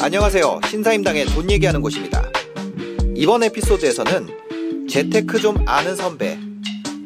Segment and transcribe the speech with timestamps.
[0.00, 0.60] 안녕하세요.
[0.70, 2.24] 신사임당의 돈 얘기하는 곳입니다.
[3.14, 6.38] 이번 에피소드에서는 재테크 좀 아는 선배,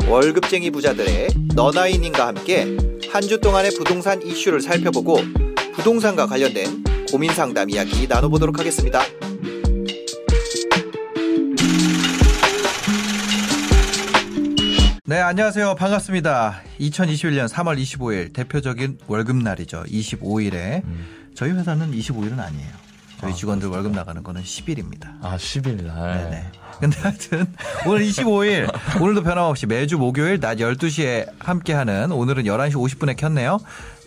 [0.08, 2.76] 월급쟁이 부자들의 너나이님과 함께
[3.10, 5.18] 한 주 동안의 부동산 이슈를 살펴보고
[5.74, 9.02] 부동산과 관련된 고민 상담 이야기 나눠보도록 하겠습니다.
[15.12, 15.74] 네, 안녕하세요.
[15.74, 16.62] 반갑습니다.
[16.80, 19.82] 2021년 3월 25일 대표적인 월급날이죠.
[19.82, 20.82] 25일에
[21.34, 22.70] 저희 회사는 25일은 아니에요.
[23.20, 25.18] 저희 직원들 월급 나가는 거는 10일입니다.
[25.20, 26.30] 아, 10일 날.
[26.30, 26.46] 네네.
[26.80, 27.46] 근데 하여튼
[27.86, 33.58] 오늘 25일 오늘도 변함없이 매주 목요일 낮 12시에 함께하는 오늘은 11시 50분에 켰네요.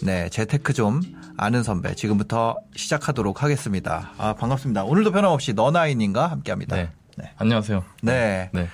[0.02, 1.02] 네, 재테크 좀
[1.38, 4.10] 아는 선배 지금부터 시작하도록 하겠습니다.
[4.18, 4.86] 아 반갑습니다.
[4.86, 6.76] 오늘도 변함없이 너나이님과 함께합니다.
[6.76, 6.90] 네.
[7.16, 7.32] 네.
[7.38, 7.84] 안녕하세요.
[8.02, 8.50] 네.
[8.54, 8.68] 네.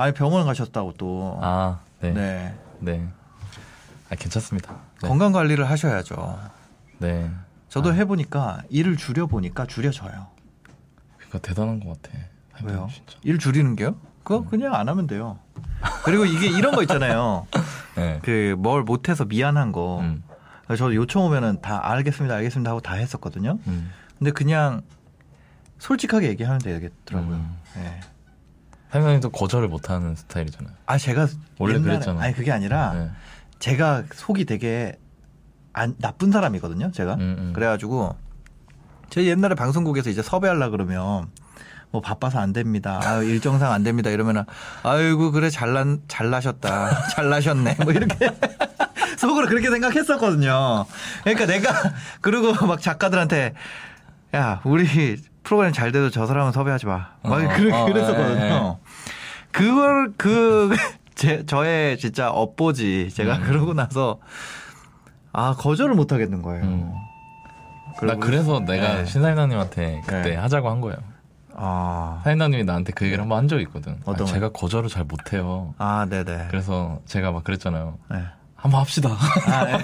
[0.00, 1.38] 아니 병원 가셨다고 또.
[1.42, 2.12] 아, 네.
[2.12, 2.54] 네.
[2.78, 3.08] 네.
[4.08, 4.74] 아, 괜찮습니다.
[5.02, 5.08] 네.
[5.08, 6.40] 건강 관리를 하셔야죠.
[6.98, 7.30] 네.
[7.68, 10.28] 저도 해보니까 일을 줄여 보니까 줄여져요.
[11.18, 12.18] 그러니까 대단한 것 같아.
[12.64, 12.88] 왜요?
[12.90, 13.18] 진짜.
[13.22, 13.94] 일 줄이는 게요?
[14.24, 15.38] 그거 그냥 안 하면 돼요.
[16.04, 17.46] 그리고 이게 이런 거 있잖아요.
[17.96, 18.20] 네.
[18.22, 20.00] 그뭘 못해서 미안한 거.
[20.00, 20.22] 음.
[20.78, 23.58] 저 요청 오면은 다 알겠습니다, 알겠습니다 하고 다 했었거든요.
[23.66, 23.92] 음.
[24.18, 24.80] 근데 그냥
[25.78, 27.34] 솔직하게 얘기하면 되겠더라고요.
[27.34, 27.58] 음.
[27.76, 28.00] 예.
[28.92, 30.74] 사장님도 거절을 못하는 스타일이잖아요.
[30.86, 32.22] 아 제가 원래 옛날에- 그랬잖아요.
[32.22, 33.10] 아니 그게 아니라 네.
[33.58, 34.98] 제가 속이 되게
[35.72, 36.90] 안, 나쁜 사람이거든요.
[36.92, 37.52] 제가 음, 음.
[37.54, 38.16] 그래가지고
[39.10, 41.28] 제 옛날에 방송국에서 이제 섭외하려 그러면
[41.92, 43.00] 뭐 바빠서 안 됩니다.
[43.02, 44.10] 아 일정상 안 됩니다.
[44.10, 44.44] 이러면은
[44.82, 47.08] 아이고 그래 잘난 잘나셨다.
[47.14, 47.76] 잘나셨네.
[47.84, 48.30] 뭐 이렇게
[49.18, 50.86] 속으로 그렇게 생각했었거든요.
[51.22, 51.72] 그러니까 내가
[52.20, 53.54] 그리고 막 작가들한테
[54.34, 57.08] 야 우리 프로그램 잘 돼도 저 사람은 섭외하지 마.
[57.22, 58.40] 막 어, 그, 어, 그랬었거든요.
[58.40, 58.76] 예, 예.
[59.52, 60.70] 그걸 그
[61.14, 63.42] 제, 저의 진짜 업보지 제가 음.
[63.44, 64.20] 그러고 나서
[65.32, 66.64] 아 거절을 못 하겠는 거예요.
[66.64, 66.92] 음.
[68.02, 69.04] 나 그래서 내가 네.
[69.04, 70.36] 신사임당님한테 그때 네.
[70.36, 70.96] 하자고 한 거예요.
[71.54, 74.00] 아, 사임당님이 나한테 그 얘기를 한번 한 적이 있거든.
[74.06, 75.74] 아, 제가 거절을 잘 못해요.
[75.76, 76.46] 아, 네네.
[76.48, 77.98] 그래서 제가 막 그랬잖아요.
[78.10, 78.24] 네.
[78.60, 79.10] 한번 합시다.
[79.46, 79.78] 아, 네.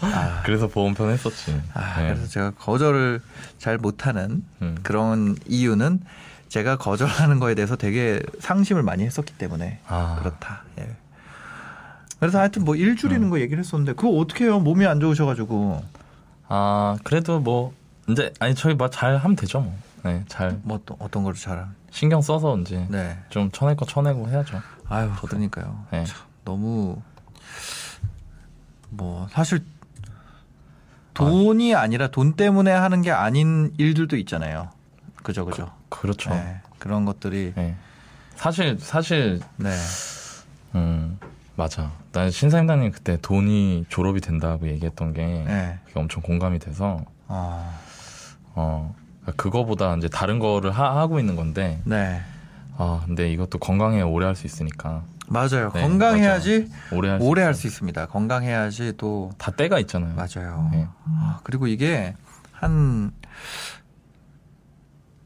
[0.00, 1.60] 아, 그래서 보험편 했었지.
[1.74, 2.08] 아, 네.
[2.08, 3.20] 그래서 제가 거절을
[3.58, 4.76] 잘 못하는 음.
[4.82, 6.00] 그런 이유는
[6.48, 10.16] 제가 거절하는 거에 대해서 되게 상심을 많이 했었기 때문에 아.
[10.20, 10.62] 그렇다.
[10.80, 10.88] 예.
[12.18, 13.30] 그래서 하여튼 뭐 일 줄이는 음.
[13.30, 14.58] 거 얘기를 했었는데 그거 어떻게 해요?
[14.58, 15.84] 몸이 안 좋으셔가지고
[16.48, 17.72] 아 그래도 뭐
[18.08, 19.76] 이제 아니 저희 뭐 잘 하면 되죠 뭐.
[20.04, 23.18] 네, 잘 뭐 또 어떤 거를 잘 신경 써서 이제 네.
[23.30, 24.60] 좀 쳐낼 거 쳐내고 해야죠.
[24.88, 25.84] 아유, 그러니까요.
[25.90, 26.04] 네.
[26.04, 26.16] 참,
[26.52, 26.96] 너무
[28.88, 29.62] 뭐 사실
[31.12, 34.70] 돈이 아니라 돈 때문에 하는 게 아닌 일들도 있잖아요.
[35.22, 35.70] 그죠, 그죠.
[35.90, 36.30] 그 렇죠.
[36.30, 37.76] 네, 그런 것들이 네.
[38.34, 39.68] 사실 사실 네,
[40.74, 41.18] 음
[41.54, 41.92] 맞아.
[42.12, 45.78] 난 신사임당님 그때 돈이 졸업이 된다고 얘기했던 게 네.
[45.84, 47.78] 그게 엄청 공감이 돼서 어,
[48.54, 48.94] 어
[49.36, 52.22] 그거보다 이제 다른 거를 하, 고 있는 건데 네,
[52.78, 55.70] 아 근데 이것도 건강해 오래 할 수 있으니까 맞아요.
[55.74, 57.54] 네, 건강해야지 오래 할수 오래 할.
[57.54, 58.06] 수 있습니다.
[58.06, 60.14] 건강해야지 또 다 때가 있잖아요.
[60.14, 60.68] 맞아요.
[60.72, 60.86] 네.
[61.06, 62.14] 아, 그리고 이게
[62.52, 63.12] 한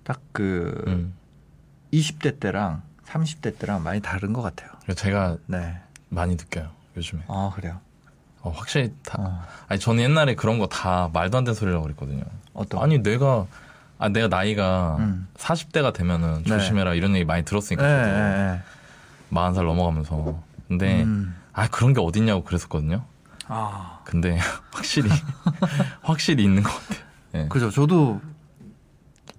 [0.04, 1.14] 딱그 음.
[1.92, 4.70] 20대 때랑 30대 때랑 많이 다른 것 같아요.
[4.82, 5.78] 그래서 제가 네.
[6.08, 7.22] 많이 느껴요 요즘에.
[7.28, 7.78] 아 그래요.
[8.40, 12.24] 어, 확실히 다 어, 아니 저는 옛날에 그런 거 다 말도 안 되는 소리라고 그랬거든요.
[12.54, 12.78] 어떤?
[12.80, 12.84] 거?
[12.84, 13.46] 아니 내가
[13.98, 15.28] 아 내가 나이가 음.
[15.36, 16.48] 40대가 되면은 네.
[16.48, 18.60] 조심해라 이런 얘기 많이 들었으니까 네, 저도 네,
[19.32, 21.02] 40살 넘어가면서 근데 네.
[21.02, 21.34] 음.
[21.52, 23.04] 아 그런 게 어딨냐고 그랬었거든요.
[23.48, 24.38] 아, 근데
[24.72, 25.10] 확실히
[26.02, 27.04] 확실히 있는 것 같아요.
[27.34, 27.48] 예.
[27.48, 27.70] 그죠.
[27.70, 28.20] 저도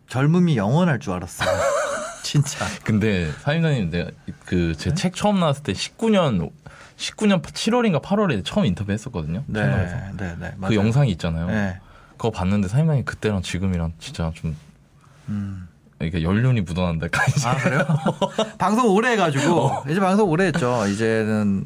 [0.08, 1.50] 젊음이 영원할 줄 알았어요.
[2.24, 2.66] 진짜.
[2.84, 4.12] 근데 사임장님 내가
[4.46, 6.52] 그제 책 처음 나왔을 때 19년
[6.98, 9.44] 19년 7월인가 8월에 처음 인터뷰했었거든요.
[9.48, 9.96] 네, 채널에서.
[10.18, 10.52] 네, 네.
[10.52, 10.76] 그 맞아요.
[10.76, 11.48] 영상이 있잖아요.
[11.48, 11.80] 네.
[12.12, 14.56] 그거 봤는데 사임장님 그때랑 지금이랑 진짜 좀
[15.30, 15.68] 음.
[16.02, 17.08] 이게 연륜이 묻어난다.
[17.30, 17.86] 이제 아 그래요?
[18.58, 20.86] 방송 오래 해가지고 이제 방송 오래 했죠.
[20.88, 21.66] 이제는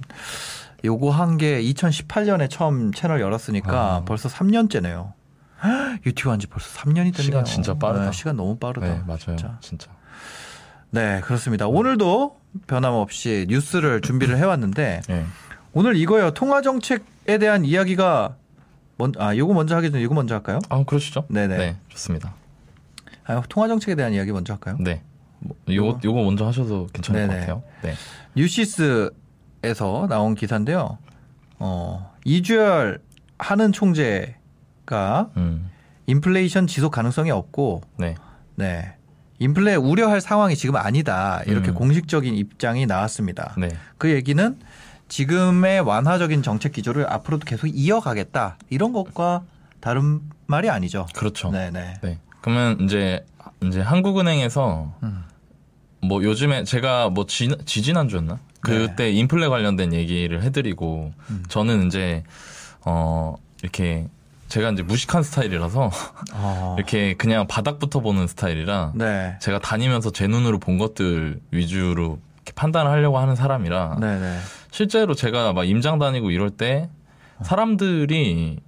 [0.86, 4.04] 요거 한 게 2018년에 처음 채널 열었으니까 아.
[4.06, 5.14] 벌써 3년째네요.
[6.06, 7.22] 유튜브 한 지 벌써 3년이 됐네요.
[7.22, 8.06] 시간 진짜 빠르다.
[8.06, 8.86] 네, 시간 너무 빠르다.
[8.88, 9.18] 네, 맞아요.
[9.38, 9.58] 진짜.
[9.62, 9.88] 진짜.
[10.92, 11.68] 네, 그렇습니다.
[11.68, 12.38] 오늘도
[12.68, 15.26] 변함없이 뉴스를 준비를 해왔는데 예.
[15.74, 16.32] 오늘 이거요.
[16.32, 18.36] 통화 정책에 대한 이야기가
[18.98, 20.60] 먼, 아, 요거 먼저 하기 전에 이거 먼저 할까요?
[20.70, 21.26] 아, 그러시죠?
[21.30, 21.58] 네네.
[21.58, 22.34] 네, 좋습니다.
[23.28, 24.78] 아, 통화 정책에 대한 이야기 먼저 할까요?
[24.80, 25.02] 네.
[25.40, 27.34] 뭐, 요거 요거 먼저 하셔도 괜찮을 네네.
[27.34, 27.64] 것 같아요.
[27.84, 27.94] 네.
[28.36, 30.98] 뉴시스에서 나온 기사인데요.
[31.60, 33.00] 어, 이주열
[33.38, 35.70] 하는 총재가 음.
[36.08, 38.16] 인플레이션 지속 가능성이 없고, 네.
[38.56, 38.94] 네.
[39.40, 41.44] 인플레 우려할 상황이 지금 아니다.
[41.46, 41.76] 이렇게 음.
[41.76, 43.54] 공식적인 입장이 나왔습니다.
[43.58, 43.70] 네.
[43.98, 44.58] 그 얘기는
[45.10, 49.44] 지금의 완화적인 정책 기조를 앞으로도 계속 이어가겠다 이런 것과
[49.80, 51.06] 다른 말이 아니죠.
[51.14, 51.52] 그렇죠.
[51.52, 51.94] 네네.
[52.02, 52.20] 네.
[52.48, 53.26] 그러면 이제
[53.62, 55.26] 이제 한국은행에서 음.
[56.00, 58.40] 뭐 요즘에 제가 뭐 지, 지지난주였나?
[58.62, 59.12] 그때 네.
[59.12, 61.44] 인플레 관련된 얘기를 해드리고 음.
[61.50, 62.24] 저는 이제
[62.86, 64.08] 어 이렇게
[64.48, 65.92] 제가 이제 무식한 스타일이라서
[66.36, 66.76] 어.
[66.80, 69.38] 이렇게 그냥 바닥부터 보는 스타일이라 네.
[69.42, 72.18] 제가 다니면서 제 눈으로 본 것들 위주로
[72.56, 74.40] 판단을 하려고 하는 사람이라 네네.
[74.72, 76.90] 실제로 제가 막 임장 다니고 이럴 때
[77.42, 78.62] 사람들이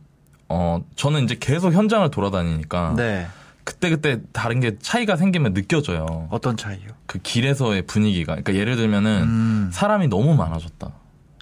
[0.49, 3.27] 어 저는 이제 계속 현장을 돌아다니니까 네.
[3.63, 6.27] 그때 그때 다른 게 차이가 생기면 느껴져요.
[6.29, 6.88] 어떤 차이요?
[7.06, 8.33] 그 길에서의 분위기가.
[8.33, 9.69] 그러니까 예를 들면은 음.
[9.71, 10.91] 사람이 너무 많아졌다.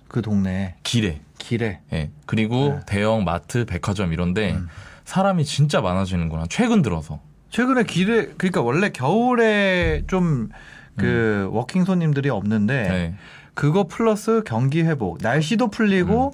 [0.08, 1.22] 그 동네 길에.
[1.38, 1.82] 길에.
[1.94, 2.12] 예.
[2.26, 2.80] 그리고 네.
[2.86, 4.68] 대형 마트, 백화점 이런데 음.
[5.06, 6.46] 사람이 진짜 많아지는구나.
[6.50, 7.20] 최근 들어서.
[7.50, 12.92] 최근에 길에 그러니까 원래 겨울에 좀그 워킹 손님들이 없는데 음.
[12.92, 13.16] 네.
[13.54, 16.34] 그거 플러스 경기 회복, 날씨도 풀리고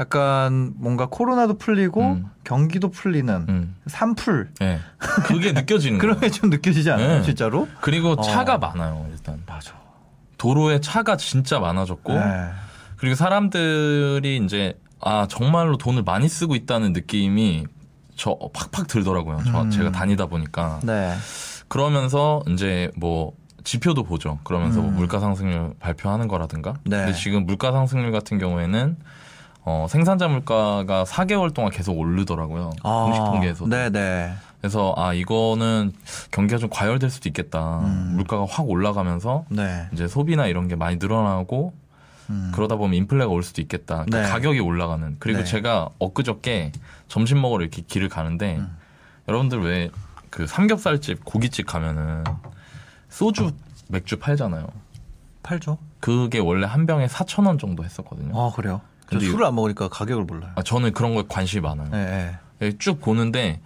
[0.00, 2.26] 약간 뭔가 코로나도 풀리고 음.
[2.44, 3.76] 경기도 풀리는 음.
[3.86, 4.78] 산풀 예.
[5.26, 6.20] 그게 느껴지는 그런.
[6.20, 7.22] 게 좀 느껴지지 않아요, 네.
[7.22, 7.66] 진짜로?
[7.80, 8.20] 그리고 어.
[8.22, 9.42] 차가 많아요, 일단.
[9.46, 9.72] 맞아.
[10.36, 12.50] 도로에 차가 진짜 많아졌고 네.
[12.96, 17.66] 그리고 사람들이 이제 아 정말로 돈을 많이 쓰고 있다는 느낌이
[18.16, 19.40] 저 팍팍 들더라고요.
[19.46, 19.70] 저 음.
[19.70, 21.12] 제가 다니다 보니까 네.
[21.68, 23.32] 그러면서 이제 뭐
[23.64, 24.38] 지표도 보죠.
[24.44, 24.96] 그러면서 뭐 음.
[24.96, 26.74] 물가 상승률 발표하는 거라든가.
[26.84, 26.96] 네.
[26.98, 28.96] 근데 지금 물가 상승률 같은 경우에는
[29.68, 32.70] 어, 생산자 물가가 4개월 동안 계속 오르더라고요.
[32.82, 33.66] 공식 통계에서.
[33.66, 34.32] 도 아, 네네.
[34.60, 35.92] 그래서 아 이거는
[36.30, 37.80] 경기가 좀 과열될 수도 있겠다.
[37.80, 38.12] 음.
[38.16, 39.86] 물가가 확 올라가면서 네.
[39.92, 41.72] 이제 소비나 이런 게 많이 늘어나고
[42.30, 42.50] 음.
[42.54, 44.04] 그러다 보면 인플레가 올 수도 있겠다.
[44.04, 44.28] 그러니까 네.
[44.28, 45.16] 가격이 올라가는.
[45.18, 45.44] 그리고 네.
[45.44, 46.72] 제가 엊그저께
[47.06, 48.76] 점심 먹으러 이렇게 길을 가는데 음.
[49.28, 49.90] 여러분들 왜
[50.30, 52.24] 그 삼겹살집 고깃집 가면은
[53.08, 53.52] 소주
[53.88, 54.66] 맥주 팔잖아요.
[55.42, 55.78] 팔죠.
[56.00, 58.38] 그게 원래 한 병에 4천 원 정도 했었거든요.
[58.38, 58.80] 아 그래요?
[59.10, 60.52] 저 근데 술을 안 먹으니까 가격을 몰라요.
[60.54, 61.88] 아, 저는 그런 거에 관심이 많아요.
[61.90, 62.04] 네.
[62.04, 62.38] 네.
[62.66, 63.60] 예, 쭉 보는데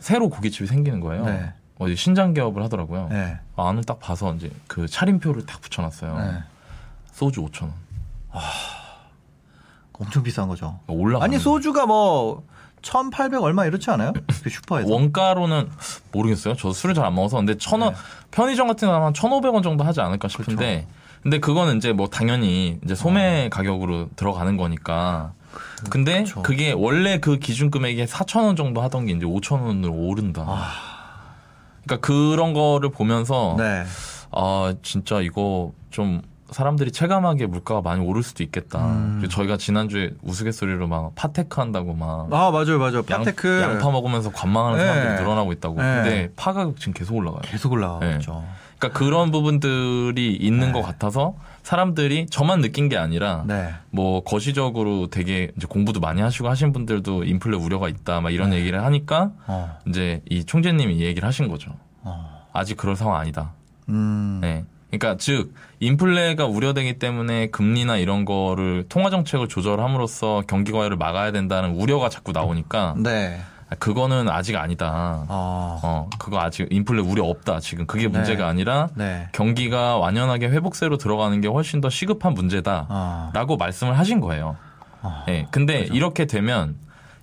[0.00, 1.24] 새로 고깃집이 생기는 거예요.
[1.24, 1.52] 네.
[1.78, 3.08] 어디 신장 개업을 하더라고요.
[3.10, 3.38] 네.
[3.56, 6.18] 아, 안을 딱 봐서 이제 그 차림표를 딱 붙여놨어요.
[6.18, 6.42] 네.
[7.12, 7.72] 소주 5천 원.
[9.92, 10.80] 엄청 비싼 거죠.
[10.88, 11.24] 올라가.
[11.24, 12.44] 아니 소주가 뭐
[12.82, 14.12] 1,800 얼마 이렇지 않아요?
[14.42, 14.88] 그 슈퍼에서.
[14.92, 15.70] 원가로는
[16.10, 16.54] 모르겠어요.
[16.56, 17.36] 저도 술을 잘 안 먹어서.
[17.36, 17.98] 근데 천 원, 네.
[18.32, 20.86] 편의점 같은 거한 1,500원 정도 하지 않을까 싶은데.
[21.22, 25.32] 근데 그거는 이제 뭐 당연히 이제 소매 가격으로 들어가는 거니까.
[25.90, 26.24] 근데 어.
[26.24, 26.42] 그쵸.
[26.42, 30.44] 그게 원래 그 기준 금액이 4,000원 정도 하던 게 이제 5,000원으로 오른다.
[31.84, 33.62] 그러니까 그런 거를 보면서 아.
[33.62, 33.84] 네.
[34.32, 38.84] 아, 진짜 이거 좀 사람들이 체감하기에 물가가 많이 오를 수도 있겠다.
[38.86, 39.26] 음.
[39.30, 42.96] 저희가 지난주에 우스갯소리로 막 파테크 한다고 막 아 맞아요, 맞아요.
[43.10, 44.84] 양, 파테크 양 파 먹으면서 관망하는 네.
[44.84, 45.76] 사람들이 늘어나고 있다고.
[45.76, 45.82] 네.
[45.82, 47.40] 근데 파 가격 지금 계속 올라가요.
[47.44, 48.18] 계속 올라가고 네.
[48.82, 50.72] 그러니까 그런 부분들이 있는 네.
[50.72, 53.72] 것 같아서 사람들이 저만 느낀 게 아니라 네.
[53.90, 58.82] 뭐 거시적으로 되게 이제 공부도 많이 하시고 하신 분들도 인플레 우려가 있다 막 이런 얘기를
[58.82, 59.78] 하니까 어.
[59.86, 61.70] 이제 이 총재님이 이 얘기를 하신 거죠.
[62.00, 62.48] 어.
[62.52, 63.52] 아직 그럴 상황 아니다.
[63.88, 64.40] 음.
[64.42, 64.64] 네.
[64.90, 71.70] 그러니까 즉 인플레가 우려되기 때문에 금리나 이런 거를 통화 정책을 조절함으로써 경기 과열을 막아야 된다는
[71.76, 73.40] 우려가 자꾸 나오니까 네.
[73.78, 75.24] 그거는 아직 아니다.
[75.28, 75.80] 어.
[75.82, 77.60] 어, 그거 아직 인플레 우려 없다.
[77.60, 78.50] 지금 그게 문제가 네.
[78.50, 79.28] 아니라 네.
[79.32, 82.86] 경기가 완연하게 회복세로 들어가는 게 훨씬 더 시급한 문제다.
[82.88, 83.30] 어.
[83.34, 84.56] 라고 말씀을 하신 거예요.
[85.02, 85.24] 어.
[85.28, 85.46] 예.
[85.50, 86.76] 근데 이렇게 되면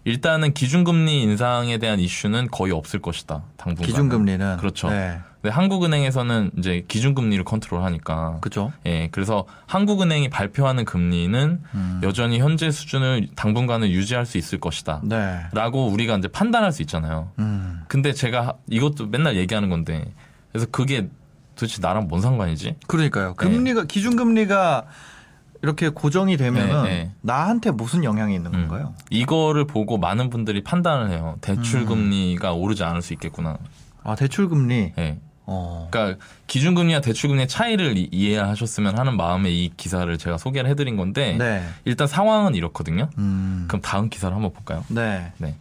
[0.05, 3.43] 일단은 기준금리 인상에 대한 이슈는 거의 없을 것이다.
[3.57, 3.85] 당분간.
[3.85, 4.89] 기준금리는 그렇죠.
[4.89, 5.19] 네.
[5.41, 8.39] 근데 한국은행에서는 이제 기준금리를 컨트롤하니까.
[8.41, 8.73] 그죠?
[8.85, 9.07] 예.
[9.11, 12.01] 그래서 한국은행이 발표하는 금리는 음.
[12.03, 14.99] 여전히 현재 수준을 당분간은 유지할 수 있을 것이다.
[15.03, 15.39] 네.
[15.53, 17.31] 라고 우리가 이제 판단할 수 있잖아요.
[17.39, 17.83] 음.
[17.87, 20.13] 근데 제가 이것도 맨날 얘기하는 건데
[20.51, 21.07] 그래서 그게
[21.55, 22.75] 도대체 나랑 뭔 상관이지?
[22.87, 23.35] 그러니까요.
[23.35, 24.85] 금리가 기준금리가
[25.61, 27.11] 이렇게 고정이 되면은 네, 네.
[27.21, 28.67] 나한테 무슨 영향이 있는 음.
[28.67, 28.93] 건가요?
[29.09, 31.37] 이거를 보고 많은 분들이 판단을 해요.
[31.39, 31.85] 대출 음.
[31.85, 33.57] 금리가 오르지 않을 수 있겠구나.
[34.03, 34.93] 아 대출 금리.
[34.97, 35.19] 예.
[35.51, 35.87] 어.
[35.89, 41.63] 그러니까 기준금리와 대출금리의 차이를 이- 이해하셨으면 하는 마음에 이 기사를 제가 소개를 해드린 건데 네.
[41.85, 43.09] 일단 상황은 이렇거든요.
[43.17, 43.65] 음.
[43.67, 44.85] 그럼 다음 기사를 한번 볼까요?
[44.89, 45.31] 네.
[45.39, 45.55] 네.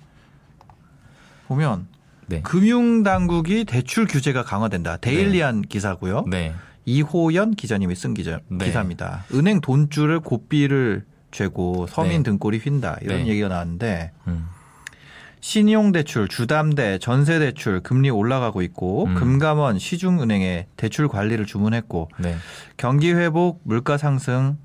[1.47, 1.87] 보면
[2.27, 2.43] 네.
[2.43, 4.99] 금융당국이 대출 규제가 강화된다.
[4.99, 6.27] 데일리한 기사고요.
[6.29, 6.55] 네.
[6.85, 8.67] 이호연 기자님이 쓴 기자, 네.
[8.67, 9.25] 기사입니다.
[9.33, 12.23] 은행 돈줄을 고삐를 죄고 서민 네.
[12.25, 13.03] 등골이 휜다.
[13.03, 13.27] 이런 네.
[13.29, 14.47] 얘기가 나왔는데 음.
[15.41, 19.15] 신용대출, 주담대, 전세대출 금리 올라가고 있고 음.
[19.15, 22.37] 금감원, 시중은행에 대출 관리를 주문했고 네.
[22.77, 24.57] 경기 회복, 물가 상승으로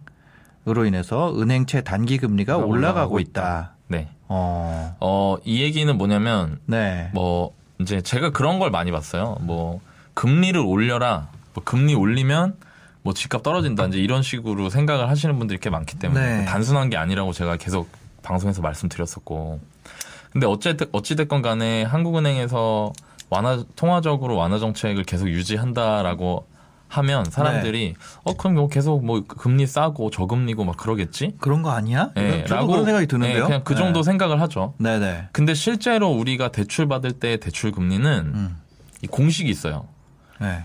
[0.85, 3.75] 인해서 은행채 단기 금리가 올라가고 올라가고 있다.
[3.87, 4.09] 네.
[4.27, 9.37] 어, 어, 이 얘기는 뭐냐면 네, 뭐 이제 제가 그런 걸 많이 봤어요.
[9.41, 9.81] 뭐
[10.13, 11.29] 금리를 올려라.
[11.53, 12.55] 뭐 금리 올리면
[13.03, 16.45] 뭐 집값 떨어진다 이제 이런 식으로 생각을 하시는 분들이 이렇게 많기 때문에 네.
[16.45, 17.89] 단순한 게 아니라고 제가 계속
[18.23, 19.59] 방송에서 말씀드렸었고
[20.33, 22.91] 근데 어쨌든 어찌됐건 간에 한국은행에서
[23.29, 26.47] 완화 통화적으로 완화 정책을 계속 유지한다라고
[26.87, 31.35] 하면 사람들이 어 그럼 뭐 계속 뭐 금리 싸고 저금리고 막 그러겠지?
[31.39, 32.11] 그런 거 아니야?
[32.17, 33.37] 예, 저도 그런 생각이 드는데요.
[33.37, 34.73] 예, 그냥 그 정도 생각을 하죠.
[34.77, 35.27] 네, 네.
[35.31, 38.57] 근데 실제로 우리가 대출 받을 때 대출 금리는 음.
[39.01, 39.87] 이 공식이 있어요.
[40.39, 40.63] 네.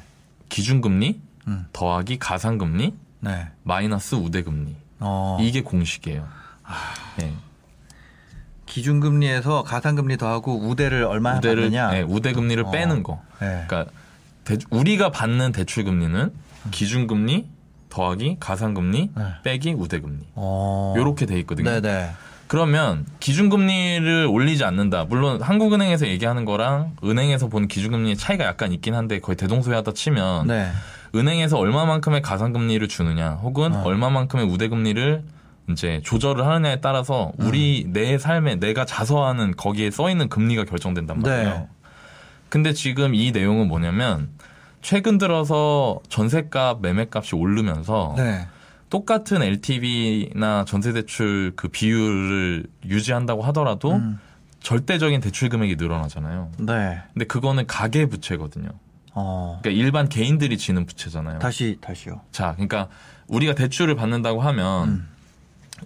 [0.49, 1.67] 기준금리 음.
[1.73, 3.49] 더하기 가상금리 네.
[3.63, 5.39] 마이너스 우대금리 어.
[5.41, 6.27] 이게 공식이에요.
[7.23, 7.33] 예.
[8.69, 11.97] 기준금리에서 가상금리 더하고 우대를 얼마 우대를 받느냐?
[11.97, 12.71] 예, 우대금리를 어.
[12.71, 13.21] 빼는 거.
[13.41, 13.65] 네.
[13.67, 13.87] 그러니까
[14.45, 16.31] 대- 우리가 받는 대출 금리는
[16.71, 17.47] 기준금리
[17.89, 19.25] 더하기 가상금리 네.
[19.43, 20.95] 빼기 우대금리 어.
[20.97, 21.71] 요렇게 돼 있거든요.
[21.71, 22.11] 네, 네.
[22.47, 25.05] 그러면 기준금리를 올리지 않는다.
[25.05, 30.71] 물론 한국은행에서 얘기하는 거랑 은행에서 본 기준금리의 차이가 약간 있긴 한데 거의 대동소이하다 치면 네.
[31.15, 33.83] 은행에서 얼마만큼의 가상금리를 주느냐 혹은 어.
[33.85, 35.23] 얼마만큼의 우대금리를
[35.71, 37.93] 이제 조절을 하느냐에 따라서 우리 음.
[37.93, 41.51] 내 삶에 내가 자서하는 거기에 써 있는 금리가 결정된단 말이에요.
[41.51, 41.69] 네.
[42.49, 44.31] 근데 지금 이 내용은 뭐냐면
[44.81, 48.47] 최근 들어서 전세값 매매값이 오르면서 네.
[48.91, 54.19] 똑같은 LTV나 전세대출 그 비율을 유지한다고 하더라도 음.
[54.61, 56.53] 절대적인 대출 금액이 늘어나잖아요.
[56.59, 56.99] 네.
[57.13, 58.71] 근데 그거는 가계 부채거든요.
[59.15, 59.59] 어.
[59.61, 61.39] 그러니까 일반 개인들이 지는 부채잖아요.
[61.39, 62.21] 다시 다시요.
[62.33, 62.89] 자, 그러니까
[63.27, 65.09] 우리가 대출을 받는다고 하면 음.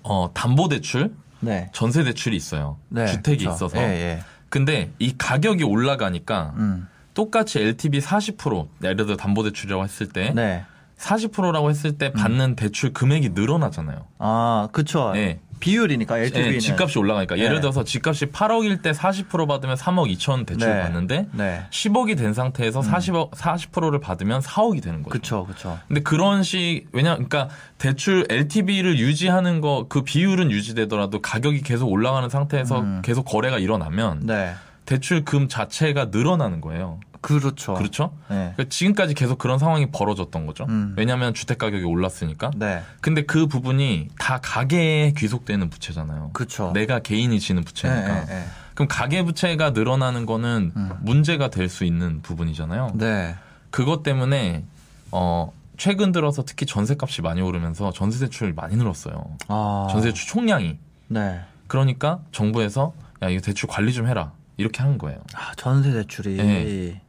[0.03, 1.69] 어, 담보 대출, 네.
[1.73, 2.79] 전세 대출이 있어요.
[2.89, 3.07] 네.
[3.07, 3.55] 주택이 그쵸.
[3.55, 3.79] 있어서.
[3.79, 4.23] 예, 예.
[4.49, 6.89] 근데 이 가격이 올라가니까 음.
[7.15, 10.65] 똑같이 LTV 40% 예를 들어 담보 대출이라고 했을 때 네.
[10.99, 14.07] 40%라고 했을 때 받는 대출 금액이 늘어나잖아요.
[14.19, 15.13] 아, 그쵸.
[15.13, 15.41] 네.
[15.63, 17.43] 비율이니까 LTV는 예, 집값이 올라가니까 네.
[17.43, 20.83] 예를 들어서 집값이 8억일 때 40% 받으면 3억 2천 대출 네.
[20.83, 21.63] 받는데 네.
[21.71, 25.11] 10억이 된 상태에서 40억 40%를 받으면 4억이 되는 거죠.
[25.11, 25.79] 그쵸, 그쵸.
[25.87, 32.27] 근데 그런 식 왜냐 그러니까 대출 LTV를 유지하는 거 그 비율은 유지되더라도 가격이 계속 올라가는
[32.29, 33.03] 상태에서 음.
[33.05, 34.55] 계속 거래가 일어나면 네.
[34.87, 37.01] 대출금 자체가 늘어나는 거예요.
[37.21, 37.75] 그렇죠.
[37.75, 38.13] 그렇죠?
[38.29, 38.53] 네.
[38.57, 40.67] 그러니까 지금까지 계속 그런 상황이 벌어졌던 거죠.
[40.69, 40.95] 음.
[40.99, 42.51] 왜냐하면 주택 가격이 올랐으니까.
[42.57, 42.83] 네.
[43.01, 46.31] 근데 그 부분이 다 가계에 귀속되는 부채잖아요.
[46.33, 46.73] 그쵸.
[46.75, 48.25] 내가 개인이 지는 부채니까.
[48.25, 50.91] 네, 네, 그럼 가계 부채가 늘어나는 거는 음.
[51.03, 52.93] 문제가 될 수 있는 부분이잖아요.
[52.95, 53.37] 네.
[53.71, 54.65] 그것 때문에
[55.13, 59.37] 어 최근 들어서 특히 전세값이 많이 오르면서 전세 대출이 많이 늘었어요.
[59.47, 59.87] 아.
[59.93, 60.77] 전세 대출 총량이.
[61.09, 61.41] 네.
[61.69, 65.19] 그러니까 정부에서 야 이거 대출 관리 좀 해라 이렇게 하는 거예요.
[65.35, 66.37] 아, 전세 대출이.
[66.37, 67.03] 네.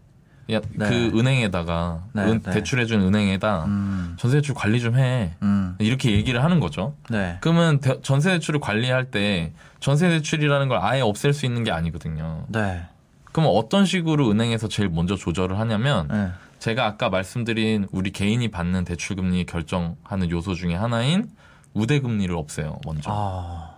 [0.51, 0.89] 야, 네.
[0.89, 2.51] 그 은행에다가 네, 은- 네.
[2.51, 4.15] 대출해준 은행에다 음.
[4.19, 5.33] 전세 대출 관리 좀 해.
[5.41, 5.75] 음.
[5.79, 6.95] 이렇게 얘기를 하는 거죠.
[7.09, 7.37] 네.
[7.41, 12.45] 그러면 대- 전세 대출을 관리할 때 전세 대출이라는 걸 아예 없앨 수 있는 게 아니거든요.
[12.49, 12.83] 네.
[13.31, 16.29] 그럼 어떤 식으로 은행에서 제일 먼저 조절을 하냐면 네.
[16.59, 21.29] 제가 아까 말씀드린 우리 개인이 받는 대출 금리 결정하는 요소 중에 하나인
[21.73, 22.79] 우대 금리를 없애요.
[22.85, 23.09] 먼저.
[23.11, 23.75] 아.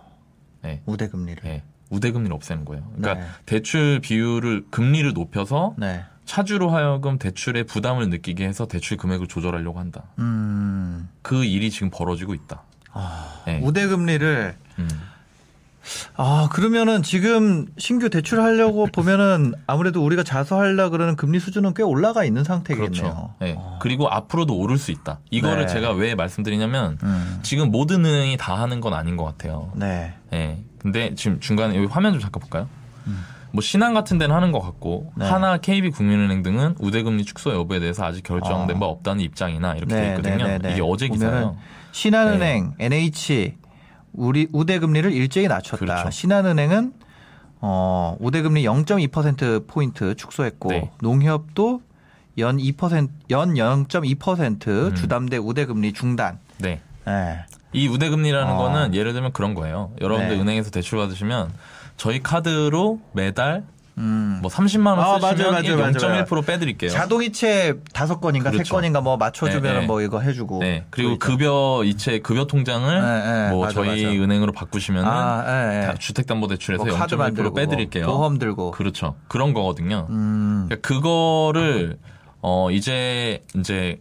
[0.62, 0.82] 네.
[0.84, 1.42] 우대 금리를.
[1.44, 1.62] 네.
[1.90, 2.90] 우대 금리를 없애는 거예요.
[2.96, 3.30] 그러니까 네.
[3.46, 6.04] 대출 비율을 금리를 높여서 네.
[6.24, 10.04] 차주로 하여금 대출의 부담을 느끼게 해서 대출 금액을 조절하려고 한다.
[10.18, 11.08] 음.
[11.22, 12.62] 그 일이 지금 벌어지고 있다.
[12.92, 13.42] 아.
[13.46, 13.60] 네.
[13.62, 14.88] 우대 금리를 음.
[16.16, 22.44] 아, 그러면은 지금 신규 대출하려고 보면은 아무래도 우리가 자수하려 그러는 금리 수준은 꽤 올라가 있는
[22.44, 22.90] 상태겠네요.
[22.90, 23.34] 그렇죠.
[23.40, 23.54] 네.
[23.56, 23.78] 어.
[23.80, 25.20] 그리고 앞으로도 오를 수 있다.
[25.30, 25.72] 이거를 네.
[25.72, 27.38] 제가 왜 말씀드리냐면 음.
[27.42, 29.72] 지금 모든 은행이 다 하는 건 아닌 것 같아요.
[29.74, 30.14] 네.
[30.32, 30.58] 예.
[30.78, 32.68] 근데 지금 중간에 여기 화면 좀 잠깐 볼까요?
[33.56, 35.24] 뭐 신한 같은 데는 하는 것 같고 네.
[35.24, 38.80] 하나, KB, 국민은행 등은 우대금리 축소 여부에 대해서 아직 결정된 어.
[38.80, 40.36] 바 없다는 입장이나 이렇게 네, 돼 있거든요.
[40.36, 40.72] 네, 네, 네.
[40.72, 41.56] 이게 어제 기사예요.
[41.92, 43.54] 신한은행, NH
[44.16, 45.78] 우리 우대 금리를 일제히 낮췄다.
[45.78, 46.10] 그렇죠.
[46.10, 46.92] 신한은행은
[47.60, 50.90] 어, 우대 금리 0.2% 포인트 축소했고 네.
[51.00, 51.80] 농협도
[52.38, 54.94] 연 2%, 연 0.2% 음.
[54.94, 56.38] 주담대 우대 금리 중단.
[56.58, 56.80] 네.
[57.06, 57.44] 네.
[57.72, 58.56] 이 우대 금리라는 어.
[58.56, 59.92] 거는 예를 들면 그런 거예요.
[60.00, 60.42] 여러분들 네.
[60.42, 61.52] 은행에서 대출 받으시면
[61.96, 63.64] 저희 카드로 매달
[63.98, 64.38] 음.
[64.42, 66.90] 뭐 30만 원 아, 쓰시면 맞아요, 맞아요, 0.1% 빼드릴게요.
[66.90, 68.74] 자동이체 다섯 건인가 세 그렇죠.
[68.74, 69.86] 건인가 뭐 맞춰주면 네, 네.
[69.86, 70.58] 뭐 이거 해주고.
[70.60, 70.84] 네.
[70.90, 71.26] 그리고 또 있죠.
[71.26, 73.50] 급여 이체 급여 통장을 네, 네.
[73.50, 74.22] 뭐 맞아, 저희 맞아.
[74.22, 75.86] 은행으로 바꾸시면은 아, 예, 예.
[75.86, 78.06] 다 주택담보대출에서 뭐 카드 0.1% 만들고 빼드릴게요.
[78.06, 78.72] 뭐 보험 들고.
[78.72, 79.16] 그렇죠.
[79.28, 80.06] 그런 거거든요.
[80.10, 80.66] 음.
[80.68, 81.98] 그러니까 그거를
[82.42, 83.98] 어 이제 이제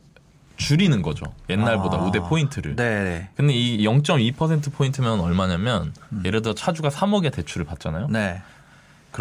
[0.57, 1.25] 줄이는 거죠.
[1.49, 2.01] 옛날보다 아.
[2.01, 2.75] 우대 포인트를.
[2.75, 3.03] 네.
[3.03, 3.29] 네.
[3.35, 8.05] 근데 이 0.2% 포인트면 얼마냐면 예를 들어 차주가 3억의 대출을 받잖아요.
[8.05, 8.11] 음.
[8.11, 8.41] 네.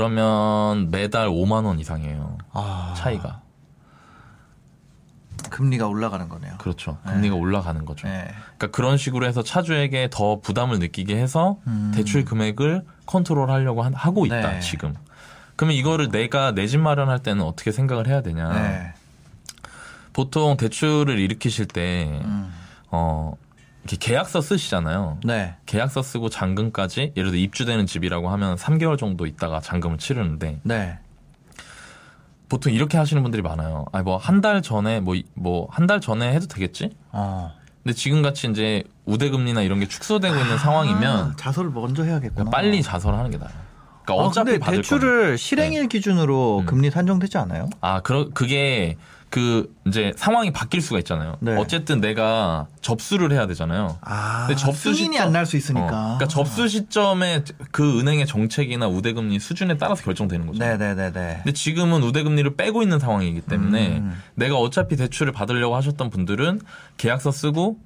[0.04, 2.36] 그러면 매달 5만 원 이상이에요.
[2.52, 2.94] 아.
[2.96, 3.42] 차이가.
[5.50, 6.54] 금리가 올라가는 거네요.
[6.58, 6.98] 그렇죠.
[7.06, 8.08] 금리가 올라가는 거죠.
[8.08, 8.24] 네.
[8.56, 11.92] 그러니까 그런 식으로 해서 차주에게 더 부담을 느끼게 해서 음.
[11.94, 14.58] 대출 금액을 컨트롤 하려고 한- 하고 있다 네.
[14.60, 14.94] 지금.
[15.54, 18.48] 그러면 이거를 내가 내 집 마련할 때는 어떻게 생각을 해야 되냐?
[18.52, 18.94] 네.
[20.12, 22.52] 보통 대출을 일으키실 때, 음.
[22.90, 23.34] 어,
[23.84, 25.18] 이렇게 계약서 쓰시잖아요.
[25.24, 25.54] 네.
[25.66, 30.98] 계약서 쓰고 잔금까지 예를 들어 입주되는 집이라고 하면 3개월 정도 있다가 잔금을 치르는데 네.
[32.48, 33.84] 보통 이렇게 하시는 분들이 많아요.
[33.92, 36.90] 아니 뭐 한 달 전에 뭐 뭐 한 달 전에 해도 되겠지?
[37.12, 37.52] 어.
[37.82, 42.50] 근데 지금 같이 이제 우대금리나 이런 게 축소되고 있는 상황이면 아, 자설을 먼저 해야겠구나.
[42.50, 43.52] 빨리 자설을 하는 게 나아요.
[44.04, 45.36] 그러니까 아, 어차피 근데 받을 대출을 거는.
[45.36, 46.66] 실행일 기준으로 음.
[46.66, 47.68] 금리 산정되지 않아요?
[47.82, 48.96] 아, 그러 그게
[49.34, 51.36] 그 이제 상황이 바뀔 수가 있잖아요.
[51.40, 51.56] 네.
[51.56, 53.98] 어쨌든 내가 접수를 해야 되잖아요.
[54.02, 55.86] 아, 근데 접수 승인이 안 날 수 있으니까.
[55.88, 60.60] 어, 그러니까 접수 시점에 그 은행의 정책이나 우대금리 수준에 따라서 결정되는 거죠.
[60.60, 61.40] 네네네네.
[61.42, 64.22] 근데 지금은 우대금리를 빼고 있는 상황이기 때문에 음.
[64.36, 66.60] 내가 어차피 대출을 받으려고 하셨던 분들은
[66.96, 67.78] 계약서 쓰고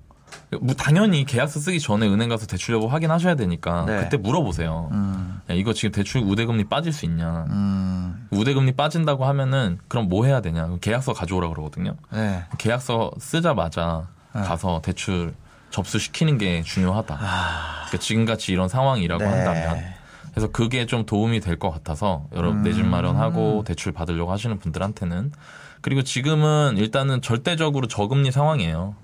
[0.61, 3.99] 뭐 당연히 계약서 쓰기 전에 은행 가서 대출 여부 확인하셔야 되니까 네.
[4.01, 4.89] 그때 물어보세요.
[4.93, 7.45] 음, 야, 이거 지금 대출 우대금리 빠질 수 있냐?
[7.51, 10.69] 음, 우대금리 빠진다고 하면은 그럼 뭐 해야 되냐?
[10.81, 11.97] 계약서 가져오라 그러거든요.
[12.13, 12.45] 네.
[12.57, 14.41] 계약서 쓰자마자 네.
[14.43, 15.35] 가서 대출
[15.71, 17.19] 접수시키는 게 중요하다.
[17.21, 19.29] 아, 그러니까 지금같이 이런 상황이라고 네.
[19.31, 19.85] 한다면
[20.33, 22.63] 그래서 그게 좀 도움이 될 것 같아서 여러 음.
[22.63, 25.33] 내집 마련하고 대출 받으려고 하시는 분들한테는
[25.81, 28.95] 그리고 지금은 일단은 절대적으로 저금리 상황이에요.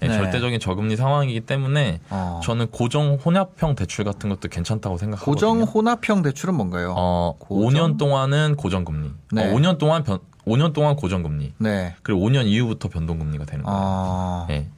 [0.00, 0.14] 네, 네.
[0.14, 2.40] 절대적인 저금리 상황이기 때문에 어.
[2.42, 5.34] 저는 고정 혼합형 대출 같은 것도 괜찮다고 생각하거든요.
[5.34, 6.94] 고정 혼합형 대출은 뭔가요?
[6.96, 7.68] 어, 고정?
[7.68, 9.10] 5년 동안은 고정금리.
[9.32, 9.50] 네.
[9.50, 11.54] 어, 5년 동안 변, 5년 동안 고정금리.
[11.58, 11.96] 네.
[12.02, 13.78] 그리고 5년 이후부터 변동금리가 되는 거예요.
[13.78, 14.68] 아, 네.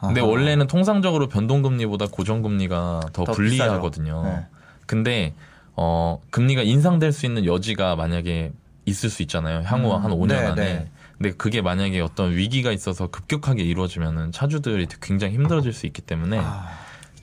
[0.00, 0.28] 근데 아하.
[0.28, 4.22] 원래는 통상적으로 변동금리보다 고정금리가 더, 더 불리하거든요.
[4.24, 4.46] 네.
[4.86, 5.34] 근데
[5.76, 8.52] 어 금리가 인상될 수 있는 여지가 만약에
[8.84, 9.62] 있을 수 있잖아요.
[9.64, 10.54] 향후 음, 한 5년 네, 안에.
[10.54, 10.90] 네.
[11.18, 16.68] 근데 그게 만약에 어떤 위기가 있어서 급격하게 이루어지면은 차주들이 굉장히 힘들어질 수 있기 때문에 아,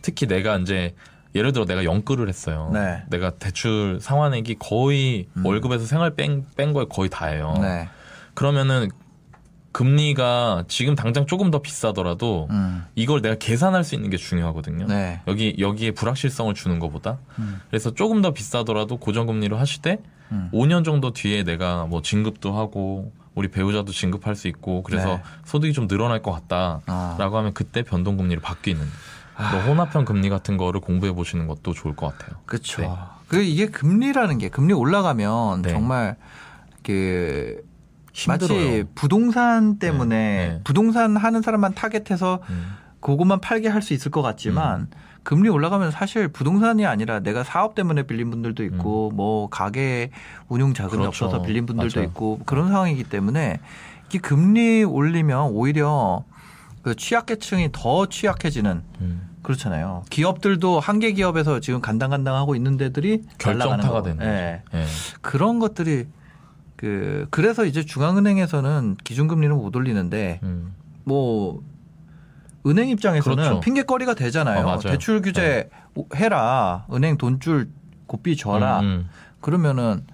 [0.01, 0.95] 특히 내가 이제
[1.35, 2.71] 예를 들어 내가 연끌을 했어요.
[2.73, 3.03] 네.
[3.09, 5.45] 내가 대출 상환액이 거의 음.
[5.45, 7.55] 월급에서 생활 뺀, 뺀 거에 거의 다예요.
[7.61, 7.87] 네.
[8.33, 8.89] 그러면은
[9.71, 14.87] 금리가 지금 당장 조금 더 비싸더라도 음, 이걸 내가 계산할 수 있는 게 중요하거든요.
[14.87, 15.21] 네.
[15.27, 17.61] 여기 여기에 불확실성을 주는 것보다 음.
[17.69, 19.99] 그래서 조금 더 비싸더라도 고정금리로 하실 때
[20.33, 20.49] 음.
[20.53, 25.23] 5년 정도 뒤에 내가 뭐 진급도 하고 우리 배우자도 진급할 수 있고 그래서 네.
[25.45, 27.15] 소득이 좀 늘어날 것 같다라고 아.
[27.17, 28.85] 하면 그때 변동 금리로 바뀌는
[29.35, 32.37] 그런 혼합형 금리 같은 거를 공부해 보시는 것도 좋을 것 같아요.
[32.45, 32.81] 그렇죠.
[32.81, 32.89] 네.
[33.27, 35.69] 그 이게 금리라는 게 금리 올라가면 네.
[35.69, 36.17] 정말
[36.83, 37.63] 그
[38.27, 38.83] 마치 힘들어요.
[38.93, 40.61] 부동산 때문에 네, 네.
[40.63, 42.73] 부동산 하는 사람만 타겟해서 음.
[42.99, 44.87] 그것만 팔게 할 수 있을 것 같지만
[45.23, 50.09] 금리 올라가면 사실 부동산이 아니라 내가 사업 때문에 빌린 분들도 있고 뭐 가게
[50.47, 51.09] 운용 자금이 음.
[51.09, 51.25] 그렇죠.
[51.25, 52.09] 없어서 빌린 분들도 맞아요.
[52.09, 53.59] 있고 그런 상황이기 때문에
[54.09, 56.23] 이게 금리 올리면 오히려
[56.81, 59.29] 그 취약계층이 더 취약해지는 음.
[59.43, 60.03] 그렇잖아요.
[60.09, 64.03] 기업들도 한계 기업에서 지금 간당간당하고 있는 데들이 결정타가.
[64.03, 64.61] 되는 예.
[64.73, 64.85] 예.
[65.21, 66.07] 그런 것들이
[66.75, 70.73] 그 그래서 이제 중앙은행에서는 기준금리는 못 올리는데 음.
[71.03, 71.61] 뭐
[72.65, 73.59] 은행 입장에서는 그렇죠.
[73.59, 74.65] 핑계거리가 되잖아요.
[74.67, 74.77] 어.
[74.79, 75.69] 대출 규제
[76.15, 76.85] 해라.
[76.93, 77.69] 은행 돈줄
[78.07, 78.81] 곱비 줘라.
[78.81, 80.05] 음, 그러면은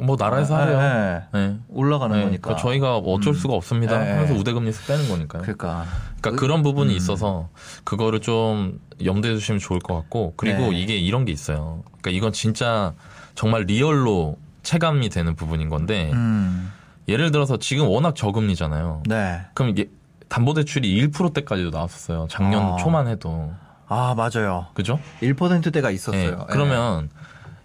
[0.00, 0.06] 음.
[0.06, 1.26] 뭐 나라에서 예, 하래요.
[1.34, 1.58] 예, 네.
[1.68, 2.42] 올라가는 네, 거니까.
[2.42, 3.38] 그러니까 저희가 뭐 어쩔 음.
[3.38, 4.10] 수가 없습니다 네.
[4.12, 5.42] 하면서 우대금리 빼는 거니까요.
[5.42, 5.86] 그러니까
[6.20, 6.96] 그러니까 그런 부분이 음.
[6.96, 7.48] 있어서
[7.84, 10.80] 그거를 좀 염두에 두시면 좋을 것 같고 그리고 네.
[10.80, 11.82] 이게 이런 게 있어요.
[12.00, 12.94] 그러니까 이건 진짜
[13.34, 16.72] 정말 리얼로 체감이 되는 부분인 건데 음.
[17.08, 19.04] 예를 들어서 지금 워낙 저금리잖아요.
[19.06, 19.40] 네.
[19.54, 19.88] 그럼 이게
[20.28, 22.26] 담보 대출이 1%대까지도 나왔었어요.
[22.30, 22.76] 작년 아.
[22.76, 23.52] 초만 해도
[23.88, 24.66] 아, 맞아요.
[24.74, 24.98] 그죠?
[25.20, 26.38] 1%대가 있었어요.
[26.40, 27.08] 예, 그러면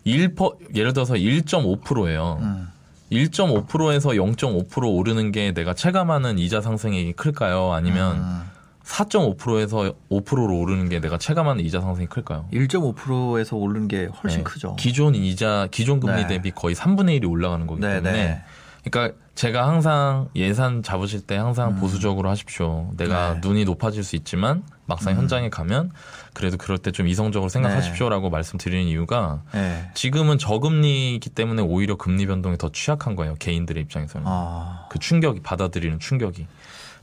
[0.03, 0.35] 1
[0.75, 2.37] 예를 들어서 1.5%예요.
[2.41, 2.71] 음.
[3.11, 7.73] 1.5%에서 0.5% 오르는 게 내가 체감하는 이자 상승액이 클까요?
[7.73, 8.41] 아니면 음.
[8.83, 12.45] 4.5%에서 5%로 오르는 게 내가 체감하는 이자 상승이 클까요?
[12.51, 14.43] 1.5%에서 오르는 게 훨씬 네.
[14.43, 14.75] 크죠.
[14.77, 16.27] 기존 이자, 기존 금리 네.
[16.27, 18.11] 대비 거의 3분의 1이 올라가는 거기 네, 때문에.
[18.11, 18.41] 네.
[18.83, 22.89] 그러니까 제가 항상 예산 잡으실 때 항상 보수적으로 하십시오.
[22.97, 23.41] 내가 음.
[23.41, 23.47] 네.
[23.47, 25.19] 눈이 높아질 수 있지만 막상 음.
[25.19, 25.91] 현장에 가면
[26.33, 29.89] 그래도 그럴 때 좀 이성적으로 생각하십시오라고 말씀드리는 이유가 네.
[29.93, 33.35] 지금은 저금리이기 때문에 오히려 금리 변동에 더 취약한 거예요.
[33.35, 34.25] 개인들의 입장에서는.
[34.27, 34.87] 아.
[34.89, 36.47] 그 충격이 받아들이는 충격이.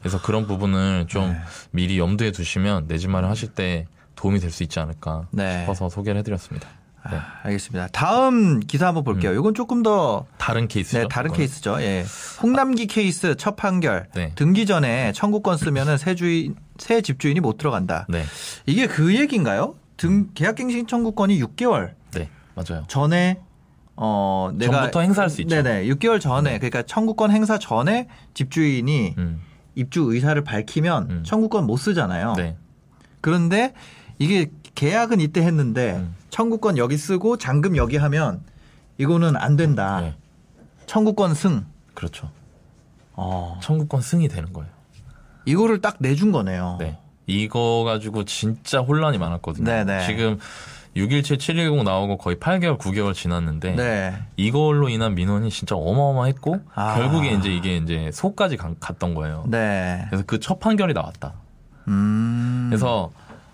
[0.01, 1.39] 그래서 그런 부분을 좀 네.
[1.71, 3.87] 미리 염두에 두시면 내 집 마련 하실 때
[4.17, 5.61] 도움이 될 수 있지 않을까 네.
[5.61, 6.69] 싶어서 소개를 해드렸습니다.
[7.11, 7.17] 네.
[7.17, 7.89] 아, 알겠습니다.
[7.93, 9.33] 다음 기사 한번 볼게요.
[9.33, 10.99] 이건 조금 더 다른 케이스죠.
[10.99, 11.39] 네, 다른 이거는.
[11.39, 11.81] 케이스죠.
[11.81, 12.05] 예.
[12.43, 14.09] 홍남기 케이스 첫 판결.
[14.15, 14.33] 네.
[14.35, 18.07] 등기 전에 청구권 쓰면은 새 주인 새 집주인이 못 들어간다.
[18.09, 18.25] 네,
[18.67, 19.75] 이게 그 얘기인가요?
[19.97, 22.85] 등 계약갱신 청구권이 6개월 네, 맞아요.
[22.89, 23.41] 전에
[23.97, 25.61] 어 내가 전부터 행사할 수 있죠.
[25.63, 25.87] 네네.
[25.87, 29.41] 6개월 전에 그러니까 청구권 행사 전에 집주인이 음,
[29.75, 31.23] 입주 의사를 밝히면 음.
[31.25, 32.35] 청구권 못 쓰잖아요.
[32.37, 32.57] 네,
[33.21, 33.73] 그런데
[34.21, 34.51] 이게
[34.83, 36.15] 계약은 이때 했는데 음.
[36.31, 38.41] 청구권 여기 쓰고 잔금 여기 하면
[38.97, 40.01] 이거는 안 된다.
[40.03, 40.15] 네,
[40.87, 41.65] 청구권 승.
[41.95, 42.31] 그렇죠.
[43.15, 43.59] 어.
[43.61, 44.71] 청구권 승이 되는 거예요.
[45.47, 46.77] 이거를 딱 내준 거네요.
[46.79, 46.97] 네.
[47.27, 49.65] 이거 가지고 진짜 혼란이 많았거든요.
[49.65, 50.07] 네네.
[50.07, 50.39] 지금
[50.95, 54.15] 617, 710 나오고 거의 8개월, 9개월 지났는데 네.
[54.37, 56.95] 이걸로 인한 민원이 진짜 어마어마했고 아.
[56.95, 59.45] 결국에 이제 이게 이제 소까지 간- 갔던 거예요.
[59.49, 60.05] 네.
[60.09, 61.33] 그래서 그 첫 판결이 나왔다.
[61.89, 62.67] 음.
[62.71, 63.11] 그래서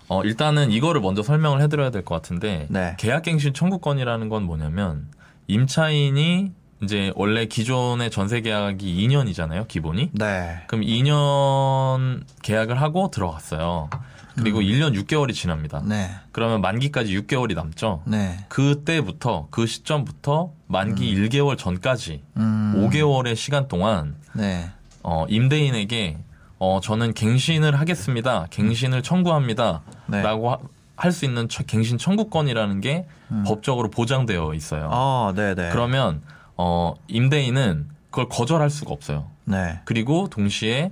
[0.07, 2.95] 어, 일단은 이거를 먼저 설명을 해드려야 될 것 같은데 네.
[2.99, 5.07] 계약갱신 청구권이라는 건 뭐냐면
[5.47, 6.51] 임차인이
[6.83, 10.09] 이제 원래 기존의 전세 계약이 2년이잖아요, 기본이.
[10.13, 10.61] 네.
[10.67, 13.89] 그럼 2년 계약을 하고 들어갔어요.
[14.37, 15.79] 그리고 1년 6개월이 지납니다.
[15.79, 15.87] 음.
[15.89, 16.09] 네.
[16.33, 18.01] 그러면 만기까지 6개월이 남죠.
[18.05, 18.37] 네.
[18.49, 22.73] 그때부터 그 시점부터 만기 1개월 전까지 음.
[22.91, 24.69] 5개월의 시간 동안 네.
[25.03, 26.17] 어, 임대인에게
[26.59, 28.47] 어, 저는 갱신을 하겠습니다.
[28.49, 29.81] 갱신을 청구합니다.
[30.07, 30.21] 네.
[30.21, 30.55] 라고
[30.97, 33.05] 할 수 있는 처- 갱신 청구권이라는 게
[33.45, 34.89] 법적으로 보장되어 있어요.
[34.91, 35.69] 아, 네, 네.
[35.73, 36.21] 그러면
[36.55, 39.27] 어, 임대인은 그걸 거절할 수가 없어요.
[39.43, 39.81] 네.
[39.83, 40.91] 그리고 동시에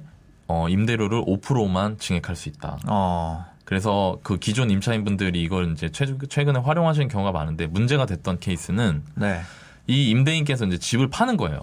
[0.50, 2.78] 어, 임대료를 5%만 증액할 수 있다.
[2.88, 3.46] 어.
[3.64, 9.40] 그래서 그 기존 임차인분들이 이걸 이제 최- 최근에 활용하시는 경우가 많은데 문제가 됐던 케이스는 네.
[9.88, 11.62] 이 임대인께서 이제 집을 파는 거예요.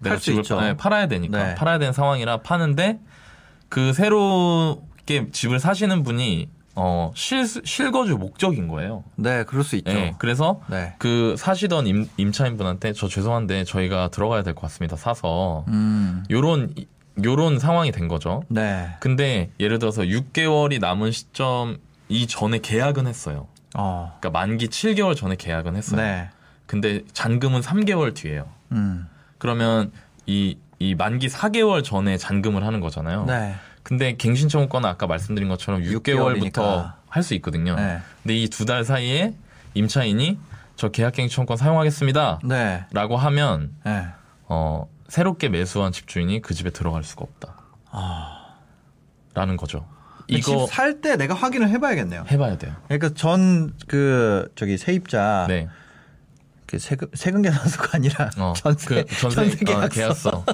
[0.00, 0.56] 내가 수 집을 있죠.
[0.56, 1.54] 파- 네, 팔아야 되니까 네.
[1.56, 3.00] 팔아야 되는 상황이라 파는데
[3.72, 9.02] 그 새롭게 집을 사시는 분이 어 실, 실거주 목적인 거예요.
[9.16, 9.90] 네, 그럴 수 있죠.
[9.90, 10.94] 네, 그래서 네.
[10.98, 14.96] 그 사시던 임, 임차인분한테 저 죄송한데 저희가 들어가야 될 것 같습니다.
[14.96, 16.22] 사서 음.
[16.30, 16.74] 요런
[17.24, 18.42] 요런 상황이 된 거죠.
[18.48, 18.90] 네.
[19.00, 21.78] 근데 예를 들어서 6개월이 남은 시점
[22.10, 23.46] 이전에 계약은 했어요.
[23.74, 24.18] 어.
[24.20, 25.98] 그러니까 만기 7개월 전에 계약은 했어요.
[25.98, 26.28] 네.
[26.66, 28.48] 근데 잔금은 3개월 뒤에요.
[28.72, 29.08] 음.
[29.38, 29.92] 그러면
[30.26, 33.24] 이, 이 만기 4개월 전에 잔금을 하는 거잖아요.
[33.26, 33.54] 네.
[33.84, 36.96] 근데 갱신청구권은 아까 말씀드린 것처럼 6개월부터 개월이니까.
[37.08, 37.76] 할수 있거든요.
[37.76, 37.98] 네.
[38.22, 39.34] 근데 이 두 달 사이에
[39.74, 40.38] 임차인이
[40.76, 42.40] 저 계약갱신청구권 사용하겠습니다.
[42.44, 42.84] 네.
[42.92, 44.06] 라고 하면 네.
[44.48, 47.54] 어, 새롭게 매수한 집주인이 그 집에 들어갈 수가 없다.
[49.34, 49.86] 라는 거죠.
[50.28, 52.24] 이거 살 때 내가 확인을 해봐야겠네요.
[52.30, 52.74] 해봐야 돼요.
[52.88, 55.68] 그러니까 전 그 저기 세입자 네.
[56.72, 60.44] 그 세금 세금 계산서가 아니라 어, 전세 그 전세, 전세 계약서 어, 계약서.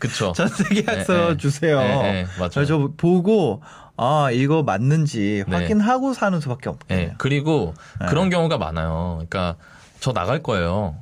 [0.00, 0.32] 그쵸.
[0.34, 1.36] 전세 계약서 네, 네.
[1.36, 1.78] 주세요.
[1.78, 2.66] 네, 네, 맞아요.
[2.66, 3.62] 저 보고
[3.96, 5.56] 아 이거 맞는지 네.
[5.56, 7.08] 확인하고 사는 수밖에 없겠네요.
[7.10, 8.06] 예, 그리고 네.
[8.06, 9.24] 그런 경우가 많아요.
[9.28, 9.54] 그러니까
[10.00, 10.96] 저 나갈 거예요.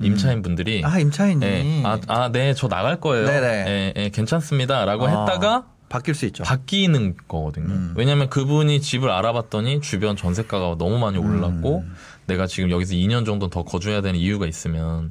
[0.00, 0.82] 임차인 분들이.
[0.84, 3.26] 아 임차인이 예, 아, 아, 네, 저 나갈 거예요.
[3.26, 3.64] 네네.
[3.68, 4.84] 예, 예, 괜찮습니다.
[4.86, 6.44] 라고 아, 했다가 바뀔 수 있죠.
[6.44, 7.66] 바뀌는 거거든요.
[7.66, 7.94] 음.
[7.96, 11.94] 왜냐하면 그분이 집을 알아봤더니 주변 전세가가 너무 많이 올랐고 음.
[12.28, 15.10] 내가 지금 여기서 2년 정도 더 거주해야 되는 이유가 있으면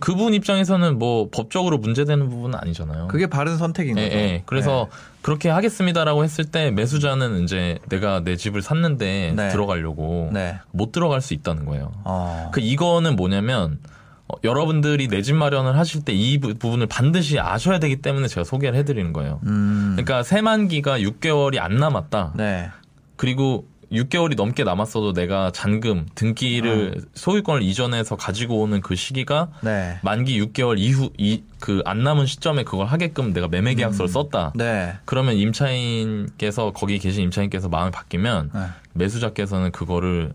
[0.00, 3.06] 그분 입장에서는 뭐 법적으로 문제되는 부분은 아니잖아요.
[3.08, 4.16] 그게 바른 선택인 예, 거죠.
[4.16, 4.42] 예.
[4.46, 4.88] 그래서
[5.22, 9.48] 그렇게 하겠습니다라고 했을 때 매수자는 이제 내가 내 집을 샀는데 네.
[9.50, 10.58] 들어가려고 네.
[10.72, 11.92] 못 들어갈 수 있다는 거예요.
[12.02, 12.50] 어.
[12.52, 13.78] 그 이거는 뭐냐면
[14.26, 18.76] 어, 여러분들이 내 집 마련을 하실 때 이 부분을 반드시 아셔야 되기 때문에 제가 소개를
[18.78, 19.38] 해드리는 거예요.
[19.44, 19.92] 음.
[19.96, 22.32] 그러니까 세만기가 6개월이 안 남았다.
[22.36, 22.70] 네.
[23.16, 29.98] 그리고 6개월이 넘게 남았어도 내가 잔금, 등기를 소유권을 이전해서 가지고 오는 그 시기가 네.
[30.02, 34.52] 만기 6개월 이후 이 그 안 남은 시점에 그걸 하게끔 내가 매매 계약서를 썼다.
[34.54, 34.94] 네.
[35.06, 38.60] 그러면 임차인께서 거기 계신 임차인께서 마음이 바뀌면 네.
[38.92, 40.34] 매수자께서는 그거를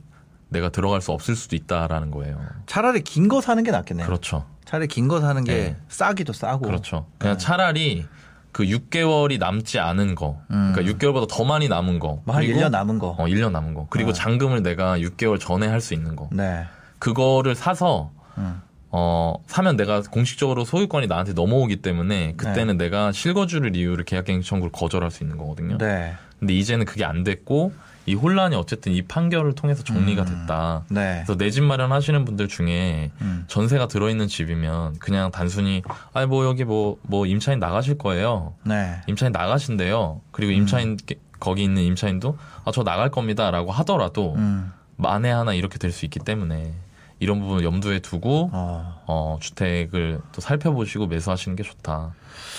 [0.49, 2.39] 내가 들어갈 수 없을 수도 있다라는 거예요.
[2.65, 4.07] 차라리 긴 거 사는 게 낫겠네요.
[4.07, 4.45] 그렇죠.
[4.65, 5.77] 차라리 긴 거 사는 게 네.
[5.87, 6.65] 싸기도 싸고.
[6.65, 7.05] 그렇죠.
[7.19, 7.43] 그냥 네.
[7.43, 8.05] 차라리
[8.51, 10.41] 그 6개월이 남지 않은 거.
[10.51, 10.71] 음.
[10.73, 12.21] 그러니까 6개월보다 더 많이 남은 거.
[12.25, 13.09] 그리고 1년 남은 거.
[13.17, 13.87] 어, 1년 남은 거.
[13.89, 14.19] 그리고 네.
[14.19, 16.29] 잔금을 내가 6개월 전에 할 수 있는 거.
[16.31, 16.65] 네.
[16.99, 18.61] 그거를 사서 음.
[18.91, 25.11] 어, 사면 내가 공식적으로 소유권이 나한테 넘어오기 때문에 그때는 내가 실거주를 이유로 계약갱신 청구를 거절할
[25.11, 25.77] 수 있는 거거든요.
[25.77, 26.15] 네.
[26.39, 27.71] 근데 이제는 그게 안 됐고
[28.05, 30.83] 이 혼란이 어쨌든 이 판결을 통해서 정리가 됐다.
[30.89, 31.23] 네.
[31.25, 33.45] 그래서 내 집 마련하시는 분들 중에 음.
[33.47, 35.83] 전세가 들어있는 집이면 그냥 단순히
[36.13, 38.53] 아니 뭐 여기 뭐뭐 임차인 나가실 거예요.
[38.63, 39.01] 네.
[39.07, 40.21] 임차인 나가신대요.
[40.31, 40.97] 그리고 임차인
[41.39, 44.71] 거기 있는 임차인도 아 저 나갈 겁니다라고 하더라도 음.
[44.97, 46.73] 만에 하나 이렇게 될 수 있기 때문에
[47.19, 49.03] 이런 부분 을 염두에 두고 어.
[49.07, 52.13] 어, 주택을 또 살펴보시고 매수하시는 게 좋다.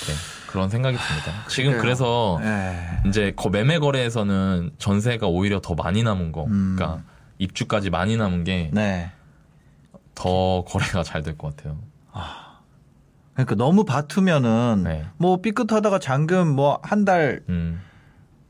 [0.06, 0.14] 네,
[0.50, 1.32] 그런 생각이 듭니다.
[1.48, 1.82] 지금 그래요.
[1.82, 2.76] 그래서 네.
[3.06, 6.74] 이제 거- 매매 거래에서는 전세가 오히려 더 많이 남은 거, 음.
[6.76, 7.02] 그러니까
[7.38, 9.12] 입주까지 많이 남은 게더 네.
[10.14, 11.78] 거래가 잘 될 것 같아요.
[13.34, 15.06] 그러니까 너무 바투면은 네.
[15.16, 17.80] 뭐 삐끗하다가 잔금 뭐 한 달뭐 음,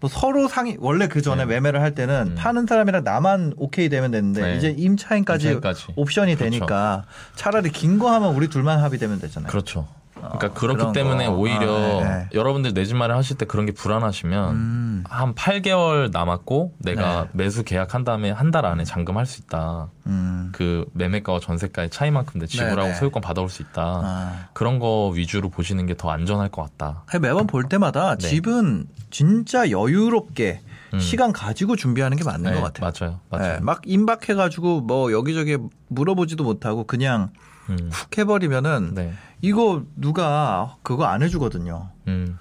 [0.09, 1.55] 서로 상의 원래 그 전에 네.
[1.55, 2.35] 매매를 할 때는 음.
[2.37, 4.57] 파는 사람이랑 나만 오케이 되면 되는데 네.
[4.57, 5.93] 이제 임차인까지, 임차인까지.
[5.95, 6.51] 옵션이 그렇죠.
[6.51, 7.05] 되니까
[7.37, 9.49] 차라리 긴 거 하면 우리 둘만 합의되면 되잖아요.
[9.51, 9.87] 그렇죠.
[10.21, 11.33] 그러니까 어, 그렇기 때문에 거.
[11.33, 12.29] 오히려 아, 네, 네.
[12.35, 14.57] 여러분들 내집 마련 하실 때 그런 게 불안하시면 음.
[14.57, 15.05] 음.
[15.09, 17.29] 한 8개월 남았고 내가 네.
[17.33, 19.89] 매수 계약한 다음에 한 달 안에 잔금할 수 있다.
[20.07, 20.51] 음.
[20.53, 22.95] 그 매매가와 전세가의 차이만큼 내 지불하고 네네.
[22.95, 23.83] 소유권 받아올 수 있다.
[23.83, 24.49] 아.
[24.53, 27.05] 그런 거 위주로 보시는 게 더 안전할 것 같다.
[27.21, 28.27] 매번 볼 때마다 네.
[28.29, 30.61] 집은 진짜 여유롭게
[30.95, 30.99] 음.
[30.99, 32.91] 시간 가지고 준비하는 게 맞는 네, 것 같아요.
[33.01, 33.21] 맞아요.
[33.31, 33.53] 맞아요.
[33.55, 37.31] 네, 막 임박해가지고 뭐 여기저기 물어보지도 못하고 그냥
[37.69, 37.77] 음.
[37.93, 39.13] 훅 해버리면은 네.
[39.43, 41.89] 이거 누가 그거 안 해주거든요.
[42.09, 42.39] 음.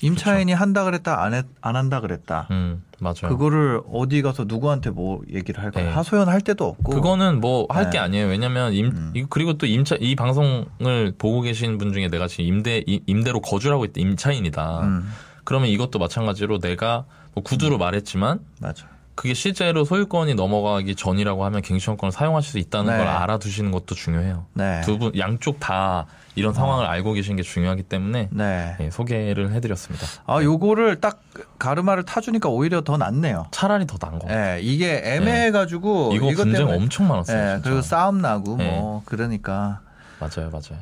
[0.00, 2.46] 임차인이 한다 그랬다 안, 해, 안 한다 그랬다.
[2.52, 2.84] 음.
[3.00, 3.28] 맞아요.
[3.28, 5.80] 그거를 어디 가서 누구한테 뭐 얘기를 할까?
[5.80, 5.88] 네.
[5.90, 6.92] 하소연 할 데도 없고.
[6.92, 7.98] 그거는 뭐 할게 네.
[7.98, 8.26] 아니에요.
[8.28, 9.12] 왜냐면 임 음.
[9.14, 13.40] 이- 그리고 또 임차 이 방송을 보고 계신 분 중에 내가 지금 임대 이- 임대로
[13.40, 14.80] 거주를 하고 있다 임차인이다.
[14.82, 15.10] 음,
[15.44, 18.86] 그러면 이것도 마찬가지로 내가 뭐 구두로 말했지만 맞아.
[19.18, 22.98] 그게 실제로 소유권이 넘어가기 전이라고 하면 갱신권을 사용하실 수 있다는 네.
[22.98, 24.46] 걸 알아두시는 것도 중요해요.
[24.54, 24.80] 네.
[24.84, 28.76] 두분 양쪽 다 이런 상황을 알고 계신 게 중요하기 때문에 네.
[28.78, 30.06] 예, 소개를 해드렸습니다.
[30.24, 31.20] 아, 요거를 딱
[31.58, 33.46] 가르마를 타주니까 오히려 더 낫네요.
[33.50, 34.28] 차라리 더 나은 거.
[34.28, 34.58] 같아요.
[34.58, 37.56] 예, 이게 애매해가지고 이거 이것 분쟁 때문에- 엄청 많았어요.
[37.56, 37.60] 예.
[37.64, 38.70] 그리고 싸움 나고 네.
[38.70, 39.80] 뭐 그러니까
[40.20, 40.80] 맞아요, 맞아요.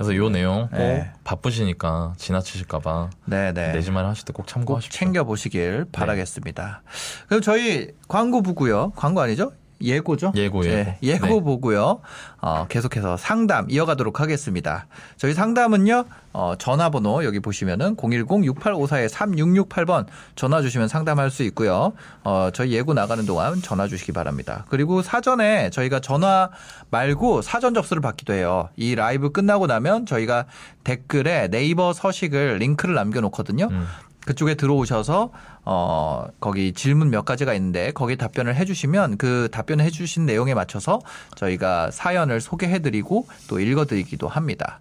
[0.00, 1.12] 그래서 요 내용 꼭 네.
[1.24, 4.98] 바쁘시니까 지나치실까봐 네네 내지말 하실 때꼭꼭 참고하십시오.
[4.98, 6.82] 챙겨 보시길 바라겠습니다.
[7.28, 8.92] 그럼 저희 광고 보고요.
[8.96, 9.52] 광고 아니죠?
[9.82, 10.32] 예고죠?
[10.34, 11.26] 예고, 네, 예고.
[11.26, 11.42] 예고 네.
[11.42, 12.00] 보고요.
[12.40, 14.86] 어, 계속해서 상담 이어가도록 하겠습니다.
[15.16, 21.92] 저희 상담은요, 어, 전화번호 여기 보시면은 010-6854-3668번 전화 주시면 상담할 수 있고요.
[22.24, 24.64] 어, 저희 예고 나가는 동안 전화 주시기 바랍니다.
[24.68, 26.50] 그리고 사전에 저희가 전화
[26.90, 28.68] 말고 사전 접수를 받기도 해요.
[28.76, 30.46] 이 라이브 끝나고 나면 저희가
[30.84, 33.68] 댓글에 네이버 서식을 링크를 남겨놓거든요.
[33.70, 33.86] 음.
[34.30, 35.30] 그쪽에 들어오셔서
[35.64, 41.00] 어 거기 질문 몇 가지가 있는데 거기 답변을 해주시면 그 답변을 해주신 내용에 맞춰서
[41.36, 44.80] 저희가 사연을 소개해드리고 또 읽어드리기도 합니다.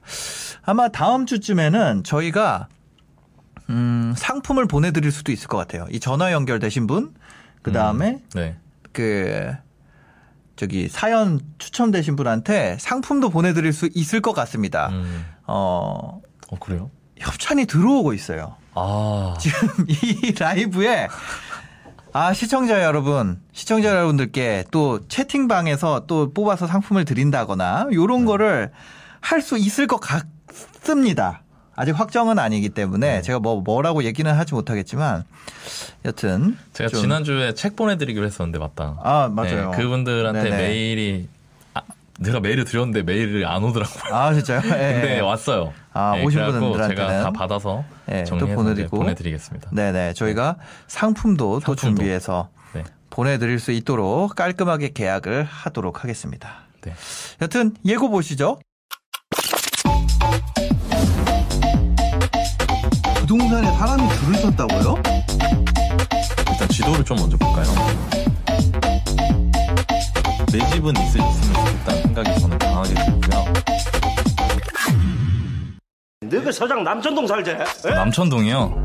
[0.64, 2.68] 아마 다음 주쯤에는 저희가
[3.70, 5.86] 음 상품을 보내드릴 수도 있을 것 같아요.
[5.92, 7.14] 이 전화 연결되신 분,
[7.62, 8.58] 그 다음에 네.
[8.92, 9.52] 그
[10.56, 14.90] 저기 사연 추첨되신 분한테 상품도 보내드릴 수 있을 것 같습니다.
[14.90, 15.26] 음.
[15.46, 16.20] 어
[16.52, 16.90] 어 그래요?
[17.18, 18.56] 협찬이 들어오고 있어요.
[18.80, 19.34] 아.
[19.40, 21.08] 지금 이 라이브에
[22.12, 28.72] 아 시청자 여러분, 시청자 여러분들께 또 채팅방에서 또 뽑아서 상품을 드린다거나 요런 거를
[29.22, 31.44] 할 수 있을 것 같습니다.
[31.76, 35.24] 아직 확정은 아니기 때문에 제가 뭐 뭐라고 얘기는 하지 못하겠지만
[36.04, 38.98] 여튼 제가 좀- 지난주에 책 보내드리기로 했었는데 맞다.
[39.04, 39.72] 아 맞아요.
[39.72, 40.58] 네, 그분들한테 네네.
[40.58, 41.28] 메일이
[42.20, 44.14] 아, 내가 메일을 드렸는데 메일이 안 오더라고요.
[44.14, 44.62] 아 진짜요?
[44.66, 45.20] 예, 근데 예.
[45.22, 45.74] 왔어요.
[45.94, 48.98] 아, 네, 오신 분들한테는 제가 다 받아서 네, 또 보내드리고.
[48.98, 49.70] 네, 보내드리겠습니다.
[49.72, 51.82] 네네 저희가 상품도 또 상품도.
[51.98, 52.84] 준비해서 네.
[53.10, 56.50] 보내드릴 수 있도록 깔끔하게 계약을 하도록 하겠습니다.
[56.82, 56.94] 네.
[57.42, 58.60] 여튼 예고 보시죠.
[63.16, 64.96] 부동산에 사람이 줄을 섰다고요?
[66.52, 67.66] 일단 지도를 좀 먼저 볼까요?
[70.52, 73.54] 내 집은 있을 있으면 좋겠다는 생각이 저는 강하게 들고요.
[76.22, 77.52] 너그 서장 남천동 살지?
[77.52, 77.90] 에?
[77.90, 78.84] 남천동이요.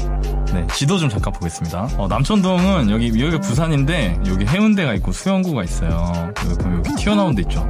[0.52, 1.88] 네, 지도 좀 잠깐 보겠습니다.
[1.98, 6.32] 어, 남천동은 여기 여기가 부산인데 여기 해운대가 있고 수영구가 있어요.
[6.44, 7.66] 여기, 그럼 여기 튀어나온 데 있죠.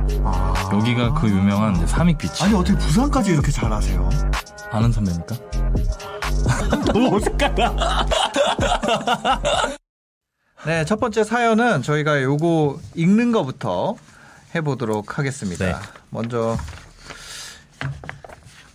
[0.72, 2.44] 여기가 그 유명한 이제 삼익비치.
[2.44, 4.08] 아니 어떻게 부산까지 이렇게 잘 아세요?
[4.70, 5.36] 아는 선배입니까?
[6.92, 7.74] 너무 어색하다.
[10.66, 13.96] 네, 첫 번째 사연은 저희가 요거 읽는 거부터
[14.54, 15.66] 해보도록 하겠습니다.
[15.66, 15.74] 네.
[16.08, 16.56] 먼저,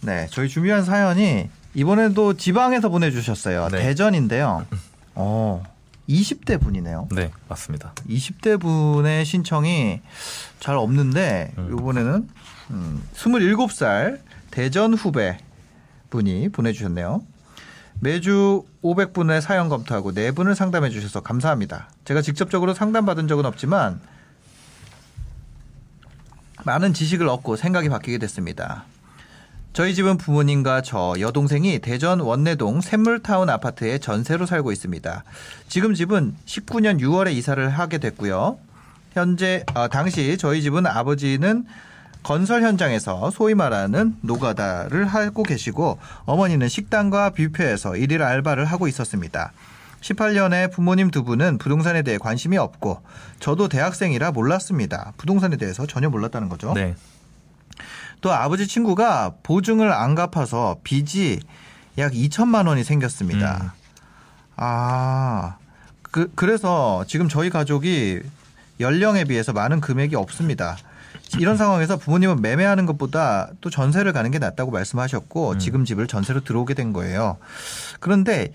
[0.01, 3.69] 네, 저희 준비한 사연이 이번에도 지방에서 보내주셨어요.
[3.69, 3.79] 네.
[3.79, 4.67] 대전인데요.
[5.15, 5.63] 어,
[6.07, 7.07] 20대 분이네요.
[7.11, 7.93] 네, 맞습니다.
[8.07, 10.01] 20대 분의 신청이
[10.59, 11.69] 잘 없는데 음.
[11.73, 12.29] 이번에는
[12.69, 14.19] 음, 27살
[14.51, 15.39] 대전 후배
[16.11, 17.23] 분이 보내주셨네요.
[18.01, 21.89] 매주 500분의 사연 검토하고 4분을 상담해 주셔서 감사합니다.
[22.05, 23.99] 제가 직접적으로 상담받은 적은 없지만
[26.63, 28.85] 많은 지식을 얻고 생각이 바뀌게 됐습니다.
[29.73, 35.23] 저희 집은 부모님과 저 여동생이 대전 원내동 샘물타운 아파트에 전세로 살고 있습니다.
[35.67, 38.57] 지금 집은 19년 6월에 이사를 하게 됐고요.
[39.13, 41.65] 현재 어, 당시 저희 집은 아버지는
[42.23, 49.51] 건설 현장에서 소위 말하는 노가다를 하고 계시고 어머니는 식당과 뷔페에서 일일 알바를 하고 있었습니다.
[50.01, 53.01] 18년에 부모님 두 분은 부동산에 대해 관심이 없고
[53.39, 55.13] 저도 대학생이라 몰랐습니다.
[55.17, 56.73] 부동산에 대해서 전혀 몰랐다는 거죠.
[56.73, 56.95] 네.
[58.21, 61.39] 또 아버지 친구가 보증을 안 갚아서 빚이
[61.97, 63.59] 약 2천만 원이 생겼습니다.
[63.63, 63.69] 음.
[64.57, 65.57] 아,
[66.01, 68.21] 그, 그래서 지금 저희 가족이
[68.79, 70.77] 연령에 비해서 많은 금액이 없습니다.
[71.37, 75.59] 이런 상황에서 부모님은 매매하는 것보다 또 전세를 가는 게 낫다고 말씀하셨고 음.
[75.59, 77.37] 지금 집을 전세로 들어오게 된 거예요.
[77.99, 78.51] 그런데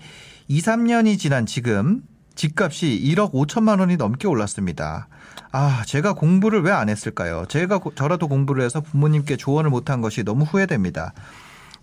[0.47, 2.01] 2, 3년이 지난 지금
[2.35, 5.07] 집값이 1억 5천만 원이 넘게 올랐습니다.
[5.51, 7.45] 아, 제가 공부를 왜 안 했을까요?
[7.47, 11.13] 제가 고- 저라도 공부를 해서 부모님께 조언을 못한 것이 너무 후회됩니다.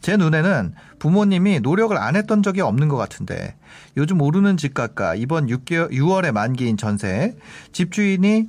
[0.02, 3.54] 제 눈에는 부모님이 노력을 안 했던 적이 없는 것 같은데
[3.96, 7.34] 요즘 오르는 집값과 이번 6개월, 6월에 만기인 전세
[7.72, 8.48] 집주인이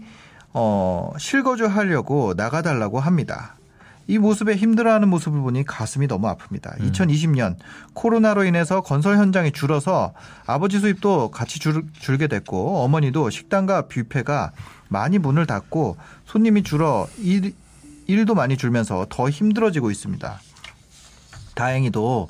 [0.54, 3.56] 어, 실거주하려고 나가달라고 합니다.
[4.08, 6.78] 이 모습에 힘들어하는 모습을 보니 가슴이 너무 아픕니다.
[6.92, 7.56] 2020년
[7.94, 10.14] 코로나로 인해서 건설 현장이 줄어서
[10.46, 14.52] 아버지 수입도 같이 줄, 줄게 됐고 어머니도 식당과 뷔페가
[14.90, 17.54] 많이 문을 닫고 손님이 줄어 일,
[18.08, 20.40] 일도 많이 줄면서 더 힘들어지고 있습니다.
[21.56, 22.30] 다행히도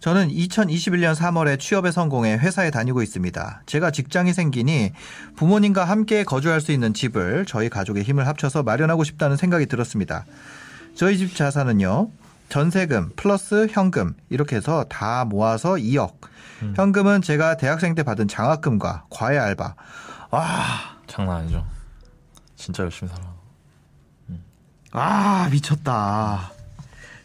[0.00, 3.62] 저는 2021년 3월에 취업에 성공해 회사에 다니고 있습니다.
[3.66, 4.92] 제가 직장이 생기니
[5.36, 10.24] 부모님과 함께 거주할 수 있는 집을 저희 가족의 힘을 합쳐서 마련하고 싶다는 생각이 들었습니다.
[10.94, 12.10] 저희 집 자산은요.
[12.48, 16.16] 전세금 플러스 현금 이렇게 해서 다 모아서 2억.
[16.76, 19.74] 현금은 제가 대학생 때 받은 장학금과 과외 알바.
[20.30, 20.44] 와,
[21.06, 21.66] 장난 아니죠.
[22.56, 23.32] 진짜 열심히 살아.
[24.92, 26.51] 아, 미쳤다.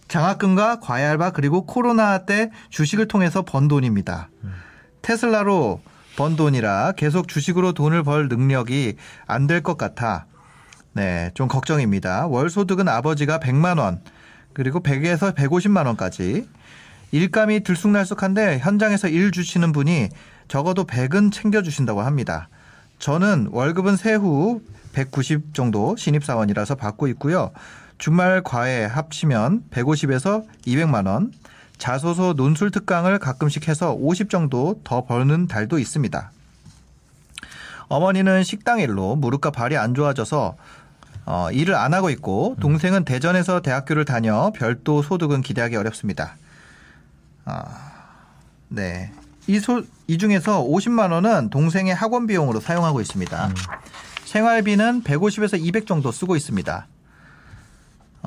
[0.07, 4.29] 장학금과 과외 알바 그리고 코로나 때 주식을 통해서 번 돈입니다.
[5.01, 5.81] 테슬라로
[6.15, 8.95] 번 돈이라 계속 주식으로 돈을 벌 능력이
[9.27, 10.25] 안 될 것 같아.
[10.93, 12.27] 네, 좀 걱정입니다.
[12.27, 14.01] 월 소득은 아버지가 100만 원,
[14.53, 16.47] 그리고 100에서 150만 원까지.
[17.11, 20.09] 일감이 들쑥날쑥한데 현장에서 일 주시는 분이
[20.47, 22.49] 적어도 100은 챙겨 주신다고 합니다.
[22.99, 24.61] 저는 월급은 세후
[24.93, 27.51] 190 정도 신입사원이라서 받고 있고요.
[27.97, 31.31] 주말 과외 합치면 150에서 200만 원,
[31.77, 36.31] 자소서 논술 특강을 가끔씩 해서 50 정도 더 버는 달도 있습니다.
[37.89, 40.55] 어머니는 식당 일로 무릎과 발이 안 좋아져서
[41.25, 46.35] 어, 일을 안 하고 있고 동생은 대전에서 대학교를 다녀 별도 소득은 기대하기 어렵습니다.
[47.45, 47.63] 아,
[48.69, 49.11] 네.
[49.47, 53.53] 이, 소, 이 중에서 50만 원은 동생의 학원 비용으로 사용하고 있습니다.
[54.25, 56.87] 생활비는 150에서 200 정도 쓰고 있습니다.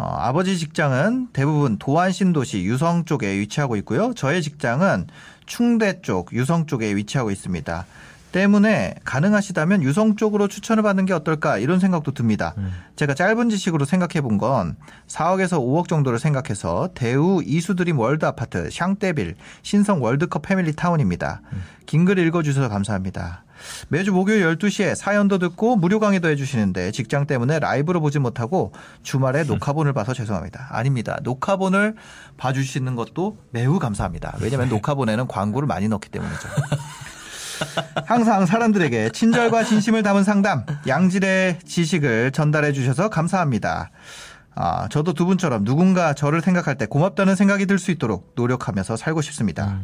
[0.00, 4.14] 어, 아버지 직장은 대부분 도안 신도시 유성 쪽에 위치하고 있고요.
[4.14, 5.08] 저의 직장은
[5.44, 7.84] 충대 쪽 유성 쪽에 위치하고 있습니다.
[8.32, 12.54] 때문에 가능하시다면 유성 쪽으로 추천을 받는 게 어떨까 이런 생각도 듭니다.
[12.96, 19.34] 제가 짧은 지식으로 생각해 본 건 4억에서 5억 정도를 생각해서 대우 이수드림 월드 아파트 샹떼빌
[19.62, 21.42] 신성 월드컵 패밀리 타운입니다.
[21.84, 23.44] 긴글 읽어주셔서 감사합니다.
[23.88, 29.92] 매주 목요일 12시에 사연도 듣고 무료 강의도 해주시는데 직장 때문에 라이브로 보지 못하고 주말에 녹화본을
[29.92, 30.68] 봐서 죄송합니다.
[30.70, 31.18] 아닙니다.
[31.22, 31.94] 녹화본을
[32.36, 34.36] 봐주시는 것도 매우 감사합니다.
[34.40, 36.48] 왜냐하면 녹화본에는 광고를 많이 넣기 때문이죠.
[38.06, 43.90] 항상 사람들에게 친절과 진심을 담은 상담, 양질의 지식을 전달해 주셔서 감사합니다.
[44.54, 49.20] 아, 저도 두 분처럼 누군가 저를 생각할 때 고맙다는 생각이 들 수 있도록 노력하면서 살고
[49.22, 49.80] 싶습니다.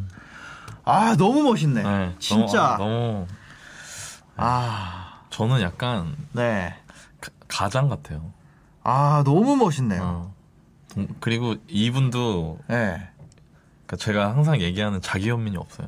[0.83, 1.83] 아, 너무 멋있네.
[1.83, 2.75] 네, 진짜.
[2.77, 3.27] 너무, 너무
[4.37, 6.75] 아, 저는 약간 네.
[7.21, 8.31] 가- 가장 같아요.
[8.83, 10.01] 아, 너무 멋있네요.
[10.01, 10.33] 어.
[10.89, 13.09] 동- 그리고 이분도 네.
[13.85, 15.87] 그러니까 제가 항상 얘기하는 자기 연민이 없어요.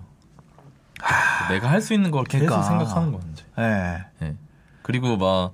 [1.50, 2.68] 내가 할 수 있는 걸 계속 그러니까.
[2.68, 3.44] 생각하는 건지.
[3.58, 4.04] 네.
[4.22, 4.36] 예.
[4.82, 5.54] 그리고 막,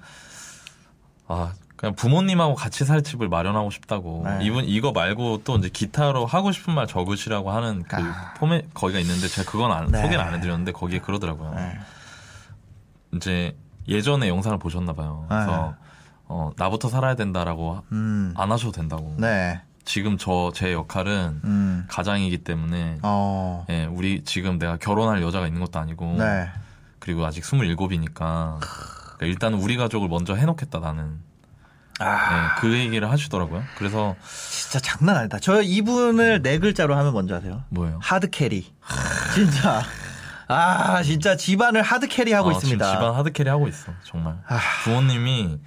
[1.28, 4.24] 아, 그냥 부모님하고 같이 살 집을 마련하고 싶다고.
[4.26, 4.40] 네.
[4.46, 8.34] 이분, 이거 말고 또 이제 기타로 하고 싶은 말 적으시라고 하는 그 아.
[8.38, 10.02] 포맷, 거기가 있는데 제가 그건 안, 네.
[10.02, 11.54] 소개를 안 해드렸는데 거기에 그러더라고요.
[11.54, 11.78] 네.
[13.14, 13.56] 이제
[13.88, 15.26] 예전에 영상을 보셨나 봐요.
[15.30, 15.76] 그래서,
[16.26, 18.34] 어, 나부터 살아야 된다라고 음.
[18.36, 19.16] 안 하셔도 된다고.
[19.18, 19.62] 네.
[19.84, 21.86] 지금 저, 제 역할은 음.
[21.88, 23.66] 가장이기 때문에 어.
[23.70, 26.50] 예, 우리 지금 내가 결혼할 여자가 있는 것도 아니고 네.
[27.00, 28.60] 그리고 아직 27이니까 그러니까
[29.22, 31.20] 일단 우리 가족을 먼저 해놓겠다 나는
[32.00, 33.64] 아, 예, 그 얘기를 하시더라고요.
[33.78, 35.38] 그래서 진짜 장난 아니다.
[35.40, 37.64] 저 이분을 네 글자로 하면 뭔지 아세요?
[37.70, 38.00] 뭐예요?
[38.02, 38.74] hard carry.
[39.34, 39.84] 진짜.
[40.48, 42.86] 아, 진짜 집안을 hard carry 하고 어, 있습니다.
[42.86, 44.60] 지금 집안 hard carry 하고 있어 정말 아.
[44.84, 45.60] 부모님이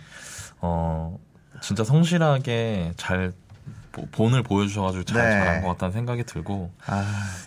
[0.60, 1.18] 어
[1.60, 3.32] 진짜 성실하게 잘
[3.92, 5.30] 보- 본을 보여주셔가지고 잘 네.
[5.32, 7.04] 잘한 것 같다는 생각이 들고 아,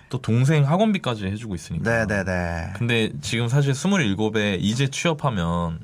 [0.09, 2.73] 또 동생 학원비까지 해주고 있으니까 네네네.
[2.75, 5.79] 근데 지금 사실 27에 이제 취업하면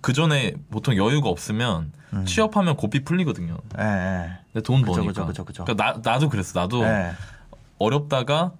[0.00, 1.92] 그 전에 보통 여유가 없으면
[2.24, 3.58] 취업하면 고삐 풀리거든요.
[3.78, 4.30] 예, 예.
[4.52, 5.08] 근데 돈 그죠, 버니까.
[5.12, 5.64] 그죠, 그죠, 그죠.
[5.64, 6.58] 그러니까 나, 나도 그랬어.
[6.60, 7.12] 나도 네.
[7.78, 8.52] 어렵다가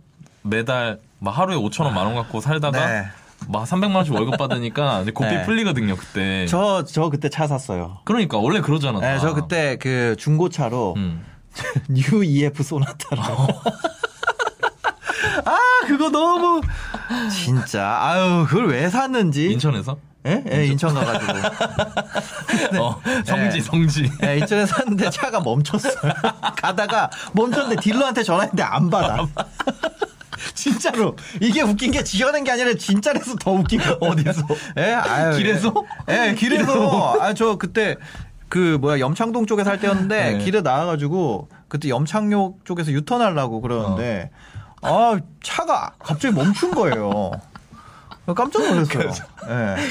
[0.42, 3.06] 매달 막 하루에 5천 원, 만 원 갖고 살다가 네.
[3.48, 5.42] 막 300만 원씩 월급 받으니까 이제 고삐 네.
[5.44, 6.46] 풀리거든요, 그때.
[6.46, 7.98] 저, 저 그때 차 샀어요.
[8.04, 8.98] 그러니까 원래 그러잖아.
[9.00, 9.18] 네, 다.
[9.20, 11.24] 저 그때 그 중고차로 음.
[11.88, 13.22] 뉴 EF 소나타로.
[15.44, 16.60] 아, 그거 너무
[17.30, 19.52] 진짜 아유, 그걸 왜 샀는지.
[19.52, 19.96] 인천에서?
[20.26, 20.42] 예?
[20.50, 21.32] 예, 인천 가가지고.
[22.82, 23.60] 어, 성지, 네.
[23.60, 24.10] 성지.
[24.24, 26.12] 예, 인천에 샀는데 차가 멈췄어요.
[26.60, 29.24] 가다가 멈췄는데 딜러한테 전화했는데 안 받아.
[30.54, 34.42] 진짜 진짜로 이게 웃긴 게 지어낸 게 아니라 진짜에서 더 웃긴 거 어디서?
[34.78, 35.72] 예, 아유, 길에서?
[36.08, 37.20] 예, 길에서.
[37.20, 37.96] 아, 저 그때
[38.48, 40.44] 그 뭐야 염창동 쪽에 살 때였는데 네.
[40.44, 44.30] 길에 나와가지고 그때 염창역 쪽에서 유턴하려고 그러는데
[44.82, 47.32] 아 차가 갑자기 멈춘 거예요.
[48.34, 49.10] 깜짝 놀랐어요.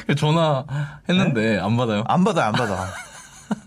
[0.09, 0.15] 예.
[0.15, 2.03] 전화했는데 안 받아요.
[2.07, 2.87] 안 받아, 안 받아.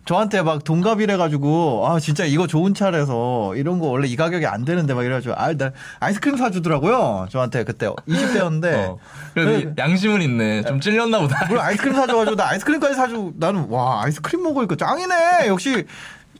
[0.04, 4.64] 저한테 막 동갑이래 가지고 아 진짜 이거 좋은 차라서 이런 거 원래 이 가격이 안
[4.64, 5.70] 되는데 막 이래가지고 아나
[6.00, 8.98] 아이스크림 사주더라고요 저한테 그때 20대였는데 어.
[9.34, 10.62] 그래도 양심은 있네.
[10.64, 11.46] 좀 찔렸나 보다.
[11.46, 15.84] 뭘 아이스크림 사줘가지고 나 아이스크림까지 사주고 나는 와 아이스크림 먹으니까 짱이네 역시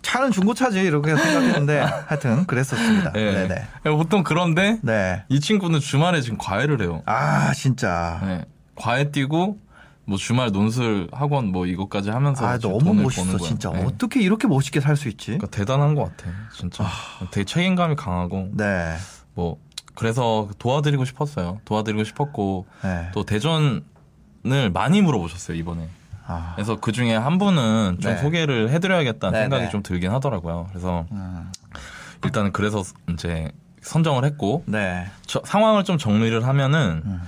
[0.02, 3.12] 차는 중고차지 이렇게 생각했는데 하여튼 그랬었습니다.
[3.12, 3.48] 네.
[3.48, 3.96] 네네.
[3.96, 5.22] 보통 그런데 네.
[5.28, 7.02] 이 친구는 주말에 지금 과외를 해요.
[7.06, 8.20] 아 진짜.
[8.24, 8.44] 네.
[8.76, 9.58] 과외 뛰고
[10.08, 13.46] 뭐 주말 논술 학원 뭐 이것까지 하면서 아 너무 돈을 멋있어 버는 거야.
[13.48, 13.84] 진짜 네.
[13.84, 15.26] 어떻게 이렇게 멋있게 살 수 있지?
[15.32, 16.30] 그러니까 대단한 것 같아.
[16.54, 16.86] 진짜.
[17.30, 18.96] 되게 책임감이 강하고 네.
[19.34, 19.58] 뭐
[19.94, 21.60] 그래서 도와드리고 싶었어요.
[21.66, 23.10] 도와드리고 싶었고 네.
[23.12, 23.82] 또 대전을
[24.72, 25.88] 많이 물어보셨어요 이번에.
[26.26, 26.52] 아.
[26.56, 28.18] 그래서 그 중에 한 분은 좀 네.
[28.18, 29.70] 소개를 해드려야겠다는 네, 생각이 네.
[29.70, 30.68] 좀 들긴 하더라고요.
[30.70, 31.52] 그래서 음.
[32.24, 32.82] 일단은 그래서
[33.12, 33.52] 이제
[33.82, 35.06] 선정을 했고 네.
[35.26, 37.22] 저- 상황을 좀 정리를 하면은 음.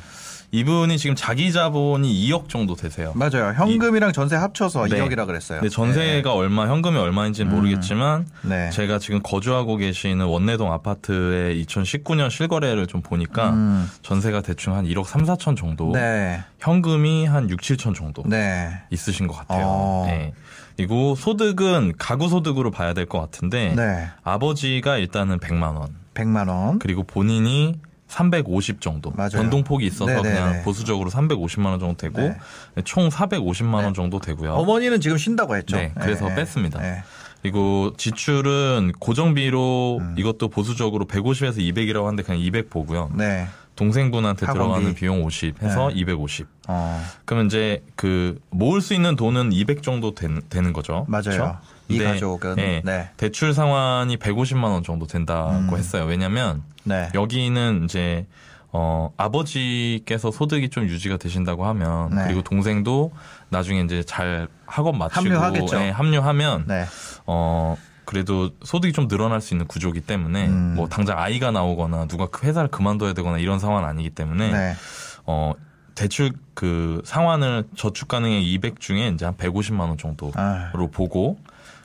[0.53, 3.13] 이분이 지금 자기 자본이 2억 정도 되세요.
[3.15, 3.53] 맞아요.
[3.55, 4.97] 현금이랑 전세 합쳐서 네.
[4.99, 5.61] 2억이라 그랬어요.
[5.61, 8.69] 근데 전세가 얼마, 현금이 얼마인지는 모르겠지만 네.
[8.71, 13.89] 제가 지금 거주하고 계시는 원내동 아파트의 2019년 실거래를 좀 보니까 음.
[14.03, 16.43] 전세가 대충 한 1억 3, 4천 정도, 네.
[16.59, 18.71] 현금이 한 6, 7천 정도 네.
[18.91, 19.65] 있으신 것 같아요.
[19.67, 20.05] 어.
[20.09, 20.33] 네.
[20.77, 24.09] 그리고 소득은 가구 소득으로 봐야 될 것 같은데 네.
[24.25, 26.79] 아버지가 일단은 100만 원, 100만 원.
[26.79, 27.77] 그리고 본인이
[28.11, 29.31] 350 정도 맞아요.
[29.33, 30.29] 변동폭이 있어서 네네네.
[30.35, 32.37] 그냥 보수적으로 350만 원 정도 되고 네.
[32.85, 34.53] 총 450만 원 정도 되고요.
[34.55, 35.77] 어머니는 지금 쉰다고 했죠.
[35.77, 36.35] 네, 그래서 네.
[36.35, 36.81] 뺐습니다.
[36.81, 37.03] 네.
[37.41, 40.15] 그리고 지출은 고정비로 음.
[40.19, 43.11] 이것도 보수적으로 150에서 200이라고 하는데 그냥 200 보고요.
[43.15, 43.47] 네.
[43.77, 44.65] 동생분한테 학원비.
[44.69, 45.95] 들어가는 비용 50 해서 네.
[46.01, 46.47] 250.
[46.69, 47.01] 어.
[47.25, 51.07] 그러면 이제 그 모을 수 있는 돈은 200 정도 된- 되는 거죠.
[51.09, 51.23] 맞아요.
[51.23, 51.59] 그렇죠?
[51.91, 52.59] 이 근데, 가족은.
[52.59, 53.11] 예, 네.
[53.17, 55.77] 대출 상환이 150만 원 정도 된다고 음.
[55.77, 56.05] 했어요.
[56.05, 57.09] 왜냐면 네.
[57.15, 58.27] 여기는 이제
[58.73, 62.25] 어 아버지께서 소득이 좀 유지가 되신다고 하면 네.
[62.25, 63.11] 그리고 동생도
[63.49, 65.81] 나중에 이제 잘 학원 마치고 합류하겠죠.
[65.81, 66.85] 예, 합류하면 네.
[67.27, 70.75] 어 그래도 소득이 좀 늘어날 수 있는 구조기 때문에 음.
[70.77, 74.75] 뭐 당장 아이가 나오거나 누가 그 회사를 그만둬야 되거나 이런 상황은 아니기 때문에 네.
[75.27, 75.55] 어
[75.97, 80.73] 대출 그 상환을 저축 가능액 200 중에 이제 한 150만 원 정도로 아.
[80.93, 81.39] 보고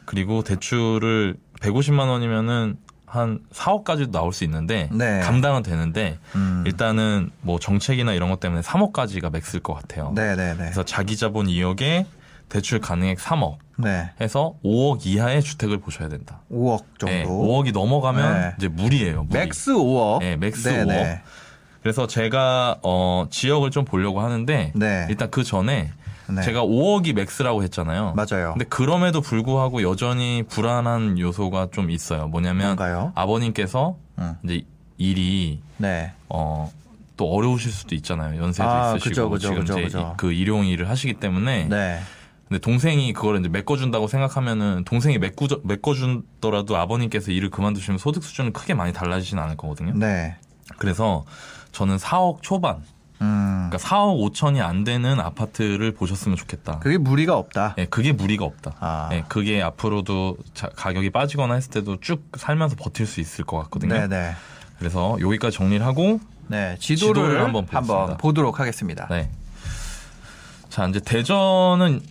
[0.05, 5.21] 그리고 대출을 150만 원이면은 한 4억까지도 나올 수 있는데 네.
[5.21, 6.63] 감당은 되는데 음.
[6.65, 10.11] 일단은 뭐 정책이나 이런 것 때문에 3억까지가 max일 것 같아요.
[10.15, 10.57] 네, 네, 네.
[10.57, 12.05] 그래서 자기 자본 2억에
[12.49, 14.11] 대출 가능액 3억 네.
[14.19, 16.41] 해서 5억 이하의 주택을 보셔야 된다.
[16.51, 17.07] 5억 정도.
[17.07, 18.53] 네, 5억이 넘어가면 네.
[18.57, 19.23] 이제 무리예요.
[19.23, 19.39] 무리.
[19.39, 20.19] max 5억.
[20.19, 20.87] 네, max 네, 5억.
[20.87, 21.21] 네.
[21.81, 25.07] 그래서 제가 어 지역을 좀 보려고 하는데 네.
[25.09, 25.91] 일단 그 전에
[26.29, 26.41] 네.
[26.41, 28.13] 제가 5억이 맥스라고 했잖아요.
[28.15, 28.53] 맞아요.
[28.53, 32.27] 근데 그럼에도 불구하고 여전히 불안한 요소가 좀 있어요.
[32.27, 33.11] 뭐냐면 뭔가요?
[33.15, 34.35] 아버님께서 음.
[34.43, 34.65] 이제
[34.97, 36.13] 일이 네.
[36.29, 36.71] 어
[37.17, 38.41] 또 어려우실 수도 있잖아요.
[38.41, 40.05] 연세도 아, 있으시고 그죠, 그죠, 지금 그죠, 이제.
[40.17, 41.99] 그 일용 일을 하시기 때문에 네.
[42.47, 48.73] 근데 동생이 그걸 이제 메꿔준다고 생각하면은 동생이 메꿔 메꿔준더라도 아버님께서 일을 그만두시면 소득 수준은 크게
[48.73, 49.93] 많이 달라지진 않을 거거든요.
[49.95, 50.35] 네.
[50.77, 51.25] 그래서
[51.71, 52.83] 저는 4억 초반,
[53.25, 53.67] 음.
[53.69, 56.79] 그러니까 4억 5천이 안 되는 아파트를 보셨으면 좋겠다.
[56.79, 57.75] 그게 무리가 없다.
[57.77, 58.75] 예, 그게 무리가 없다.
[58.79, 59.09] 아.
[59.11, 63.93] 예, 그게 앞으로도 자- 가격이 빠지거나 했을 때도 쭉 살면서 버틸 수 있을 것 같거든요.
[63.93, 64.31] 네, 네.
[64.79, 68.17] 그래서 여기까지 정리를 하고 네, 지도를, 지도를 한번 한번.
[68.17, 69.07] 보도록 하겠습니다.
[69.09, 69.29] 네.
[70.69, 72.01] 자, 이제 대전은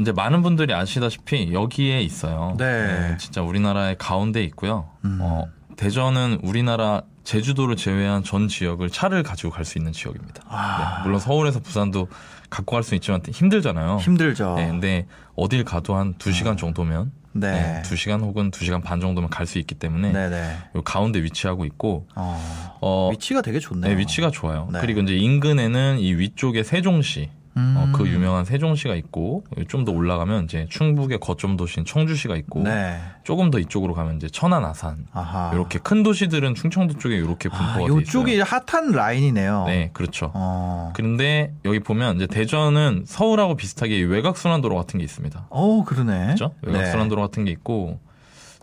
[0.00, 2.54] 이제 많은 분들이 아시다시피 여기에 있어요.
[2.58, 3.16] 네.
[3.18, 4.88] 진짜 우리나라의 가운데 있고요.
[5.04, 5.18] 음.
[5.22, 5.46] 어,
[5.78, 10.42] 대전은 우리나라 제주도를 제외한 전 지역을 차를 가지고 갈 수 있는 지역입니다.
[10.48, 10.96] 아.
[10.98, 12.08] 네, 물론 서울에서 부산도
[12.50, 13.98] 갖고 갈 수 있지만 힘들잖아요.
[13.98, 14.54] 힘들죠.
[14.56, 15.06] 네, 근데
[15.36, 17.52] 어딜 가도 한 2시간 정도면 네.
[17.52, 20.56] 네, 2시간 혹은 2시간 반 정도면 갈 수 있기 때문에 네, 네.
[20.74, 23.94] 요 가운데 위치하고 있고 어, 어, 위치가 되게 좋네요.
[23.94, 24.68] 네, 위치가 좋아요.
[24.72, 24.80] 네.
[24.80, 27.74] 그리고 이제 인근에는 이 위쪽에 세종시, 음.
[27.76, 33.00] 어, 그 유명한 세종시가 있고 좀 더 올라가면 이제 충북의 거점 도시인 청주시가 있고 네.
[33.24, 35.50] 조금 더 이쪽으로 가면 이제 천안, 아산 아하.
[35.54, 37.96] 이렇게 큰 도시들은 충청도 쪽에 이렇게 분포가 아, 돼 있어요.
[37.96, 39.64] 요쪽이 핫한 라인이네요.
[39.66, 40.30] 네, 그렇죠.
[40.34, 40.92] 어.
[40.94, 45.46] 그런데 여기 보면 이제 대전은 서울하고 비슷하게 외곽 순환도로 같은 게 있습니다.
[45.50, 46.24] 어, 그러네.
[46.26, 46.52] 그렇죠?
[46.62, 46.90] 외곽 네.
[46.90, 47.98] 순환도로 같은 게 있고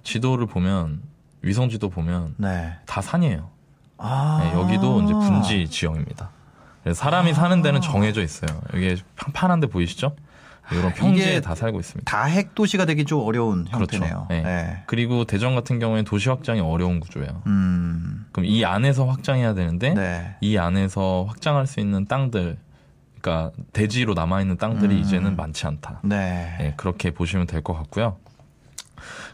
[0.03, 1.01] 지도를 보면
[1.41, 2.73] 위성 지도 보면 네.
[2.85, 3.49] 다 산이에요.
[3.97, 4.41] 아.
[4.43, 6.29] 네, 여기도 이제 분지 지형입니다.
[6.85, 8.61] 그래서 사람이 사는 데는 정해져 있어요.
[8.75, 10.15] 여기 판판한 데 보이시죠?
[10.71, 12.09] 이런 평지에 이게 다 살고 있습니다.
[12.09, 14.07] 다 핵 도시가 되기 좀 어려운 형태네요.
[14.09, 14.27] 그렇죠.
[14.29, 14.41] 네.
[14.43, 14.83] 네.
[14.85, 17.41] 그리고 대전 같은 경우에는 도시 확장이 어려운 구조예요.
[17.47, 18.27] 음.
[18.31, 20.35] 그럼 이 안에서 확장해야 되는데 네.
[20.41, 22.57] 이 안에서 확장할 수 있는 땅들,
[23.19, 24.99] 그러니까 대지로 남아 있는 땅들이 음.
[24.99, 26.01] 이제는 많지 않다.
[26.03, 26.55] 네.
[26.59, 28.17] 네, 그렇게 보시면 될 것 같고요.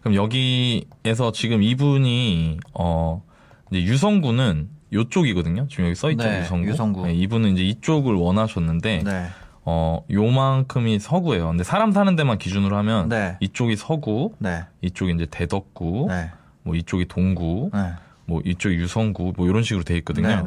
[0.04, 3.24] 그럼 여기에서 지금 이분이 어
[3.72, 5.68] 이제 유성구는 요쪽이거든요.
[5.70, 6.68] 지금 여기 써 있죠 네, 유성구.
[6.68, 7.06] 유성구.
[7.08, 9.28] 네, 이분은 이제 이쪽을 원하셨는데 네.
[9.64, 11.50] 어 요만큼이 서구예요.
[11.50, 13.38] 근데 사람 사는 데만 기준으로 하면 네.
[13.40, 14.64] 이쪽이 서구, 네.
[14.82, 16.32] 이쪽이 이제 대덕구, 네.
[16.64, 17.94] 뭐 이쪽이 동구, 네.
[18.26, 20.44] 뭐 이쪽이 유성구, 뭐 이런 식으로 돼 있거든요.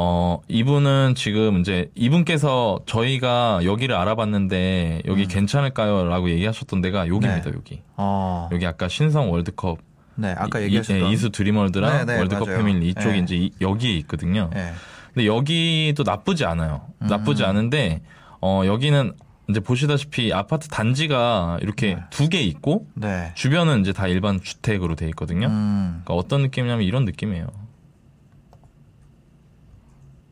[0.00, 6.04] 어, 이분은 지금 이제 이분께서 저희가 여기를 알아봤는데 여기 괜찮을까요?
[6.04, 7.50] 라고 얘기하셨던 데가 여기입니다, 음.
[7.50, 7.52] 네.
[7.56, 7.82] 여기.
[7.96, 8.48] 어.
[8.52, 9.78] 여기 아까 신성 월드컵.
[10.18, 10.34] 네.
[10.36, 12.58] 아까 이- 얘기하셨던 이, 수 드리머드랑 네, 네, 월드컵 맞아요.
[12.58, 13.18] 패밀리 이쪽이 네.
[13.18, 14.50] 이제 이- 여기에 있거든요.
[14.52, 14.72] 네.
[15.14, 16.82] 근데 여기도 나쁘지 않아요.
[17.02, 17.06] 음.
[17.06, 18.02] 나쁘지 않은데,
[18.40, 19.12] 어, 여기는
[19.48, 22.00] 이제 보시다시피 아파트 단지가 이렇게 네.
[22.10, 23.32] 두개 있고, 네.
[23.34, 25.46] 주변은 이제 다 일반 주택으로 돼 있거든요.
[25.46, 26.02] 음.
[26.04, 27.46] 그러니까 어떤 느낌이냐면 이런 느낌이에요.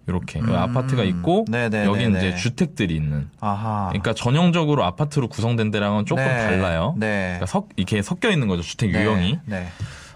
[0.09, 0.55] 이렇게 음.
[0.55, 1.85] 아파트가 있고 네네네네.
[1.87, 3.29] 여기는 이제 주택들이 있는.
[3.41, 3.89] 아하.
[3.89, 6.37] 그러니까 전형적으로 아파트로 구성된 데랑은 조금 네.
[6.37, 6.95] 달라요.
[6.97, 7.25] 네.
[7.25, 9.03] 그러니까 석 이렇게 섞여 있는 거죠 주택 네.
[9.03, 9.39] 유형이.
[9.47, 9.67] 네.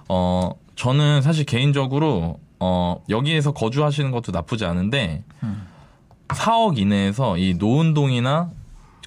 [0.08, 5.66] 어 저는 사실 개인적으로 어 여기에서 거주하시는 것도 나쁘지 않은데 음.
[6.28, 8.50] 4억 이내에서 이 노은동이나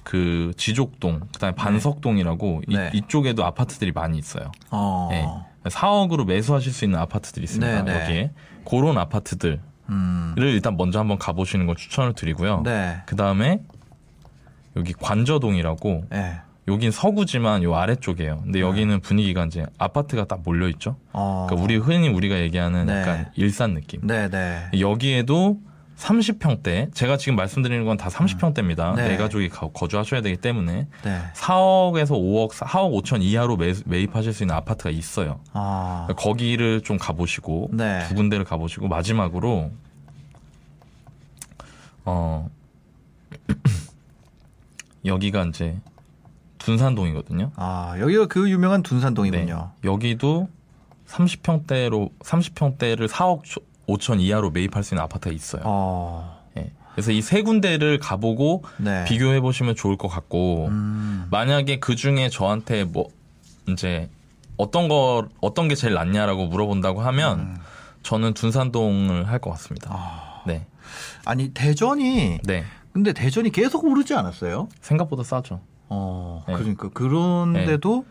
[0.02, 2.90] 그 지족동 그다음에 반석동이라고 네.
[2.92, 4.52] 이, 이쪽에도 아파트들이 많이 있어요.
[4.70, 5.08] 어.
[5.10, 5.26] 네.
[5.70, 7.82] 4억으로 매수하실 수 있는 아파트들이 있습니다.
[7.84, 8.02] 네, 네.
[8.02, 8.30] 여기에
[8.68, 9.60] 그런 아파트들
[9.90, 10.34] 을 음.
[10.36, 12.62] 일단 먼저 한번 가보시는 걸 추천을 드리고요.
[12.64, 13.02] 네.
[13.06, 13.60] 그 다음에
[14.76, 16.40] 여기 관저동이라고 네.
[16.66, 18.40] 여긴 서구지만 요 아래쪽이에요.
[18.42, 20.96] 근데 여기는 분위기가 이제 아파트가 딱 몰려 있죠.
[21.12, 21.46] 어.
[21.48, 23.00] 그러니까 우리 흔히 우리가 얘기하는 네.
[23.00, 24.00] 약간 일산 느낌.
[24.06, 24.70] 네, 네.
[24.80, 25.58] 여기에도
[25.96, 28.96] 30평대, 제가 지금 말씀드리는 건 다 30평대입니다.
[28.96, 29.10] 네.
[29.10, 31.20] 네 가족이 가- 거주하셔야 되기 때문에 네.
[31.34, 35.40] 4억에서 5억, 4억 5천 이하로 매, 매입하실 수 있는 아파트가 있어요.
[35.52, 36.08] 아.
[36.16, 38.04] 거기를 좀 가보시고 네.
[38.08, 39.70] 두 군데를 가보시고 마지막으로
[42.04, 42.50] 어
[45.06, 45.76] 여기가 이제
[46.58, 47.52] 둔산동이거든요.
[47.56, 49.70] 아, 여기가 그 유명한 둔산동이군요.
[49.82, 49.88] 네.
[49.88, 50.48] 여기도
[51.06, 53.42] 30평대로 30평대를 4억
[53.86, 55.62] 5천 이하로 매입할 수 있는 아파트가 있어요.
[55.64, 56.42] 어.
[56.56, 56.70] 예.
[56.92, 59.04] 그래서 이 세 군데를 가보고 네.
[59.04, 61.26] 비교해 보시면 좋을 것 같고 음.
[61.30, 63.08] 만약에 그 중에 저한테 뭐
[63.68, 64.08] 이제
[64.56, 67.56] 어떤 거 어떤 게 제일 낫냐라고 물어본다고 하면 음.
[68.02, 69.90] 저는 둔산동을 할 것 같습니다.
[69.92, 70.42] 아.
[70.46, 70.66] 네,
[71.24, 74.68] 아니, 대전이 네 근데 대전이 계속 오르지 않았어요?
[74.80, 75.60] 생각보다 싸죠.
[75.88, 76.44] 어.
[76.46, 76.54] 네.
[76.54, 78.04] 그러니까 그런데도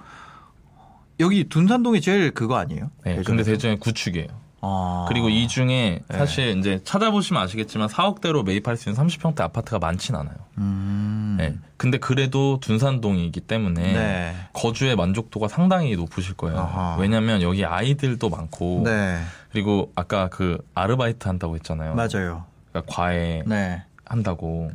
[1.20, 2.90] 여기 둔산동이 제일 그거 아니에요?
[3.06, 3.24] 네, 대전에서?
[3.24, 4.28] 근데 대전의 구축이에요.
[4.66, 5.06] 아.
[5.10, 6.18] 그리고 이 중에 네.
[6.18, 10.36] 사실 이제 찾아보시면 아시겠지만 4억대로 매입할 수 있는 30평대 아파트가 많진 않아요.
[10.58, 11.36] 음.
[11.38, 11.54] 네.
[11.76, 14.36] 근데 그래도 둔산동이기 때문에 네.
[14.54, 16.60] 거주의 만족도가 상당히 높으실 거예요.
[16.60, 16.96] 아하.
[16.98, 19.20] 왜냐하면 여기 아이들도 많고 네.
[19.52, 21.96] 그리고 아까 그 아르바이트 한다고 했잖아요.
[21.96, 22.46] 맞아요.
[22.72, 23.84] 그러니까 과외 네.
[24.06, 24.72] 한다고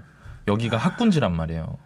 [0.47, 1.79] 여기가 학군지란 말이에요.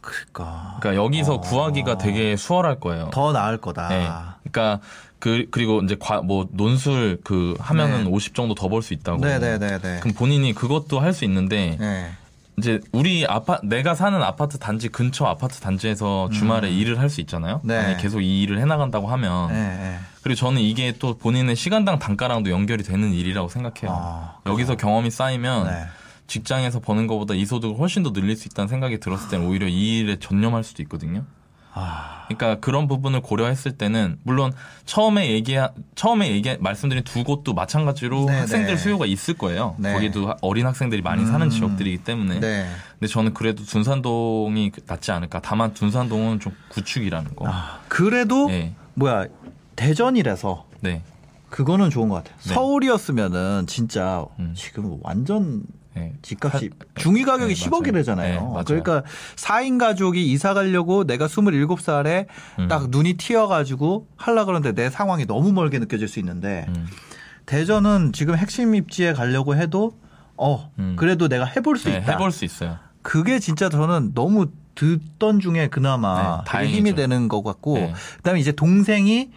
[0.00, 1.40] 그러니까 그러니까 여기서 어.
[1.40, 3.10] 구하기가 되게 수월할 거예요.
[3.12, 3.88] 더 나을 거다.
[3.88, 4.08] 네.
[4.50, 4.80] 그러니까
[5.22, 8.10] 그 그리고 이제 과, 뭐 논술 그 하면은 네.
[8.10, 9.20] 50 정도 더 벌 수 있다고.
[9.24, 10.00] 네, 네, 네, 네.
[10.00, 12.10] 그럼 본인이 그것도 할 수 있는데 네.
[12.58, 17.60] 이제 우리 아파 내가 사는 아파트 단지 근처 아파트 단지에서 주말에 일을 할 수 있잖아요.
[17.62, 17.68] 음.
[17.68, 17.76] 네.
[17.80, 19.98] 만약에 계속 이 일을 해나간다고 하면 네, 네.
[20.24, 23.96] 그리고 저는 이게 또 본인의 시간당 단가랑도 연결이 되는 일이라고 생각해요.
[23.96, 25.84] 아, 여기서 경험이 쌓이면 네.
[26.26, 29.98] 직장에서 버는 것보다 이 소득을 훨씬 더 늘릴 수 있다는 생각이 들었을 때는 오히려 이
[30.00, 31.22] 일에 전념할 수도 있거든요.
[31.74, 34.52] 아, 그러니까 그런 부분을 고려했을 때는 물론
[34.84, 35.56] 처음에 얘기
[35.94, 38.76] 처음에 얘기 말씀드린 두 곳도 마찬가지로 네, 학생들 네.
[38.76, 39.74] 수요가 있을 거예요.
[39.78, 39.92] 네.
[39.94, 41.50] 거기도 하- 어린 학생들이 많이 사는 음.
[41.50, 42.40] 지역들이기 때문에.
[42.40, 42.68] 네.
[42.98, 45.40] 근데 저는 그래도 둔산동이 그- 낫지 않을까.
[45.40, 47.46] 다만 둔산동은 좀 구축이라는 거.
[47.48, 48.74] 아, 그래도 네.
[48.94, 49.26] 뭐야
[49.76, 51.02] 대전이라서 네.
[51.48, 52.34] 그거는 좋은 것 같아요.
[52.46, 52.54] 네.
[52.54, 54.52] 서울이었으면은 진짜 음.
[54.56, 55.62] 지금 완전
[55.94, 56.14] 네.
[56.22, 58.16] 집값이 중위 가격이 네, 10억이래잖아요.
[58.40, 58.58] 맞아요.
[58.58, 58.64] 네.
[58.64, 59.02] 그러니까
[59.36, 62.26] 4인 가족이 이사 가려고 내가 27살에
[62.58, 62.68] 음.
[62.68, 66.86] 딱 눈이 튀어 가지고 하려 그러는데 내 상황이 너무 멀게 느껴질 수 있는데 음.
[67.46, 69.98] 대전은 지금 핵심 입지에 가려고 해도
[70.36, 70.96] 어 음.
[70.98, 72.12] 그래도 내가 해볼 수 네, 있다.
[72.12, 72.78] 해볼 수 있어요.
[73.02, 76.66] 그게 진짜 저는 너무 듣던 중에 그나마 네.
[76.68, 77.92] 힘이 되는 것 같고 네.
[78.18, 79.30] 그다음에 이제 동생이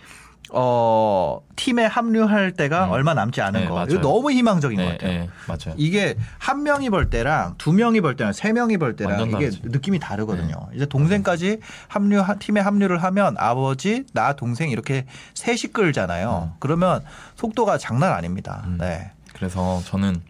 [0.51, 2.91] 어 팀에 합류할 때가 음.
[2.91, 3.87] 얼마 남지 않은 네, 거 맞아요.
[3.89, 5.11] 이거 너무 희망적인 것 네, 같아요.
[5.21, 5.75] 네, 맞아요.
[5.77, 9.61] 이게 한 명이 벌 때랑 두 명이 벌 때랑 세 명이 벌 때랑 이게 다르지.
[9.63, 10.55] 느낌이 다르거든요.
[10.75, 16.53] 이제 동생까지 합류 팀에 합류를 하면 아버지 나 동생 이렇게 셋이 끌잖아요.
[16.59, 17.01] 그러면
[17.35, 18.63] 속도가 장난 아닙니다.
[18.67, 18.77] 음.
[18.79, 19.11] 네.
[19.33, 20.21] 그래서 저는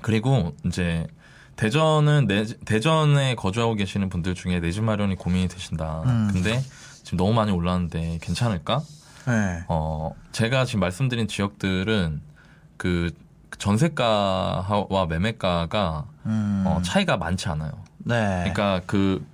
[0.00, 1.06] 그리고 이제
[1.56, 6.02] 대전은 내, 대전에 거주하고 계시는 분들 중에 내 집 마련이 고민이 되신다.
[6.06, 6.30] 음.
[6.32, 6.62] 근데
[7.02, 8.80] 지금 너무 많이 올랐는데 괜찮을까?
[9.30, 9.64] 네.
[9.68, 12.20] 어, 제가 지금 말씀드린 지역들은
[12.76, 13.10] 그
[13.58, 16.64] 전세가와 매매가가 음.
[16.66, 17.72] 어, 차이가 많지 않아요.
[17.98, 18.38] 네.
[18.40, 19.24] 그러니까 그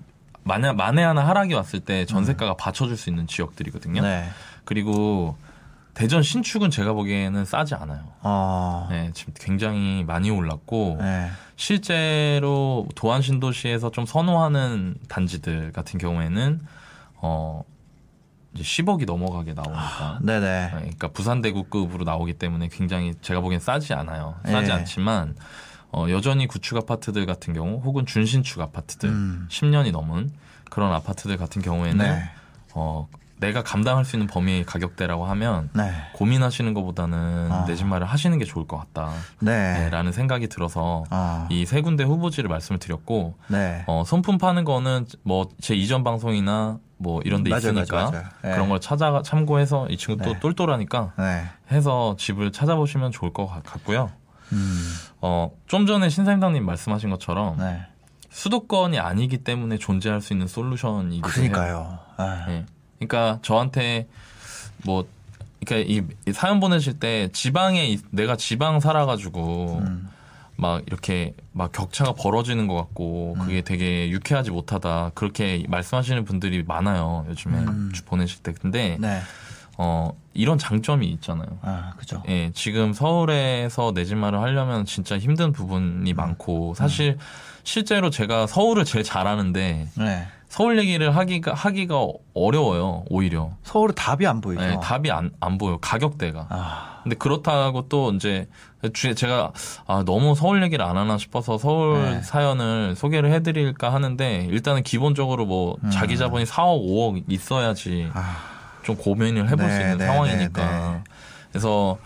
[0.43, 4.01] 만에 만에 하나 하락이 왔을 때 전세가가 받쳐줄 수 있는 지역들이거든요.
[4.01, 4.03] 음.
[4.03, 4.29] 네.
[4.65, 5.37] 그리고
[5.95, 8.01] 대전 신축은 제가 보기에는 싸지 않아요.
[8.21, 8.87] 어.
[8.91, 11.31] 네, 지금 굉장히 많이 올랐고 네.
[11.57, 16.61] 실제로 도안 신도시에서 좀 선호하는 단지들 같은 경우에는
[17.15, 17.63] 어
[18.57, 20.41] 이제 10억이 넘어가게 나오니까 네네.
[20.41, 24.37] 네, 그러니까 부산 대구급으로 나오기 때문에 굉장히 제가 보기엔 싸지 않아요.
[24.45, 24.75] 싸지 예.
[24.75, 25.37] 않지만
[25.93, 29.49] 어, 여전히 구축 아파트들 같은 경우 혹은 준신축 아파트들 음.
[29.51, 30.31] 10년이 넘은
[30.71, 32.31] 그런 아파트들 같은 경우에는 네.
[32.75, 33.09] 어,
[33.39, 35.93] 내가 감당할 수 있는 범위의 가격대라고 하면 네.
[36.15, 37.65] 고민하시는 것보다는 아.
[37.67, 39.11] 내집 마련 하시는 게 좋을 것 같다.
[39.41, 39.75] 네.
[39.85, 41.47] 네, 라는 생각이 들어서 아.
[41.51, 43.85] 이세 군데 후보지를 말씀을 드렸고 네.
[43.87, 48.25] 어, 손품 파는 거는 뭐 제 이전 방송이나 뭐 이런 데 맞아요, 있으니까 맞아요, 맞아요.
[48.43, 48.51] 네.
[48.53, 50.41] 그런 걸 찾아 참고해서 이 친구 또 네.
[50.41, 51.45] 똘똘하니까 네.
[51.71, 54.11] 해서 집을 찾아보시면 좋을 것 같- 같고요.
[54.53, 54.93] 음.
[55.21, 57.83] 어, 좀 전에 신사임당님 말씀하신 것처럼 네.
[58.31, 61.33] 수도권이 아니기 때문에 존재할 수 있는 솔루션이기도 해요.
[61.35, 61.99] 그러니까요.
[62.17, 62.47] 아.
[62.49, 62.65] 예.
[62.99, 64.07] 그러니까 저한테
[64.85, 65.07] 뭐
[65.65, 70.09] 그러니까 이, 이 사연 보내실 때 지방에 있- 내가 지방 살아가지고 음.
[70.57, 73.41] 막 이렇게 막 격차가 벌어지는 것 같고 음.
[73.45, 77.91] 그게 되게 유쾌하지 못하다 그렇게 말씀하시는 분들이 많아요 요즘에 음.
[77.95, 79.21] 주- 보내실 때 근데 네.
[79.79, 81.47] 어 이런 장점이 있잖아요.
[81.61, 82.23] 아, 그죠.
[82.29, 86.17] 예, 지금 서울에서 내 집 마련 하려면 진짜 힘든 부분이 음.
[86.17, 87.19] 많고 사실
[87.65, 90.29] 실제로 제가 서울을 제일 잘하는데 네.
[90.49, 94.63] 서울 얘기를 하기가 하기가 어려워요 오히려 서울은 답이 안 보이죠.
[94.63, 97.01] 예, 답이 안, 안 보여 가격대가 아.
[97.03, 98.49] 근데 그렇다고 또 이제
[98.93, 99.53] 주에 제가
[99.87, 102.23] 아 너무 서울 얘기를 안 하나 싶어서 서울 네.
[102.23, 108.11] 사연을 소개를 해드릴까 하는데 일단은 기본적으로 뭐 자기 자본이 4억 5억 있어야지 음.
[108.15, 108.37] 아.
[108.83, 111.05] 좀 고민을 해볼 수 네, 있는 네, 상황이니까 네, 네.
[111.51, 111.99] 그래서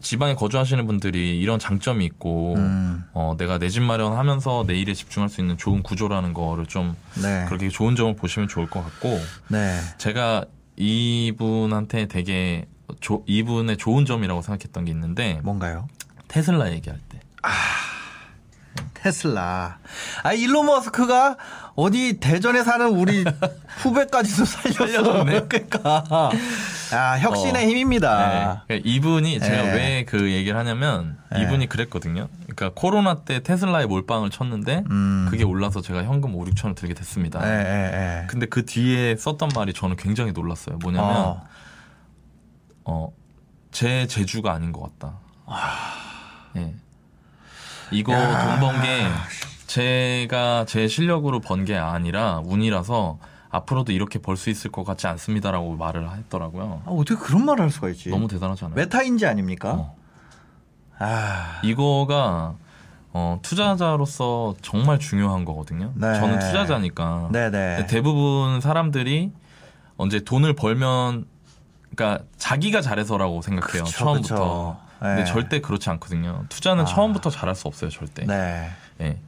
[0.00, 3.04] 지방에 거주하시는 분들이 이런 장점이 있고 음.
[3.12, 7.44] 어 내가 내 집 마련하면서 내 일에 집중할 수 있는 좋은 구조라는 거를 좀 네.
[7.48, 9.78] 그렇게 좋은 점을 보시면 좋을 것 같고 네.
[9.98, 10.44] 제가
[10.76, 12.66] 이분한테 되게
[13.00, 15.88] 조- 이분의 좋은 점이라고 생각했던 게 있는데 뭔가요?
[16.28, 17.18] 테슬라 얘기할 때
[18.94, 19.78] 테슬라.
[20.24, 21.36] 아, 일론 머스크가
[21.76, 23.24] 어디 대전에 사는 우리
[23.82, 24.44] 후배까지도.
[24.44, 25.46] 살려줬네.
[25.48, 26.30] 그러니까.
[26.92, 27.68] 아, 혁신의 어.
[27.68, 28.28] 힘입니다.
[28.28, 28.60] 네.
[28.66, 29.72] 그러니까 이분이 제가 네.
[29.74, 31.42] 왜그 얘기를 하냐면 네.
[31.42, 32.28] 이분이 그랬거든요.
[32.42, 35.26] 그러니까 코로나 때 테슬라에 몰빵을 쳤는데 음.
[35.30, 37.40] 그게 올라서 제가 현금 5, 6천을 들게 됐습니다.
[37.44, 38.26] 예, 예, 예.
[38.26, 40.78] 근데 그 뒤에 썼던 말이 저는 굉장히 놀랐어요.
[40.78, 41.48] 뭐냐면 어.
[42.84, 43.12] 어,
[43.70, 45.18] 제 재주가 아닌 것 같다.
[46.56, 46.74] 예.
[47.90, 49.06] 이거 돈번 게
[49.66, 53.18] 제가 제 실력으로 번 게 아니라 운이라서
[53.50, 56.82] 앞으로도 이렇게 벌 수 있을 것 같지 않습니다라고 말을 했더라고요.
[56.84, 58.10] 아, 어떻게 그런 말을 할 수가 있지?
[58.10, 58.76] 너무 대단하지 않아요?
[58.76, 59.72] 메타인지 아닙니까?
[59.72, 59.96] 어.
[60.98, 61.60] 아.
[61.62, 62.54] 이거가
[63.12, 65.92] 어, 투자자로서 정말 중요한 거거든요.
[65.94, 66.14] 네.
[66.14, 67.86] 저는 투자자니까 네네.
[67.86, 69.32] 대부분 사람들이
[69.96, 71.24] 언제 돈을 벌면
[71.94, 73.84] 그러니까 자기가 잘해서라고 생각해요.
[73.84, 74.34] 그쵸, 처음부터.
[74.34, 74.76] 그쵸.
[75.00, 75.24] 근데 네.
[75.24, 76.44] 절대 그렇지 않거든요.
[76.48, 76.86] 투자는 아.
[76.86, 78.24] 처음부터 잘할 수 없어요, 절대.
[78.26, 78.70] 네.
[79.00, 79.18] 예.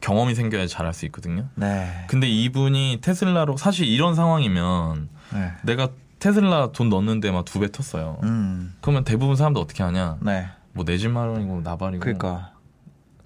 [0.00, 1.46] 경험이 생겨야 잘할 수 있거든요.
[1.54, 2.04] 네.
[2.08, 5.52] 근데 이분이 테슬라로 사실 이런 상황이면 네.
[5.62, 5.88] 내가
[6.18, 8.22] 테슬라 돈 넣는데 막 두 배 텄어요.
[8.22, 8.74] 음.
[8.80, 10.16] 그러면 대부분 사람들 어떻게 하냐?
[10.20, 10.48] 네.
[10.72, 12.52] 뭐내 집 마련이고 나발이고 그러니까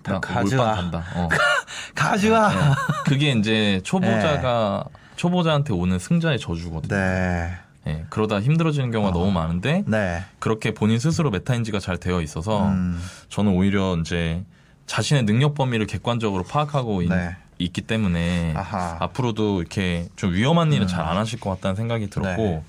[0.03, 0.75] 다나 가져와.
[0.75, 1.05] 간다.
[1.14, 1.29] 어.
[1.95, 2.53] 가져와.
[2.55, 2.59] 예.
[3.05, 4.85] 그게 이제 초보자가
[5.16, 6.97] 초보자한테 오는 승자의 저주거든요.
[6.97, 7.53] 네.
[7.87, 8.05] 예.
[8.11, 10.23] 그러다 힘들어지는 경우가 너무 많은데 네.
[10.39, 13.01] 그렇게 본인 스스로 메타인지가 잘 되어 있어서 음.
[13.29, 14.45] 저는 오히려 이제
[14.91, 17.36] 자신의 능력 범위를 객관적으로 파악하고 있, 네.
[17.59, 18.97] 기 때문에 아하.
[18.99, 22.62] 앞으로도 이렇게 좀 위험한 일은 잘안 하실 것 같다는 생각이 들었고 네.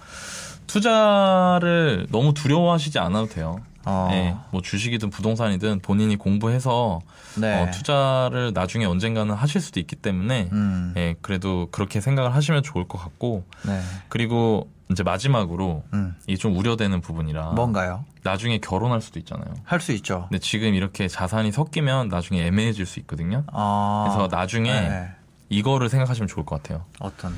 [0.68, 3.60] 투자를 너무 두려워하시지 않아도 돼요.
[3.86, 4.10] 어.
[4.12, 7.02] 예, 뭐 주식이든 부동산이든 본인이 공부해서
[7.38, 7.60] 네.
[7.60, 10.94] 어, 투자를 나중에 언젠가는 하실 수도 있기 때문에 음.
[10.98, 13.82] 예, 그래도 그렇게 생각을 하시면 좋을 것 같고 네.
[14.10, 16.16] 그리고 이제 마지막으로 음.
[16.28, 18.06] 이좀 우려되는 부분이라 뭔가요?
[18.24, 19.54] 나중에 결혼할 수도 있잖아요.
[19.64, 20.28] 할 수 있죠.
[20.30, 23.44] 근데 지금 이렇게 자산이 섞이면 나중에 애매해질 수 있거든요.
[23.52, 24.06] 아.
[24.10, 25.10] 그래서 나중에 네.
[25.50, 26.86] 이거를 생각하시면 좋을 것 같아요.
[27.00, 27.34] 어떤?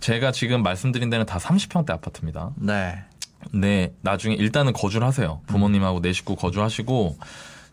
[0.00, 2.50] 제가 지금 말씀드린 데는 다 30평대 아파트입니다.
[2.56, 3.04] 네.
[3.52, 5.40] 네, 나중에 일단은 거주를 하세요.
[5.46, 7.16] 부모님하고 네 식구 거주하시고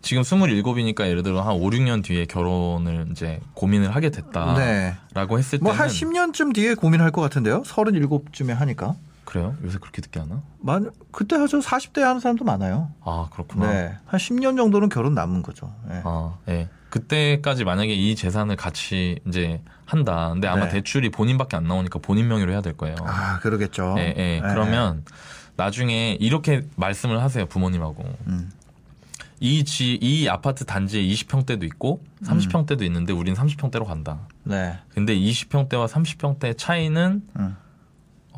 [0.02, 4.96] 지금 27이니까 예를 들어 한 5, 6년 뒤에 결혼을 이제 고민을 하게 됐다라고 네.
[5.14, 7.62] 했을 때는 뭐한 10년쯤 뒤에 고민할 것 같은데요.
[7.64, 8.96] 37쯤에 하니까.
[9.30, 9.56] 그래요?
[9.64, 10.42] 요새 그렇게 늦게 하나?
[10.58, 11.60] 만 그때 하죠.
[11.60, 12.90] 40대 하는 사람도 많아요.
[13.06, 13.72] 아, 그렇구나.
[13.72, 13.96] 네.
[14.08, 15.72] 한 10년 정도는 결혼 남은 거죠.
[15.88, 16.02] 네.
[16.04, 16.68] 아, 예.
[16.90, 20.30] 그때까지 만약에 이 재산을 같이 이제 한다.
[20.32, 20.72] 근데 아마 네.
[20.72, 22.96] 대출이 본인밖에 안 나오니까 본인 명의로 해야 될 거예요.
[23.02, 23.94] 아, 그러겠죠.
[24.00, 24.42] 예, 예.
[24.42, 24.42] 네.
[24.42, 25.04] 그러면
[25.56, 28.04] 나중에 이렇게 말씀을 하세요, 부모님하고.
[28.26, 28.52] 음.
[29.40, 34.22] 이 지, 이 아파트 단지에 20평대도 있고, 30평대도 있는데, 우린 30평대로 간다.
[34.44, 34.80] 네.
[34.90, 37.56] 근데 20평대와 30평대 차이는, 음.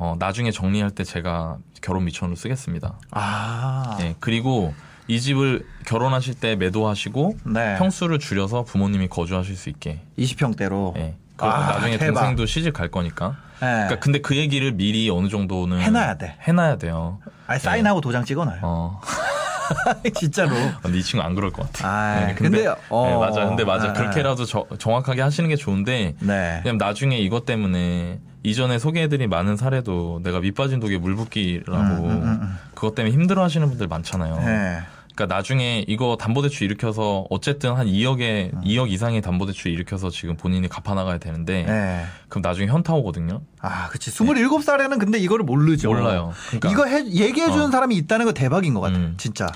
[0.03, 2.95] 어, 나중에 정리할 때 제가 결혼 미천으로 쓰겠습니다.
[3.11, 3.99] 아.
[4.01, 4.73] 예, 그리고
[5.07, 7.75] 이 집을 결혼하실 때 매도하시고, 네.
[7.77, 10.01] 평수를 줄여서 부모님이 거주하실 수 있게.
[10.17, 10.97] 20평대로.
[10.97, 11.13] 예.
[11.35, 12.21] 그 아, 나중에 대박.
[12.21, 13.37] 동생도 시집 갈 거니까.
[13.59, 13.67] 네.
[13.67, 16.35] 그러니까 근데 그 얘기를 미리 어느 정도는 해놔야 돼.
[16.47, 17.19] 해놔야 돼요.
[17.45, 18.59] 아니, 사인하고 도장 찍어놔요.
[18.63, 19.01] 어.
[20.15, 20.49] 진짜로.
[20.81, 21.87] 근데 이 친구 안 그럴 것 같아.
[21.87, 23.05] 아, 네, 근데, 어.
[23.07, 23.45] 네, 맞아.
[23.45, 23.89] 근데 맞아.
[23.89, 26.15] 아, 그렇게라도 저- 정확하게 하시는 게 좋은데.
[26.19, 26.61] 네.
[26.65, 32.39] 왜냐면 나중에 이것 때문에 이전에 소개해드린 많은 사례도 내가 밑빠진 독에 물 붓기라고 음, 음,
[32.41, 32.57] 음.
[32.73, 34.35] 그것 때문에 힘들어 하시는 분들 많잖아요.
[34.39, 34.79] 네.
[35.13, 41.17] 그러니까 나중에 이거 담보대출 일으켜서 어쨌든 한 2억에, 2억 이상의 담보대출 일으켜서 지금 본인이 갚아나가야
[41.19, 41.63] 되는데.
[41.63, 41.67] 음.
[41.67, 42.05] 네.
[42.29, 43.41] 그럼 나중에 현타 오거든요.
[43.59, 44.09] 아, 그치.
[44.09, 45.89] 27살에는 근데 이거를 모르죠.
[45.89, 46.31] 몰라요.
[46.47, 46.71] 그러니까.
[46.71, 47.71] 이거 해, 얘기해 주는 어.
[47.71, 48.97] 사람이 있다는 거 대박인 것 같아.
[48.97, 49.15] 음.
[49.17, 49.47] 진짜.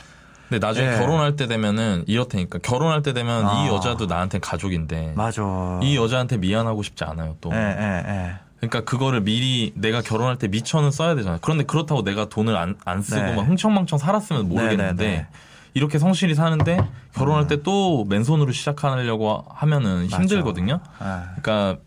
[0.49, 0.97] 근데 나중에 네.
[0.99, 2.59] 결혼할 때 되면은 이렇다니까.
[2.59, 3.63] 결혼할 때 되면 아.
[3.65, 5.13] 이 여자도 나한테 가족인데.
[5.15, 5.41] 맞아.
[5.81, 7.49] 이 여자한테 미안하고 싶지 않아요, 또.
[7.51, 8.35] 예, 예, 예.
[8.57, 11.39] 그러니까 그거를 미리 내가 결혼할 때 미천은 써야 되잖아요.
[11.41, 13.35] 그런데 그렇다고 내가 돈을 안, 안 쓰고 네.
[13.35, 15.27] 막 흥청망청 살았으면 모르겠는데 네, 네, 네.
[15.73, 16.79] 이렇게 성실히 사는데
[17.13, 20.79] 결혼할 때 또 맨손으로 시작하려고 하면은 힘들거든요.
[20.99, 21.81] 아, 그러니까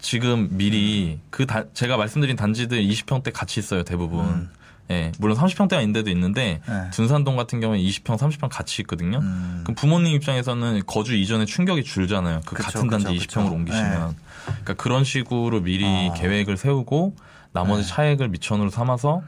[0.00, 4.48] 지금 미리 그 다- 제가 말씀드린 단지들 20평대 같이 있어요 대부분.
[4.90, 6.82] 예, 물론 30평대가 있는 데도 있는데 음.
[6.84, 6.90] 네.
[6.90, 9.18] 둔산동 같은 경우는 20평, 30평 같이 있거든요.
[9.18, 9.60] 음.
[9.64, 12.40] 그럼 부모님 입장에서는 거주 이전에 충격이 줄잖아요.
[12.44, 13.54] 그 그쵸, 같은 단지 그쵸, 20평으로 그쵸.
[13.54, 14.16] 옮기시면.
[14.46, 16.14] 그러니까 그런 식으로 미리 아.
[16.14, 17.14] 계획을 세우고
[17.52, 19.22] 나머지 차액을 미천으로 삼아서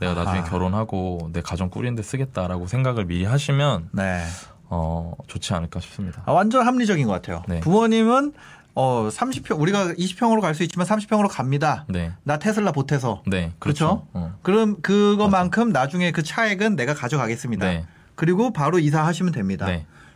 [0.00, 0.48] 내가 나중에 아하.
[0.50, 4.22] 결혼하고 내 가정 꾸리는데 쓰겠다라고 생각을 미리 하시면 네.
[4.70, 6.22] 어 좋지 않을까 싶습니다.
[6.26, 7.42] 아, 완전 합리적인 것 같아요.
[7.48, 7.60] 네.
[7.60, 8.32] 부모님은
[8.74, 11.84] 어 30평 우리가 20평으로 갈 수 있지만 30평으로 갑니다.
[11.88, 13.22] 네, 나 테슬라 보태서.
[13.26, 14.06] 네, 그렇죠?
[14.06, 14.06] 그렇죠.
[14.12, 14.38] 어.
[14.42, 17.66] 그럼 그거만큼 나중에 그 차액은 내가 가져가겠습니다.
[17.66, 17.84] 네.
[18.14, 19.66] 그리고 바로 이사하시면 됩니다.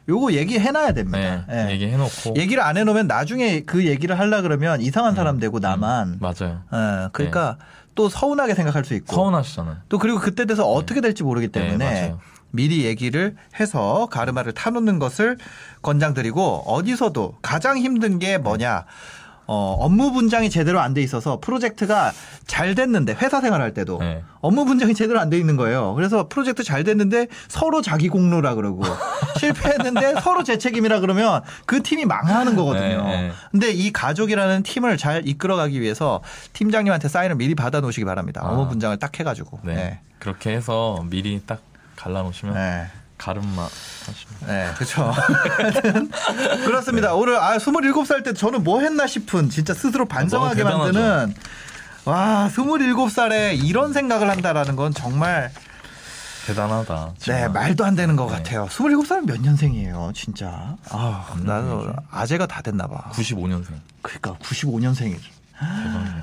[0.06, 1.44] 네, 요거 얘기해놔야 네, 됩니다.
[1.50, 1.70] 예.
[1.70, 6.18] 얘기해놓고 얘기를 안 해놓으면 나중에 그 얘기를 하려 그러면 이상한 사람 되고 나만.
[6.20, 6.62] 맞아요.
[6.72, 7.58] 예, 그러니까
[7.94, 9.14] 또 서운하게 생각할 수 있고.
[9.14, 9.76] 서운하시잖아요.
[9.88, 12.14] 또 그리고 그때 돼서 어떻게 될지 모르기 네, 때문에.
[12.54, 15.38] 미리 얘기를 해서 가르마를 타놓는 것을
[15.80, 18.84] 권장드리고 어디서도 가장 힘든 게 뭐냐.
[19.52, 22.12] 어, 업무 분장이 제대로 안 돼 있어서 프로젝트가
[22.46, 24.22] 잘 됐는데 회사 생활할 때도 네.
[24.40, 25.92] 업무 분장이 제대로 안 돼 있는 거예요.
[25.94, 28.82] 그래서 프로젝트 잘 됐는데 서로 자기 공로라 그러고
[29.38, 33.04] 실패했는데 서로 제 책임이라 그러면 그 팀이 망하는 거거든요.
[33.06, 33.32] 네, 네.
[33.50, 36.22] 근데 이 가족이라는 팀을 잘 이끌어가기 위해서
[36.54, 38.40] 팀장님한테 사인을 미리 받아 놓으시기 바랍니다.
[38.44, 38.48] 아.
[38.48, 39.60] 업무 분장을 딱 해가지고.
[39.64, 39.74] 네.
[39.74, 40.00] 네.
[40.18, 41.60] 그렇게 해서 미리 딱
[41.96, 42.86] 갈라놓으시면 네.
[43.26, 44.46] 가름마 하시면.
[44.48, 45.14] 네, 그렇죠.
[46.66, 47.14] 그렇습니다.
[47.14, 50.64] 오늘 아 27살 때 저는 뭐 했나 싶은 진짜 스스로 반성하게.
[50.64, 51.34] 만드는
[52.04, 55.52] 와 27살에 이런 생각을 한다라는 건 정말
[56.46, 57.14] 대단하다.
[57.20, 57.48] 네 정말.
[57.50, 58.32] 말도 안 되는 것 네.
[58.32, 58.66] 같아요.
[58.66, 60.76] 27살은 몇 년생이에요, 진짜.
[60.90, 61.94] 아, 없는 나도 얘기죠.
[62.10, 63.10] 아재가 다 됐나 봐.
[63.12, 63.66] 95년생.
[64.02, 65.16] 그러니까 95년생이.
[65.60, 66.22] 대박이네.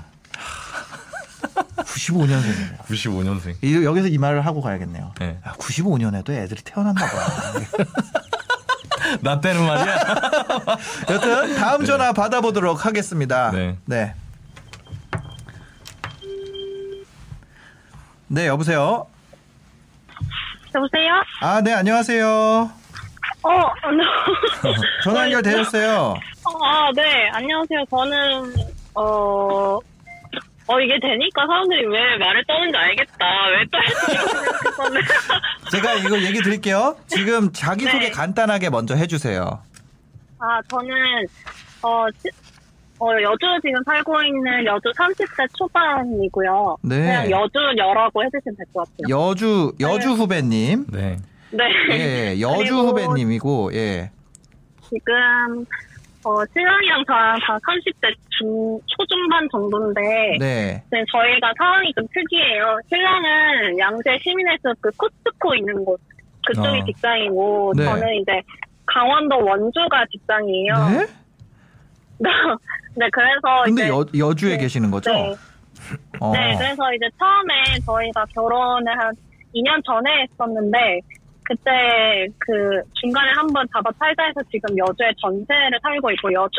[1.77, 2.77] 95년생이에요.
[2.85, 3.83] 95년생.
[3.83, 5.13] 여기서 이 말을 하고 가야겠네요.
[5.19, 5.39] 네.
[5.43, 7.17] 아, 95년에도 애들이 태어났나 봐.
[9.21, 9.95] 나 때는 말이야.
[11.09, 13.51] 여튼 다음 전화 받아보도록 하겠습니다.
[13.51, 13.77] 네.
[13.85, 14.13] 네.
[18.27, 19.07] 네, 여보세요.
[20.75, 21.13] 여보세요?
[21.41, 22.27] 아, 네, 안녕하세요.
[23.41, 24.73] 어, 네.
[25.03, 26.15] 전화 연결 되셨어요.
[26.45, 27.29] 어, 아, 네.
[27.33, 27.85] 안녕하세요.
[27.89, 28.53] 저는,
[28.93, 29.79] 어,
[30.71, 33.25] 어, 이게 되니까 사람들이 왜 말을 떠는지 알겠다.
[33.47, 33.65] 왜
[34.77, 35.07] 떠는지.
[35.71, 36.95] 제가 이거 얘기 드릴게요.
[37.07, 38.11] 지금 자기소개 네.
[38.11, 39.63] 간단하게 먼저 해주세요.
[40.37, 40.93] 아, 저는,
[41.81, 42.29] 어, 지-
[42.99, 46.77] 어, 여주 지금 살고 있는 여주 30대 초반이고요.
[46.83, 46.97] 네.
[46.99, 49.07] 그냥 여주여라고 해주시면 될 것 같아요.
[49.09, 50.85] 여주, 여주 후배님.
[50.91, 51.17] 네.
[51.51, 51.63] 네.
[51.91, 54.11] 예, 여주 그리고 후배님이고, 예.
[54.83, 55.65] 지금,
[56.25, 60.01] 어, 신랑이랑 저랑 다 30대 중, 초중반 정도인데,
[60.39, 60.83] 네.
[60.91, 62.77] 네, 저희가 상황이 좀 특이해요.
[62.89, 65.99] 신랑은 양재 시민에서 그 코스트코 있는 곳
[66.45, 66.85] 그쪽이 어.
[66.85, 67.85] 직장이고 네.
[67.85, 68.41] 저는 이제
[68.85, 70.73] 강원도 원주가 직장이에요.
[70.89, 71.07] 네?
[72.95, 75.11] 네, 그래서 근데 이제 여, 여주에 계시는 거죠?
[75.13, 75.35] 네,
[76.19, 76.31] 어.
[76.31, 79.13] 네, 그래서 이제 처음에 저희가 결혼을 한
[79.55, 80.99] 2년 전에 했었는데
[81.49, 86.57] 그때 그 중간에 한번 잡아 살자 해서 지금 여주에 전세를 살고 있고 여주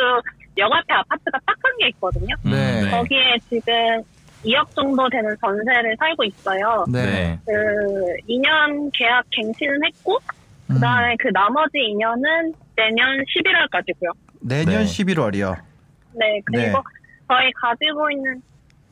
[0.58, 2.34] 역 앞에 아파트가 딱 한 개 있거든요.
[2.42, 2.82] 네.
[2.82, 3.72] 음, 거기에 지금
[4.44, 6.84] 2억 정도 되는 전세를 살고 있어요.
[6.90, 7.04] 네.
[7.06, 7.38] 네.
[7.46, 7.52] 그
[8.28, 10.18] 2년 계약 갱신은 했고
[10.68, 10.74] 음.
[10.74, 14.10] 그다음에 그 나머지 2년은 내년 11월까지고요.
[14.40, 14.84] 내년 네.
[14.84, 15.56] 11월이요.
[16.14, 16.82] 네, 그리고 네.
[17.28, 18.42] 저희 가지고 있는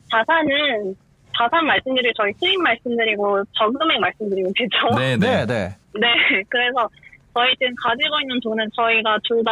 [0.09, 0.95] 자산은
[1.37, 4.97] 자산 말씀드리고 저희 수익 말씀드리고 저금액 말씀드리면 되죠.
[4.97, 5.75] 네, 네, 네.
[5.93, 6.01] 네.
[6.01, 6.87] 네, 그래서
[7.33, 9.51] 저희 지금 가지고 있는 돈은 저희가 둘 다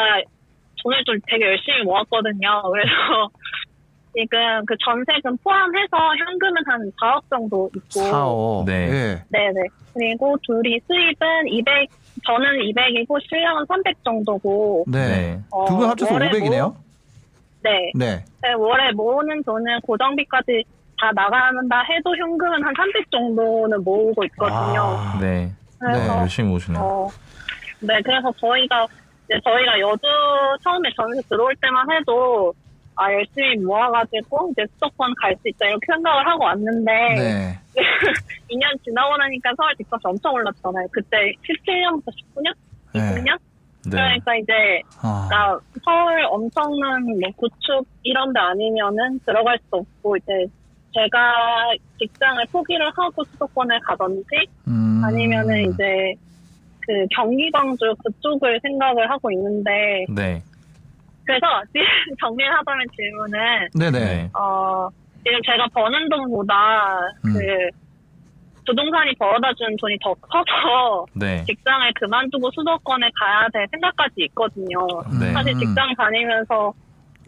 [0.83, 2.61] 돈을 좀 되게 열심히 모았거든요.
[2.71, 3.29] 그래서
[4.15, 7.99] 지금 그 전세금 포함해서 현금은 한 4억 정도 있고.
[8.01, 8.63] 4, 5.
[8.65, 8.73] 네.
[8.89, 9.23] 예.
[9.29, 9.67] 네네.
[9.93, 11.89] 그리고 둘이 수입은 200,
[12.25, 14.85] 저는 200이고 신랑은 300 정도고.
[14.87, 15.07] 네.
[15.07, 15.39] 네.
[15.51, 16.61] 어, 두분 합쳐서 월에 500이네요?
[16.73, 16.75] 모-
[17.63, 17.91] 네.
[17.95, 18.23] 네.
[18.43, 20.63] 네, 월에 모으는 돈은 고정비까지
[20.99, 24.81] 다 나간다 해도 현금은 한 300 정도는 모으고 있거든요.
[24.81, 25.51] 아, 네.
[25.79, 26.81] 그래서 네, 열심히 오시네요.
[26.81, 27.09] 어,
[27.81, 28.87] 네, 그래서 저희가,
[29.25, 30.01] 이제 저희가 여주
[30.63, 32.53] 처음에 전세 들어올 때만 해도,
[32.95, 37.59] 아, 열심히 모아가지고, 이제 수도권 갈 수 있다, 이렇게 생각을 하고 왔는데, 네.
[38.49, 40.87] 2년 지나고 나니까 서울 집값이 엄청 올랐잖아요.
[40.91, 42.53] 그때 17년부터 19년?
[42.93, 43.01] 네.
[43.01, 43.37] 20년?
[43.85, 43.91] 네.
[43.91, 44.53] 그러니까 이제,
[45.03, 50.47] 아, 나 서울 엄청난 뭐 구축 이런 데 아니면은 들어갈 수 없고, 이제,
[50.97, 55.01] 제가 직장을 포기를 하고 수도권을 가든지, 음.
[55.05, 56.15] 아니면은 이제
[56.87, 60.41] 그 경기 광주 그쪽을 생각을 하고 있는데 네.
[61.25, 61.85] 그래서 지금
[62.21, 63.39] 정리하자면 질문은
[63.77, 63.99] 네네.
[63.99, 64.29] 네.
[64.33, 64.87] 어
[65.23, 67.33] 지금 제가 버는 돈보다 음.
[67.33, 67.69] 그
[68.65, 71.43] 부동산이 벌어다 준 돈이 더 커서 네.
[71.43, 74.87] 직장을 그만두고 수도권에 가야 될 생각까지 있거든요.
[75.19, 75.31] 네.
[75.33, 75.59] 사실 음.
[75.59, 76.73] 직장 다니면서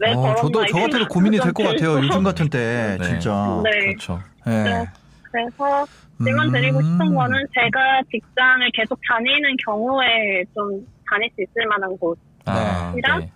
[0.00, 1.98] 왜 어, 벌었나 저도 이저 같아도 고민이 좀될것 같아요.
[1.98, 3.04] 요즘 같은 때 네.
[3.04, 3.60] 진짜.
[3.64, 3.70] 네.
[3.86, 4.20] 그렇죠.
[4.48, 4.86] 예.
[5.30, 5.86] 그래서
[6.22, 7.14] 질문 드리고 싶은 음.
[7.14, 12.18] 거는 제가 직장을 계속 다니는 경우에 좀 다닐 수 있을 만한 곳.
[12.46, 13.00] 아, 네.
[13.20, 13.30] 네.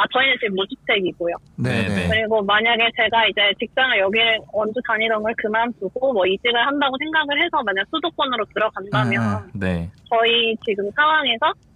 [0.00, 1.34] 아, 저희는 지금 무주택이고요.
[1.56, 2.08] 네, 네, 네.
[2.08, 4.18] 그리고 만약에 제가 이제 직장을 여기
[4.52, 9.90] 원주 다니던 걸 그만두고 뭐 이직을 한다고 생각을 해서 만약 수도권으로 들어간다면 아, 네.
[10.08, 11.67] 저희 지금 상황에서 직-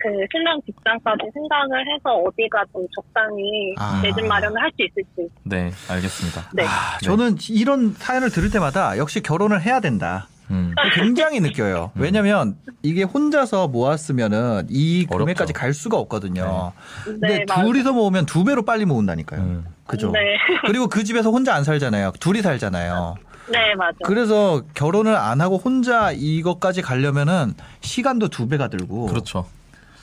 [0.00, 4.00] 그 신랑 직장까지 생각을 해서 어디가 좀 적당히 아.
[4.02, 5.32] 내집 마련을 할 수 있을지.
[5.44, 5.72] 네.
[5.90, 6.50] 알겠습니다.
[6.54, 6.64] 네.
[6.64, 10.28] 아, 저는 이런 사연을 들을 때마다 역시 결혼을 해야 된다.
[10.50, 10.74] 음.
[10.94, 11.90] 굉장히 느껴요.
[11.94, 15.18] 왜냐면 이게 혼자서 모았으면은 이 어렵죠.
[15.24, 16.72] 금액까지 갈 수가 없거든요.
[17.04, 17.66] 근데 네, 맞아요.
[17.66, 19.40] 둘이서 모으면 두 배로 빨리 모은다니까요.
[19.40, 19.66] 음.
[19.86, 20.10] 그죠?
[20.12, 20.20] 네.
[20.66, 22.12] 그리고 그 집에서 혼자 안 살잖아요.
[22.20, 23.16] 둘이 살잖아요.
[23.50, 23.92] 네, 맞아요.
[24.04, 29.46] 그래서 결혼을 안 하고 혼자 이것까지 가려면은 시간도 두 배가 들고 그렇죠.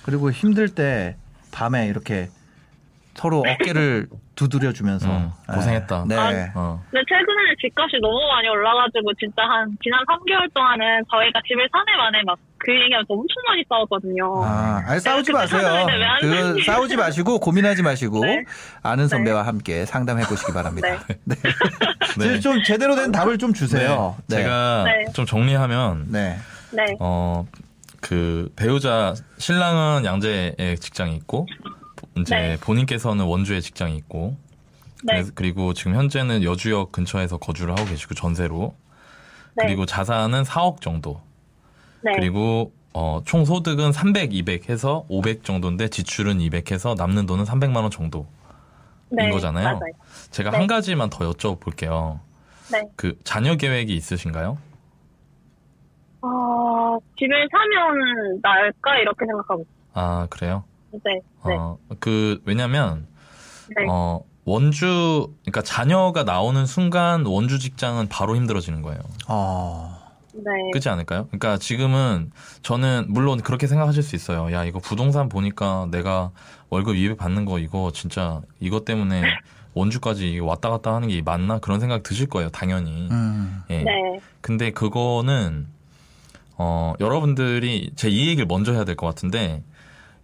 [0.06, 1.16] 그리고 힘들 때
[1.52, 2.30] 밤에 이렇게
[3.16, 6.06] 서로 어깨를 두드려 주면서 음, 고생했다.
[6.08, 6.16] 네.
[6.16, 6.84] 아, 어.
[6.92, 12.24] 근데 최근에는 집값이 너무 많이 올라가지고 진짜 한 지난 3개월 동안은 저희가 집을 사내 만에
[12.26, 14.44] 막 그 얘기하면서 엄청 많이 싸웠거든요.
[14.44, 15.86] 아, 아니, 싸우지 마세요.
[16.22, 16.64] 그?
[16.66, 18.44] 싸우지 마시고 고민하지 마시고 네.
[18.82, 21.00] 아는 선배와 함께 상담해 보시기 바랍니다.
[21.26, 21.36] 네.
[22.18, 22.40] 네.
[22.42, 24.16] 좀 제대로 된 답을 좀 주세요.
[24.28, 24.38] 네.
[24.38, 25.12] 제가 네.
[25.14, 26.38] 좀 정리하면 네.
[26.72, 26.86] 네.
[27.00, 27.46] 어,
[28.06, 31.48] 그 배우자 신랑은 양재에 직장이 있고
[32.18, 32.58] 이제 네.
[32.62, 34.38] 본인께서는 원주에 직장이 있고
[35.04, 35.14] 네.
[35.14, 38.76] 그래서 그리고 지금 현재는 여주역 근처에서 거주를 하고 계시고 전세로
[39.56, 39.66] 네.
[39.66, 41.20] 그리고 자산은 4억 정도
[42.02, 42.12] 네.
[42.16, 47.78] 그리고 어, 총 소득은 300, 200 해서 500 정도인데 지출은 200 해서 남는 돈은 300만
[47.78, 48.28] 원 정도
[49.10, 49.32] 네.
[49.32, 49.66] 거잖아요.
[49.66, 49.94] 맞아요.
[50.30, 50.58] 제가 네.
[50.58, 52.20] 한 가지만 더 여쭤볼게요.
[52.72, 52.84] 네.
[52.96, 54.60] 그 자녀 계획이 있으신가요?
[56.26, 58.98] 어, 집을 사면 나을까?
[59.00, 59.76] 이렇게 생각하고 있어요.
[59.94, 60.64] 아 그래요?
[60.92, 61.00] 네.
[61.46, 61.56] 네.
[61.56, 63.08] 어, 그 왜냐면
[63.76, 63.86] 네.
[63.90, 69.00] 어, 원주, 그러니까 자녀가 나오는 순간 원주 직장은 바로 힘들어지는 거예요.
[69.28, 70.04] 어.
[70.34, 70.44] 네.
[70.74, 71.28] 그렇지 않을까요?
[71.28, 74.52] 그러니까 지금은 저는 물론 그렇게 생각하실 수 있어요.
[74.54, 76.32] 야, 이거 부동산 보니까 내가
[76.70, 79.22] 월급 200 받는 거 이거 진짜 이것 때문에
[79.76, 81.60] 원주까지 왔다 갔다 하는 게 맞나?
[81.60, 83.08] 그런 생각 드실 거예요, 당연히.
[83.12, 83.64] 음.
[83.70, 83.84] 예.
[83.84, 84.20] 네.
[84.42, 85.68] 근데 그거는
[86.58, 89.64] 어, 여러분들이 제 이 얘기를 먼저 해야 될 것 같은데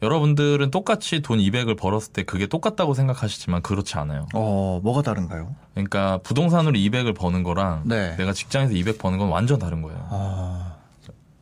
[0.01, 4.25] 여러분들은 똑같이 돈 200을 벌었을 때 그게 똑같다고 생각하시지만 그렇지 않아요.
[4.33, 5.55] 어, 뭐가 다른가요?
[5.73, 8.15] 그러니까 부동산으로 200을 버는 거랑 네.
[8.17, 9.99] 내가 직장에서 200 버는 건 완전 다른 거예요.
[10.09, 10.71] 어.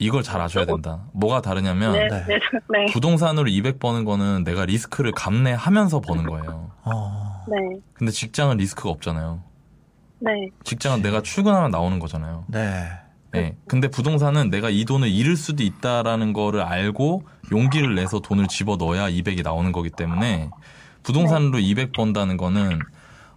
[0.01, 1.03] 이걸 잘 아셔야 된다.
[1.13, 2.07] 뭐가 다르냐면 네.
[2.07, 2.25] 네.
[2.27, 2.39] 네.
[2.69, 2.85] 네.
[2.93, 6.71] 부동산으로 200 버는 거는 내가 리스크를 감내하면서 버는 거예요.
[6.83, 7.45] 어.
[7.47, 7.79] 네.
[7.93, 9.41] 근데 직장은 리스크가 없잖아요.
[10.19, 10.31] 네.
[10.65, 12.43] 직장은 내가 출근하면 나오는 거잖아요.
[12.47, 12.89] 네.
[13.35, 13.55] 예.
[13.67, 19.09] 근데 부동산은 내가 이 돈을 잃을 수도 있다라는 거를 알고 용기를 내서 돈을 집어 넣어야
[19.09, 20.49] 200이 나오는 거기 때문에
[21.03, 22.79] 부동산으로 200 번다는 거는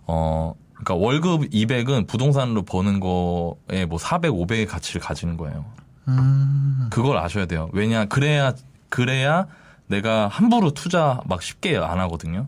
[0.06, 5.64] 어 그러니까 월급 200은 부동산으로 버는 거에 뭐 400, 500의 가치를 가지는 거예요.
[6.08, 6.88] 음.
[6.90, 7.68] 그걸 아셔야 돼요.
[7.72, 8.54] 왜냐 그래야
[8.88, 9.46] 그래야
[9.86, 12.46] 내가 함부로 투자 막 쉽게 안 하거든요.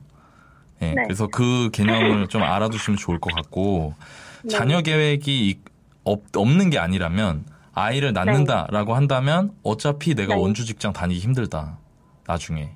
[0.83, 0.87] 예.
[0.95, 0.95] 네.
[1.05, 3.95] 그래서 그 개념을 좀 알아두시면 좋을 것 같고
[4.43, 4.49] 네.
[4.49, 5.59] 자녀 계획이 이-
[6.05, 10.41] 없, 없는 게 아니라면 아이를 낳는다라고 한다면 어차피 내가 네.
[10.41, 11.79] 원주 직장 다니기 힘들다.
[12.27, 12.73] 나중에.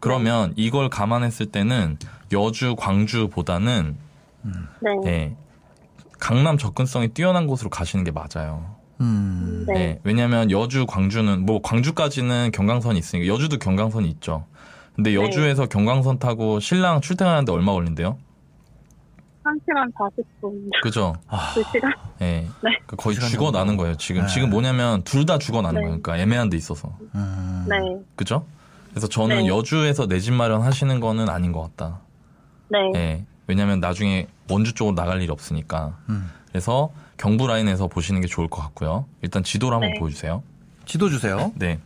[0.00, 1.98] 그러면 이걸 감안했을 때는
[2.32, 3.96] 여주, 광주보다는
[4.42, 4.90] 네.
[5.06, 5.36] 예,
[6.18, 8.76] 강남 접근성이 뛰어난 곳으로 가시는 게 맞아요.
[9.00, 9.64] 음.
[9.66, 9.74] 네.
[9.80, 14.44] 예, 왜냐하면 여주, 광주는 뭐 광주까지는 경강선이 있으니까 여주도 경강선이 있죠.
[14.94, 15.16] 근데 네.
[15.16, 18.18] 여주에서 경강선 타고 신랑 출퇴근하는데 얼마 걸린대요?
[19.48, 20.70] 1시간 40분.
[20.82, 21.14] 그죠?
[21.28, 21.94] 2시간?
[22.20, 22.46] 예.
[22.62, 22.70] 네.
[22.86, 23.58] 그 거의 시간 죽어 정도.
[23.58, 23.96] 나는 거예요.
[23.96, 24.28] 지금 네.
[24.28, 25.86] 지금 뭐냐면 둘 다 죽어 나는 네.
[25.86, 26.02] 거예요.
[26.02, 26.96] 그러니까 애매한 데 있어서.
[27.14, 27.66] 음.
[27.68, 27.76] 네.
[28.16, 28.44] 그죠?
[28.90, 29.46] 그래서 저는 네.
[29.48, 32.00] 여주에서 내 집 마련하시는 거는 아닌 것 같다.
[32.70, 32.78] 네.
[32.96, 33.24] 예.
[33.46, 35.96] 왜냐면 나중에 원주 쪽으로 나갈 일이 없으니까.
[36.08, 36.30] 음.
[36.48, 39.06] 그래서 경부 라인에서 보시는 게 좋을 것 같고요.
[39.22, 39.98] 일단 지도를 한번 네.
[40.00, 40.42] 보여주세요.
[40.86, 41.52] 지도 주세요.
[41.56, 41.78] 네.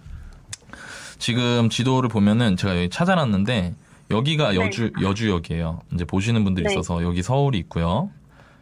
[1.18, 3.74] 지금 지도를 보면은 제가 여기 찾아놨는데
[4.12, 4.56] 여기가 네.
[4.56, 5.80] 여주 여주역이에요.
[5.94, 6.72] 이제 보시는 분들이 네.
[6.72, 8.10] 있어서 여기 서울이 있고요.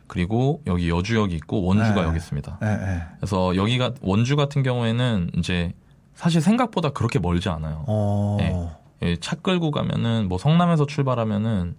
[0.07, 2.09] 그리고 여기 여주역이 있고 원주가 네.
[2.09, 2.59] 여기 있습니다.
[2.63, 3.03] 예, 예.
[3.19, 5.73] 그래서 여기가 원주 같은 경우에는 이제
[6.15, 7.85] 사실 생각보다 그렇게 멀지 않아요.
[7.87, 8.37] 어.
[8.41, 8.71] 네.
[9.03, 11.77] 예, 차 끌고 가면은 뭐 성남에서 출발하면은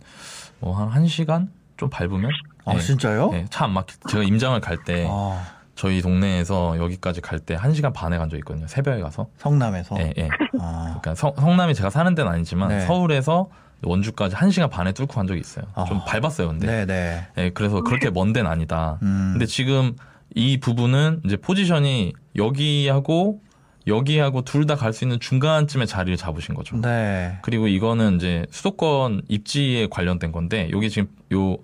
[0.60, 2.32] 뭐한 1시간 좀 밟으면
[2.66, 3.32] 아, 예, 진짜요?
[3.34, 5.46] 예, 차안 막힐 때 제가 임장을 갈때 아,
[5.82, 8.68] 저희 동네에서 여기까지 갈 때 1시간 반에 간적 있거든요.
[8.68, 9.26] 새벽에 가서.
[9.38, 9.96] 성남에서.
[10.00, 10.30] 예, 예.
[10.60, 11.00] 아.
[11.02, 12.82] 그러니까 성, 성남이 제가 사는 데는 아니지만 네.
[12.82, 13.50] 서울에서
[13.84, 15.66] 원주까지 1시간 반에 뚫고 간 적이 있어요.
[15.88, 16.06] 좀 아.
[16.06, 16.68] 밟았어요, 근데.
[16.68, 17.28] 네, 네.
[17.38, 19.00] 예, 그래서 그렇게 먼 데는 아니다.
[19.02, 19.32] 음.
[19.34, 19.96] 근데 지금
[20.36, 23.42] 이 부분은 이제 포지션이 여기하고
[23.88, 26.78] 여기하고 둘 다 갈 수 있는 중간쯤에 자리를 잡으신 거죠.
[26.80, 27.40] 네.
[27.42, 31.58] 그리고 이거는 이제 수도권 입지에 관련된 건데 여기 지금 요,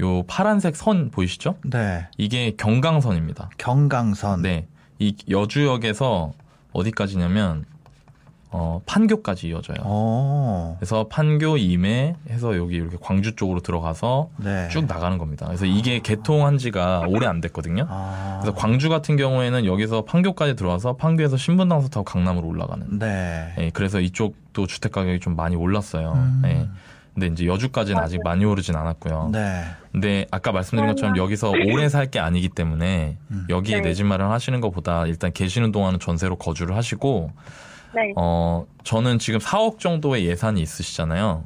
[0.00, 1.56] 요 파란색 선 보이시죠?
[1.64, 2.06] 네.
[2.18, 3.50] 이게 경강선입니다.
[3.58, 4.42] 경강선.
[4.42, 4.66] 네.
[4.98, 6.32] 이 여주역에서
[6.72, 7.64] 어디까지냐면
[8.56, 9.78] 어, 판교까지 이어져요.
[9.82, 10.76] 어.
[10.78, 14.68] 그래서 판교 임해 해서 여기 이렇게 광주 쪽으로 들어가서 네.
[14.68, 15.46] 쭉 나가는 겁니다.
[15.46, 17.86] 그래서 이게 개통한 지가 오래 안 됐거든요.
[17.88, 18.38] 아.
[18.40, 22.96] 그래서 광주 같은 경우에는 여기서 판교까지 들어와서 판교에서 신분당선 타고 강남으로 올라가는.
[22.96, 23.52] 네.
[23.58, 26.12] 예, 그래서 이쪽도 주택 가격이 좀 많이 올랐어요.
[26.12, 26.42] 음.
[26.44, 26.68] 예.
[27.14, 29.30] 근데 이제 여주까지는 아직 많이 오르진 않았고요.
[29.32, 29.64] 네.
[29.92, 33.46] 근데 아까 말씀드린 것처럼 여기서 오래 살 게 아니기 때문에 음.
[33.48, 33.88] 여기에 네.
[33.88, 37.30] 내집 마련 하시는 것보다 일단 계시는 동안은 전세로 거주를 하시고
[37.94, 38.12] 네.
[38.16, 41.44] 어 저는 지금 4억 정도의 예산이 있으시잖아요.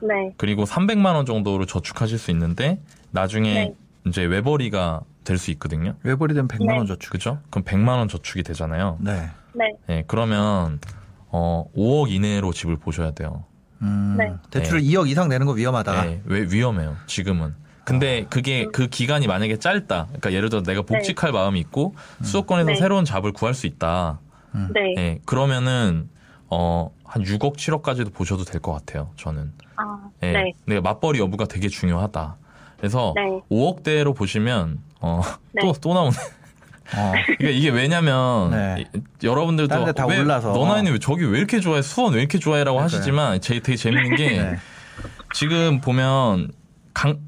[0.00, 0.08] 네.
[0.36, 3.74] 그리고 300만 원 정도로 저축하실 수 있는데 나중에 네.
[4.06, 5.94] 이제 외벌이가 될 수 있거든요.
[6.04, 6.86] 외벌이 되면 100만 원 네.
[6.86, 7.10] 저축.
[7.10, 7.38] 그죠?
[7.50, 8.96] 그럼 100만 원 저축이 되잖아요.
[9.00, 9.28] 네.
[9.52, 9.72] 네.
[9.90, 10.78] 예, 그러면
[11.26, 13.44] 어 5억 이내로 집을 보셔야 돼요.
[13.82, 14.16] 음.
[14.18, 14.32] 네.
[14.50, 16.06] 대출을 2억 이상 내는 거 위험하다.
[16.06, 16.96] 예, 왜 위험해요.
[17.06, 17.54] 지금은.
[17.84, 20.06] 근데 그게 그 기간이 만약에 짧다.
[20.08, 22.76] 그러니까 예를 들어 내가 복직할 마음이 있고 수도권에서 네.
[22.76, 24.18] 새로운 잡을 구할 수 있다.
[24.74, 24.94] 네.
[24.98, 26.08] 예, 그러면은
[26.48, 29.10] 어 한 6억 7억까지도 보셔도 될 것 같아요.
[29.16, 29.50] 저는.
[29.76, 30.32] 아, 예.
[30.32, 30.52] 네.
[30.66, 32.36] 근데 맞벌이 여부가 되게 중요하다.
[32.76, 33.40] 그래서 네.
[33.50, 35.94] 5억대로 보시면 어또또 네.
[35.94, 36.16] 나오네.
[36.96, 37.12] 어.
[37.38, 38.84] 그러니까 이게 왜냐면 네.
[38.94, 40.52] 이- 여러분들도 데다 왜 올라서.
[40.52, 42.80] 너 나이는 왜 저기 왜 이렇게 좋아해 수원 왜 이렇게 좋아해라고.
[42.80, 44.56] 하시지만 제 되게 재밌는 게 네.
[45.34, 46.50] 지금 보면
[46.94, 47.18] 강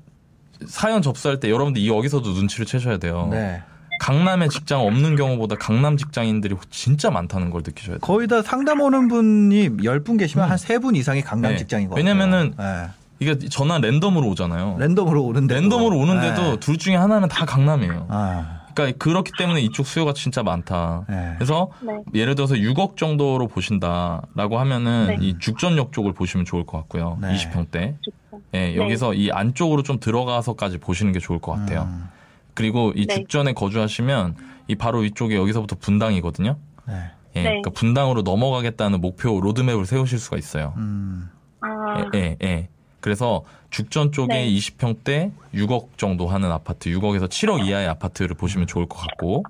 [0.66, 3.28] 사연 접수할 때 여러분들 이 여기서도 눈치를 채셔야 돼요.
[3.30, 3.62] 네.
[4.00, 8.00] 강남에 직장 없는 경우보다 강남 직장인들이 진짜 많다는 걸 느끼셔야 돼요.
[8.00, 11.58] 거의 다 상담 오는 분이 10분 계시면 한 3분 이상이 강남 네.
[11.58, 12.06] 직장인 것 같아요.
[12.08, 12.86] 왜냐면은 네.
[13.18, 14.76] 이게 전화 랜덤으로 오잖아요.
[14.78, 18.06] 랜덤으로 오는데 랜덤으로 오는데도 둘 중에 하나는 다 강남이에요.
[18.08, 18.59] 아.
[18.74, 21.04] 그러니까 그렇기 때문에 이쪽 수요가 진짜 많다.
[21.08, 21.34] 네.
[21.36, 21.92] 그래서 네.
[22.14, 25.16] 예를 들어서 6억 정도로 보신다라고 하면은 네.
[25.20, 27.18] 이 죽전역 쪽을 보시면 좋을 것 같고요.
[27.20, 27.34] 네.
[27.34, 27.96] 20평대.
[28.02, 28.40] 좋죠.
[28.54, 31.82] 예, 여기서 이 안쪽으로 좀 들어가서까지 보시는 게 좋을 것 같아요.
[31.82, 32.08] 음.
[32.54, 33.14] 그리고 이 네.
[33.14, 34.36] 죽전에 거주하시면
[34.68, 36.56] 이 바로 위쪽에 여기서부터 분당이거든요.
[36.86, 36.94] 네.
[37.36, 37.48] 예, 네.
[37.48, 40.74] 그러니까 분당으로 넘어가겠다는 목표 로드맵을 세우실 수가 있어요.
[40.76, 41.30] 음.
[41.60, 42.68] 아, 예, 예, 예.
[43.00, 44.48] 그래서 죽전 쪽에 네.
[44.48, 49.44] 20평대 6억 정도 하는 아파트, 6억에서 7억 이하의 아파트를 보시면 좋을 것 같고,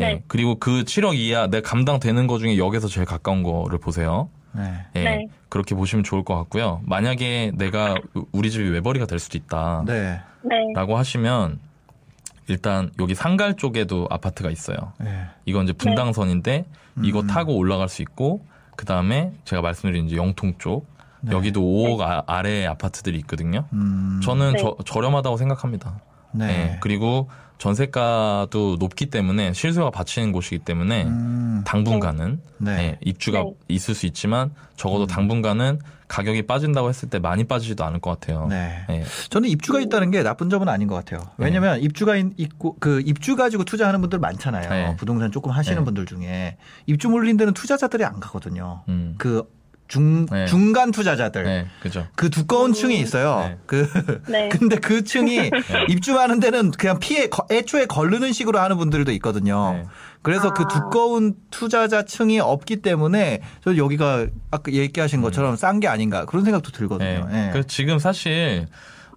[0.00, 0.04] 예.
[0.04, 0.22] 네.
[0.28, 4.28] 그리고 그 7억 이하 내 감당되는 거 중에 역에서 제일 가까운 거를 보세요.
[4.52, 4.86] 네.
[4.96, 5.04] 예.
[5.04, 5.28] 네.
[5.48, 6.80] 그렇게 보시면 좋을 것 같고요.
[6.84, 7.94] 만약에 내가
[8.32, 9.84] 우리 집이 외벌이가 될 수도 있다.
[9.86, 10.20] 네.
[10.42, 10.56] 네.
[10.74, 11.58] 라고 하시면
[12.48, 14.92] 일단 여기 상갈 쪽에도 아파트가 있어요.
[14.98, 15.26] 네.
[15.44, 16.64] 이건 이제 분당선인데
[17.02, 17.26] 이거 음.
[17.26, 18.44] 타고 올라갈 수 있고
[18.76, 20.86] 그 다음에 제가 말씀드린 이제 영통 쪽
[21.20, 21.32] 네.
[21.32, 23.66] 여기도 5억 아, 아래 아파트들이 있거든요.
[23.72, 24.20] 음.
[24.22, 24.58] 저는 네.
[24.60, 26.00] 저, 저렴하다고 생각합니다.
[26.32, 26.46] 네.
[26.74, 31.62] 예, 그리고 전세가도 높기 때문에 실수가 받치는 곳이기 때문에 음.
[31.66, 32.70] 당분간은 네.
[32.78, 33.52] 예, 입주가 네.
[33.68, 38.46] 있을 수 있지만 적어도 당분간은 가격이 빠진다고 했을 때 많이 빠지지도 않을 것 같아요.
[38.48, 38.78] 네.
[38.90, 41.20] 예, 저는 입주가 있다는 게 나쁜 점은 아닌 것 같아요.
[41.36, 44.70] 왜냐면 입주가 있- 있고 그 입주 가지고 투자하는 분들 많잖아요.
[44.70, 44.96] 네.
[44.96, 45.84] 부동산 조금 하시는 네.
[45.84, 46.56] 분들 중에
[46.86, 48.82] 입주 몰린 데는 투자자들이 안 가거든요.
[48.88, 49.16] 음.
[49.18, 49.42] 그
[49.88, 50.46] 중, 네.
[50.46, 51.44] 중간 투자자들.
[51.44, 52.06] 네, 그죠.
[52.14, 53.40] 그 두꺼운 층이 있어요.
[53.48, 53.58] 네.
[53.66, 53.88] 그
[54.28, 54.48] 네.
[54.50, 55.50] 근데 그 층이
[55.88, 59.72] 입주하는 데는 그냥 피해 거- 애초에 걸르는 식으로 하는 분들도 있거든요.
[59.72, 59.84] 네.
[60.20, 60.68] 그래서 그 아.
[60.68, 66.70] 두꺼운 투자자 층이 없기 때문에 저 여기가 아까 얘기하신 것처럼 싼 게 아닌가 그런 생각도
[66.70, 67.26] 들거든요.
[67.30, 67.46] 네.
[67.46, 67.50] 예.
[67.52, 68.66] 그래서 지금 사실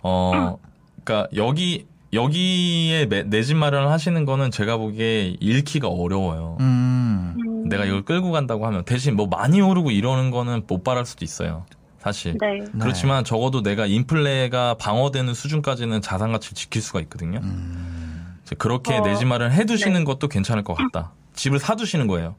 [0.04, 0.58] 어
[1.04, 6.58] 그러니까 여기 여기에 내 집 마련을 하시는 거는 제가 보기에 잃기가 어려워요.
[6.60, 7.36] 음.
[7.72, 11.26] 음, 내가 이걸 끌고 간다고 하면 대신 뭐 많이 오르고 이러는 거는 못 바랄 수도
[11.26, 11.66] 있어요.
[12.00, 12.36] 사실.
[12.40, 12.60] 네.
[12.60, 12.80] 네.
[12.80, 17.40] 그렇지만 적어도 내가 인플레가 방어되는 수준까지는 자산 가치를 지킬 수가 있거든요.
[17.44, 18.38] 음.
[18.58, 20.04] 그렇게 어, 내집 마련을 해두시는 네.
[20.04, 21.12] 것도 괜찮을 것 같다.
[21.34, 22.36] 집을 사두시는 거예요.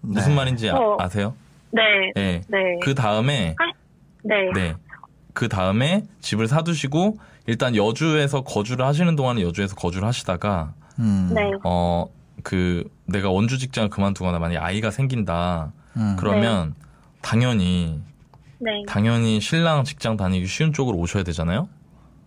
[0.00, 0.36] 무슨 네.
[0.36, 0.96] 말인지 아, 어.
[1.00, 1.34] 아세요?
[1.70, 1.82] 네.
[2.14, 2.40] 네.
[2.48, 2.58] 네.
[2.82, 3.56] 그 다음에
[4.22, 4.50] 네.
[4.54, 4.74] 네.
[5.32, 11.30] 그 다음에 집을 사두시고 일단 여주에서 거주를 하시는 동안은 여주에서 거주를 하시다가 음.
[11.34, 11.50] 네.
[11.64, 12.06] 어
[12.46, 16.14] 그 내가 원주 직장을 그만두거나 만약 아이가 생긴다 음.
[16.16, 16.76] 그러면
[17.20, 18.00] 당연히
[18.60, 18.84] 네.
[18.86, 21.68] 당연히 신랑 직장 다니기 쉬운 쪽으로 오셔야 되잖아요.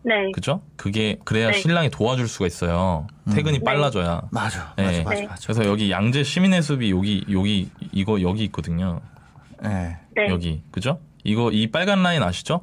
[0.04, 0.30] 네.
[0.34, 0.62] 그죠?
[0.76, 1.58] 그게 그래야 네.
[1.58, 3.08] 신랑이 도와줄 수가 있어요.
[3.34, 3.64] 퇴근이 네.
[3.64, 4.24] 빨라져야.
[4.30, 4.74] 맞아.
[4.76, 4.84] 네.
[4.84, 5.04] 맞아.
[5.04, 5.22] 맞아.
[5.22, 5.28] 네.
[5.28, 5.42] 맞아.
[5.42, 9.00] 그래서 여기 양재 시민의 숲이 여기 여기 이거 여기 있거든요.
[9.64, 9.96] 네.
[10.18, 10.28] 네.
[10.28, 11.00] 여기 그죠?
[11.24, 12.60] 이거 이 빨간 라인 아시죠?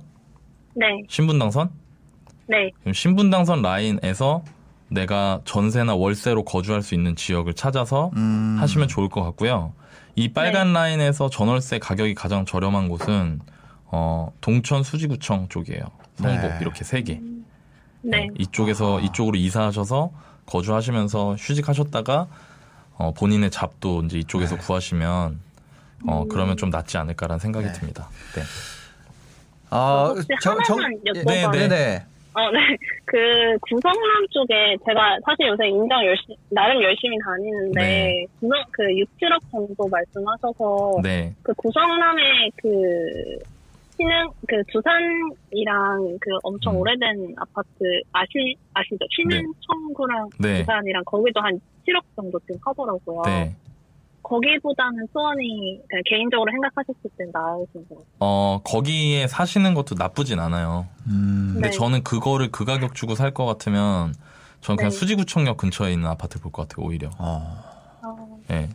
[0.75, 0.85] 네.
[1.09, 1.71] 신분 당선?
[2.49, 2.71] 네.
[2.81, 4.45] 그럼 신분 당선 라인에서
[4.89, 8.57] 내가 전세나 월세로 거주할 수 있는 지역을 찾아서 음.
[8.61, 9.73] 하시면 좋을 것 같고요.
[10.15, 13.41] 이 빨간 라인에서 전월세 가격이 가장 저렴한 곳은
[13.87, 15.83] 어, 동천 수지구청 쪽이에요.
[16.17, 16.59] 성북 네.
[16.61, 17.21] 이렇게 세 개.
[18.03, 18.29] 네.
[18.39, 20.11] 이쪽에서 이쪽으로 이사하셔서
[20.47, 22.29] 거주하시면서 휴직하셨다가
[22.95, 24.63] 어, 본인의 잡도 이제 이쪽에서 네.
[24.63, 25.41] 구하시면
[26.07, 26.29] 어, 음.
[26.29, 27.73] 그러면 좀 낫지 않을까라는 생각이 네.
[27.73, 28.09] 듭니다.
[28.35, 28.43] 네.
[29.71, 32.07] 아, 혹시 정- 정- 예, 여쭤봐도 네, 네 네.
[32.37, 32.59] 어, 네.
[33.07, 38.27] 그 구성남 쪽에 제가 사실 요새 인정 열심히 나름 열심히 다니는데 네.
[38.39, 41.33] 구성 그 6, 7억 정도 말씀하셔서 네.
[41.43, 42.69] 그 구성남의 그
[43.97, 46.81] 신흥 그 두산이랑 그 엄청 음.
[46.81, 47.71] 오래된 아파트
[48.13, 49.07] 아시 아시죠?
[49.17, 50.59] 신흥청구랑 네.
[50.59, 51.59] 두산이랑 거기도 한
[51.89, 53.23] 7억 정도쯤 하더라고요.
[53.25, 53.57] 네.
[54.29, 58.05] 거기보다는 수원이 그냥 개인적으로 생각하셨을 땐 나으신 것 같아요.
[58.19, 60.87] 어, 거기에 사시는 것도 나쁘진 않아요.
[61.07, 61.51] 음.
[61.55, 61.77] 근데 네.
[61.77, 64.15] 저는 그거를 그 가격 주고 살 것 같으면
[64.63, 64.97] 저는 그냥 네.
[64.97, 67.11] 수지구청역 근처에 있는 아파트 볼 것 같아요, 오히려.
[67.19, 67.63] 어.
[68.03, 68.17] 아,
[68.51, 68.69] 예.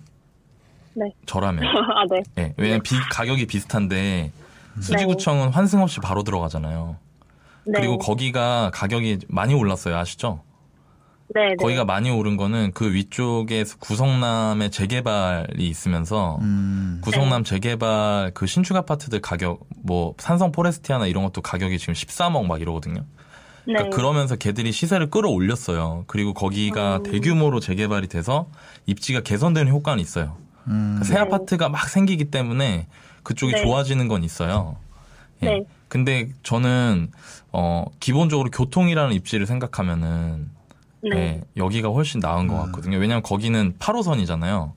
[0.93, 1.11] 네.
[1.25, 1.63] 저라면.
[1.67, 2.21] 아, 네.
[2.37, 2.53] 예.
[2.57, 4.31] 왜냐면 비- 가격이 비슷한데
[4.79, 6.95] 수지구청은 환승 없이 바로 들어가잖아요.
[7.65, 7.73] 네.
[7.75, 10.41] 그리고 거기가 가격이 많이 올랐어요, 아시죠?
[11.33, 11.55] 네, 네.
[11.55, 16.99] 거기가 많이 오른 거는 그 위쪽에 구성남의 재개발이 있으면서 음.
[17.01, 22.61] 구성남 재개발 그 신축 아파트들 가격 뭐 산성 포레스티아나 이런 것도 가격이 지금 13억 막
[22.61, 23.05] 이러거든요.
[23.65, 23.73] 네.
[23.73, 26.05] 그러니까 그러면서 걔들이 시세를 끌어올렸어요.
[26.07, 27.03] 그리고 거기가 음.
[27.03, 28.47] 대규모로 재개발이 돼서
[28.87, 30.37] 입지가 개선되는 효과는 있어요.
[30.67, 30.99] 음.
[30.99, 32.87] 그러니까 새 아파트가 막 생기기 때문에
[33.23, 33.63] 그쪽이 네.
[33.63, 34.77] 좋아지는 건 있어요.
[35.43, 35.45] 예.
[35.47, 35.63] 네.
[35.87, 37.11] 근데 저는
[37.51, 40.49] 어 기본적으로 교통이라는 입지를 생각하면은
[41.03, 41.17] 네.
[41.17, 42.65] 예, 여기가 훨씬 나은 것 음.
[42.67, 42.97] 같거든요.
[42.97, 44.73] 왜냐하면 거기는 8호선이잖아요.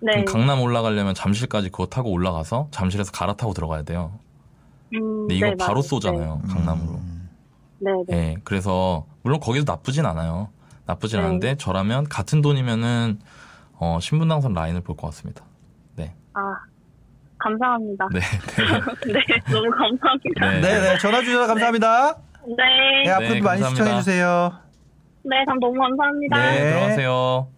[0.00, 0.12] 네.
[0.12, 4.18] 그럼 강남 올라가려면 잠실까지 그거 타고 올라가서 잠실에서 갈아타고 들어가야 돼요.
[4.94, 5.82] 음, 근데 이거 네, 바로 맞아요.
[5.82, 7.00] 쏘잖아요, 강남으로.
[7.78, 8.16] 네, 네.
[8.16, 10.48] 예, 그래서 물론 거기도 나쁘진 않아요.
[10.86, 11.26] 나쁘진 네.
[11.26, 13.20] 않은데 저라면 같은 돈이면은
[13.74, 15.44] 어, 신분당선 라인을 볼 것 같습니다.
[15.96, 16.40] 네, 아,
[17.38, 18.08] 감사합니다.
[18.12, 19.20] 네, 네,
[19.52, 20.50] 너무 감사합니다.
[20.50, 20.60] 네.
[20.60, 20.98] 네네.
[20.98, 22.16] 전화 주셔서 감사합니다.
[22.46, 23.70] 네, 네, 앞으로도 많이 감사합니다.
[23.84, 24.52] 시청해 주세요.
[25.22, 26.36] 네, 감 너무 감사합니다.
[26.38, 26.70] 네, 네.
[26.70, 27.48] 들어가세요.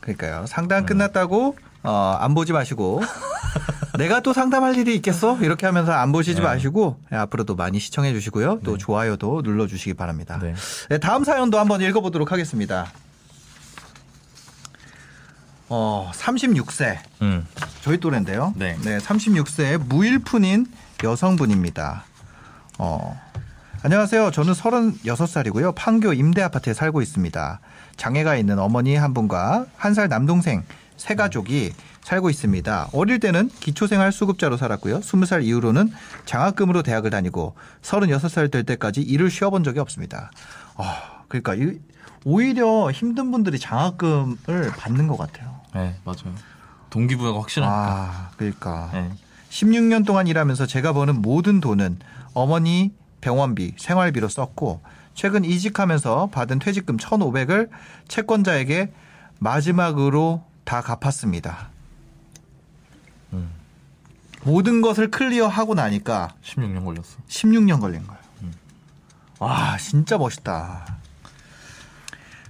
[0.00, 0.46] 그러니까요.
[0.46, 3.02] 상담 끝났다고, 어, 안 보지 마시고.
[3.98, 5.38] 내가 또 상담할 일이 있겠어?
[5.38, 6.46] 이렇게 하면서 안 보시지 네.
[6.46, 8.60] 마시고, 네, 앞으로도 많이 시청해 주시고요.
[8.62, 10.38] 또 좋아요도 눌러 주시기 바랍니다.
[10.40, 10.54] 네.
[10.90, 12.86] 네, 다음 사연도 한번 읽어 보도록 하겠습니다.
[15.68, 16.98] 어, 36세.
[17.22, 17.46] 음,
[17.80, 18.52] 저희 또래인데요.
[18.56, 18.76] 네.
[18.76, 20.66] 36세 무일푼인
[21.02, 22.04] 여성분입니다.
[22.78, 23.20] 어,
[23.90, 24.32] 안녕하세요.
[24.32, 25.72] 저는 36살이고요.
[25.76, 27.60] 판교 임대 아파트에 살고 있습니다.
[27.96, 30.64] 장애가 있는 어머니 한 분과 한 살 남동생
[30.96, 31.70] 세 가족이
[32.02, 32.88] 살고 있습니다.
[32.92, 34.98] 어릴 때는 기초생활 수급자로 살았고요.
[35.02, 35.92] 20살 이후로는
[36.24, 40.32] 장학금으로 대학을 다니고 36살 될 때까지 일을 쉬어본 적이 없습니다.
[40.74, 41.78] 아, 그러니까 이-
[42.24, 45.60] 오히려 힘든 분들이 장학금을 받는 것 같아요.
[45.76, 46.34] 네, 맞아요.
[46.90, 47.78] 동기부여가 확실하니까.
[47.80, 48.90] 아, 그러니까.
[48.92, 49.12] 네.
[49.50, 52.00] 16년 동안 일하면서 제가 버는 모든 돈은
[52.34, 52.92] 어머니
[53.30, 54.82] 병원비, 생활비로 썼고
[55.14, 57.70] 최근 이직하면서 받은 퇴직금 1,500을
[58.06, 58.92] 채권자에게
[59.40, 61.70] 마지막으로 다 갚았습니다.
[63.32, 63.50] 음.
[64.44, 67.16] 모든 것을 클리어하고 나니까 16년 걸렸어.
[67.26, 68.20] 16년 걸린 거예요.
[69.40, 70.86] 와, 진짜 멋있다.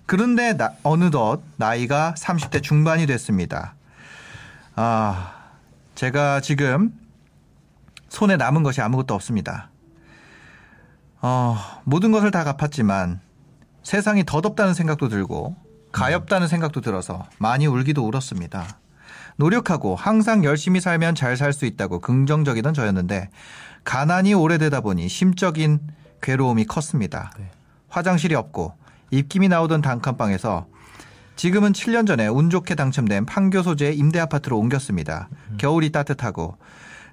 [0.04, 3.74] 그런데 나- 어느덧 나이가 30대 중반이 됐습니다.
[4.74, 5.32] 아,
[5.94, 6.92] 제가 지금
[8.10, 9.70] 손에 남은 것이 아무것도 없습니다.
[11.26, 13.18] 어, 모든 것을 다 갚았지만
[13.82, 15.56] 세상이 더 덥다는 생각도 들고
[15.90, 18.78] 가엾다는 생각도 들어서 많이 울기도 울었습니다.
[19.36, 23.30] 노력하고 항상 열심히 살면 잘 살 수 있다고 긍정적이던 저였는데
[23.82, 25.80] 가난이 오래되다 보니 심적인
[26.22, 27.32] 괴로움이 컸습니다.
[27.38, 27.50] 네.
[27.88, 28.74] 화장실이 없고
[29.10, 30.68] 입김이 나오던 단칸방에서
[31.34, 35.28] 지금은 7년 전에 운 좋게 당첨된 판교 소재의 임대 아파트로 옮겼습니다.
[35.58, 36.56] 겨울이 따뜻하고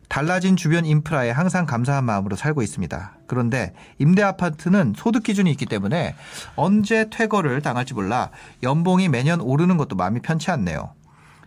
[0.09, 3.17] 달라진 주변 인프라에 항상 감사한 마음으로 살고 있습니다.
[3.27, 6.15] 그런데 임대 아파트는 소득 기준이 있기 때문에
[6.55, 8.30] 언제 퇴거를 당할지 몰라
[8.61, 10.93] 연봉이 매년 오르는 것도 마음이 편치 않네요.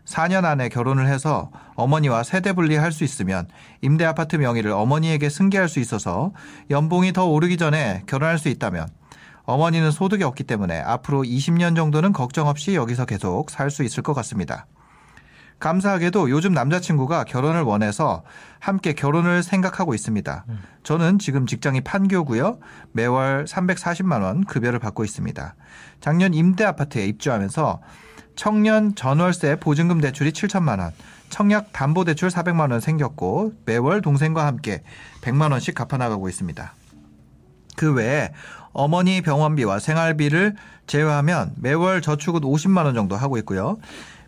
[0.04, 3.48] 4년 안에 결혼을 해서 어머니와 세대 분리할 수 있으면
[3.82, 6.32] 임대 아파트 명의를 어머니에게 승계할 수 있어서
[6.70, 8.88] 연봉이 더 오르기 전에 결혼할 수 있다면
[9.44, 14.14] 어머니는 소득이 없기 때문에 앞으로 20년 정도는 걱정 없이 여기서 계속 살 수 있을 것
[14.14, 14.66] 같습니다.
[15.58, 18.22] 감사하게도 요즘 남자친구가 결혼을 원해서
[18.58, 20.44] 함께 결혼을 생각하고 있습니다.
[20.82, 22.58] 저는 지금 직장이 판교고요.
[22.92, 25.54] 매월 340만 원 급여를 받고 있습니다.
[26.00, 27.80] 작년 임대 아파트에 입주하면서
[28.34, 30.92] 청년 전월세 보증금 대출이 7천만 원,
[31.30, 34.82] 청약 담보 대출 400만 원 생겼고 매월 동생과 함께
[35.22, 36.74] 100만 원씩 갚아 나가고 있습니다.
[37.76, 38.32] 그 외에
[38.72, 40.54] 어머니 병원비와 생활비를
[40.86, 43.78] 제외하면 매월 저축은 50만 원 정도 하고 있고요.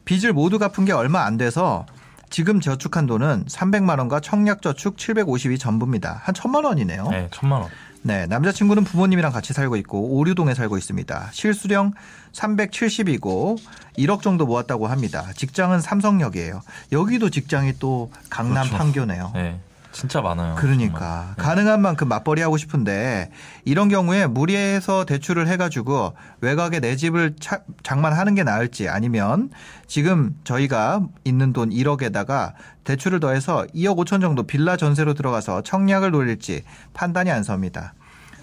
[0.09, 1.85] 빚을 모두 갚은 게 얼마 안 돼서
[2.31, 6.23] 지금 저축한 돈은 300만 원과 청약 저축 750이 전부입니다.
[6.25, 7.09] 한 천만 원이네요.
[7.11, 7.71] 네, 천만 원.
[8.01, 11.29] 네, 남자친구는 부모님이랑 같이 살고 있고 오류동에 살고 있습니다.
[11.33, 11.93] 실수령
[12.33, 13.59] 370이고
[13.99, 15.27] 1억 정도 모았다고 합니다.
[15.37, 16.63] 직장은 삼성역이에요.
[16.93, 18.79] 여기도 직장이 또 강남 그렇죠.
[18.79, 19.33] 판교네요.
[19.35, 19.61] 네,
[19.99, 20.55] 진짜 많아요.
[20.55, 21.35] 그러니까 정말.
[21.37, 21.43] 네.
[21.43, 23.33] 가능한 만큼 맞벌이 하고 싶은데
[23.65, 29.51] 이런 경우에 무리해서 대출을 해가지고 외곽에 내 집을 차- 장만하는 게 나을지 아니면
[29.89, 32.53] 지금 저희가 있는 돈 1억에다가
[32.85, 36.63] 대출을 더해서 2억 5천 정도 빌라 전세로 들어가서 청약을 노릴지
[36.95, 37.95] 판단이 안 섭니다.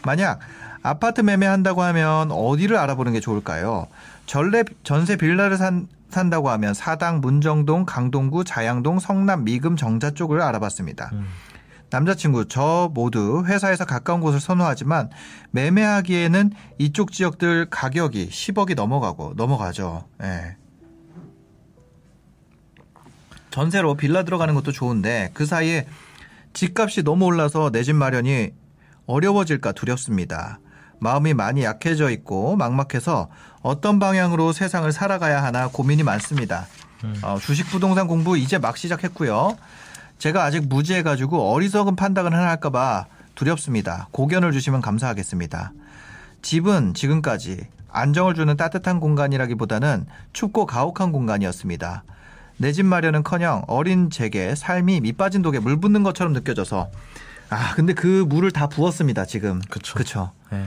[0.04, 0.40] 만약
[0.84, 3.88] 아파트 매매한다고 하면 어디를 알아보는 게 좋을까요?
[4.26, 11.10] 전래 전세 빌라를 산 산다고 하면 사당, 문정동, 강동구, 자양동, 성남, 미금, 정자 쪽을 알아봤습니다.
[11.14, 11.26] 음.
[11.96, 15.10] 남자친구 저 모두 회사에서 가까운 곳을 선호하지만
[15.52, 20.04] 매매하기에는 이쪽 지역들 가격이 10억이 넘어가고 넘어가죠.
[20.22, 20.58] 예.
[23.50, 25.88] 전세로 빌라 들어가는 것도 좋은데 그 사이에
[26.52, 28.50] 집값이 너무 올라서 내 집 마련이
[29.06, 30.60] 어려워질까 두렵습니다.
[31.00, 33.30] 마음이 많이 약해져 있고 막막해서
[33.62, 36.68] 어떤 방향으로 세상을 살아가야 하나 고민이 많습니다.
[37.22, 39.56] 어, 주식 부동산 공부 이제 막 시작했고요.
[40.18, 43.06] 제가 아직 무지해가지고 어리석은 판단을 하나 할까봐
[43.36, 44.08] 두렵습니다.
[44.12, 45.74] 고견을 주시면 감사하겠습니다.
[46.42, 52.04] 집은 지금까지 안정을 주는 따뜻한 공간이라기보다는 춥고 가혹한 공간이었습니다.
[52.58, 56.90] 내 집 마련은커녕 어린 제게 삶이 밑빠진 독에 물 붓는 것처럼 느껴져서
[57.50, 59.62] 아 근데 그 물을 다 부었습니다 지금.
[59.70, 59.96] 그쵸.
[59.96, 60.32] 그쵸.
[60.52, 60.66] 네.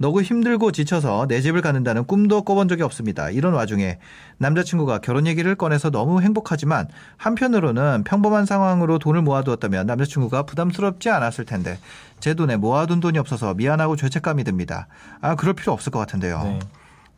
[0.00, 3.28] 너무 힘들고 지쳐서 내 집을 갖는다는 꿈도 꿔본 적이 없습니다.
[3.28, 3.98] 이런 와중에
[4.38, 11.78] 남자친구가 결혼 얘기를 꺼내서 너무 행복하지만 한편으로는 평범한 상황으로 돈을 모아두었다면 남자친구가 부담스럽지 않았을 텐데
[12.18, 14.88] 제 돈에 모아둔 돈이 없어서 미안하고 죄책감이 듭니다.
[15.20, 16.44] 아 그럴 필요 없을 것 같은데요.
[16.44, 16.58] 네.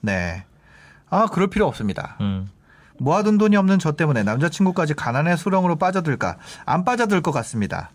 [0.00, 0.44] 네.
[1.08, 2.16] 아 그럴 필요 없습니다.
[2.20, 2.50] 음.
[2.98, 6.36] 모아둔 돈이 없는 저 때문에 남자친구까지 가난의 수렁으로 빠져들까
[6.66, 7.90] 안 빠져들 것 같습니다.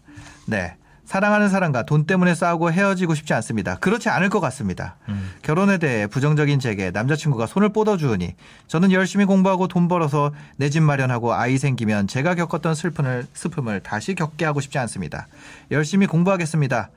[0.45, 0.77] 네.
[1.07, 3.77] 사랑하는 사람과 돈 때문에 싸우고 헤어지고 싶지 않습니다.
[3.77, 4.97] 그렇지 않을 것 같습니다.
[5.07, 5.31] 음.
[5.41, 8.35] 결혼에 대해 부정적인 제게 남자친구가 손을 뻗어주으니
[8.67, 14.15] 저는 열심히 공부하고 돈 벌어서 내 집 마련하고 아이 생기면 제가 겪었던 슬픔을, 슬픔을 다시
[14.15, 15.27] 겪게 하고 싶지 않습니다.
[15.71, 16.89] 열심히 공부하겠습니다.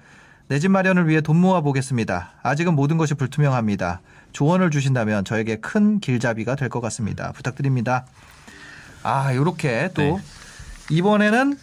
[0.49, 2.33] 내 집 마련을 위해 돈 모아 보겠습니다.
[2.43, 4.01] 아직은 모든 것이 불투명합니다.
[4.33, 7.31] 조언을 주신다면 저에게 큰 길잡이가 될 것 같습니다.
[7.31, 8.05] 부탁드립니다.
[9.05, 10.17] 아, 요렇게 또 네.
[10.91, 11.57] 이번에는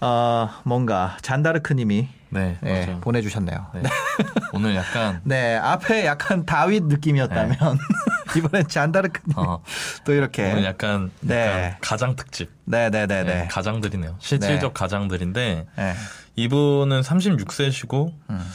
[0.00, 3.00] 어, 뭔가 잔다르크님이 네, 예, 맞아요.
[3.00, 3.66] 보내주셨네요.
[3.74, 3.82] 네.
[4.54, 7.56] 오늘 약간 네, 앞에 약간 다윗 느낌이었다면
[8.36, 9.62] 이번엔 잔다르크님 어,
[10.04, 11.46] 또 이렇게 오늘 약간, 네.
[11.46, 12.50] 약간 가장 특집.
[12.64, 13.48] 네, 네, 네, 네, 네.
[13.48, 14.16] 가장들이네요.
[14.20, 15.94] 실질적 가장들인데 네.
[16.36, 18.52] 이분은 36세시고 음.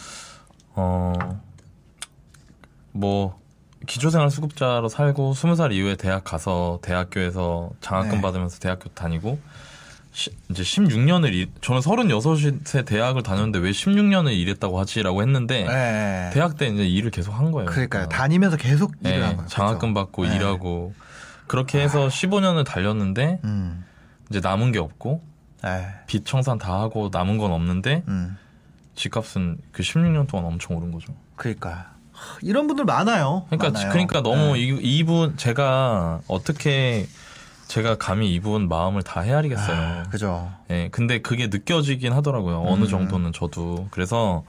[0.76, 1.42] 어,
[2.92, 3.40] 뭐
[3.86, 8.22] 기초생활 수급자로 살고 20살 이후에 대학 가서 대학교에서 장학금 네.
[8.22, 9.40] 받으면서 대학교 다니고
[10.16, 16.30] 시- 이제 16년을 일, 저는 36세 대학을 다녔는데 왜 16년을 일했다고 하지라고 했는데 네.
[16.34, 17.66] 대학 때 이제 일을 계속 한 거예요.
[17.66, 17.90] 그러니까요.
[18.08, 18.18] 그러니까.
[18.18, 19.50] 다니면서 계속 네, 일을 한 거예요.
[19.50, 20.06] 장학금 그렇죠?
[20.08, 20.36] 받고 네.
[20.38, 20.94] 일하고
[21.48, 23.84] 그렇게 해서 15년을 달렸는데 음.
[24.30, 25.22] 이제 남은 게 없고
[25.64, 25.86] 네.
[26.08, 28.38] 빚 청산 다 하고 남은 건 없는데 음.
[28.96, 31.14] 집값은 그 16년 동안 엄청 오른 거죠.
[31.36, 33.46] 그러니까 하, 이런 분들 많아요.
[33.50, 33.92] 그러니까 많아요.
[33.92, 34.60] 그러니까 너무 네.
[34.62, 37.06] 이, 이분 제가 어떻게
[37.68, 40.04] 제가 감히 이 부분 마음을 다 헤아리겠어요.
[40.10, 40.52] 그죠.
[40.70, 42.62] 예, 근데 그게 느껴지긴 하더라고요.
[42.62, 42.68] 음.
[42.68, 43.88] 어느 정도는 저도.
[43.92, 44.44] 그래서,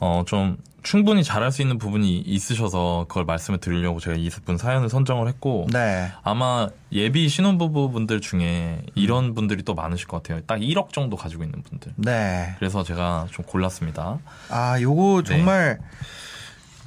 [0.00, 5.26] 어, 좀, 충분히 잘할 수 있는 부분이 있으셔서 그걸 말씀을 드리려고 제가 이분 사연을 선정을
[5.26, 6.12] 했고, 네.
[6.22, 10.40] 아마 예비 신혼부부분들 중에 이런 분들이 또 많으실 것 같아요.
[10.46, 11.92] 딱 1억 정도 가지고 있는 분들.
[11.96, 12.54] 네.
[12.58, 14.18] 그래서 제가 좀 골랐습니다.
[14.48, 15.36] 아, 요거 네.
[15.36, 15.78] 정말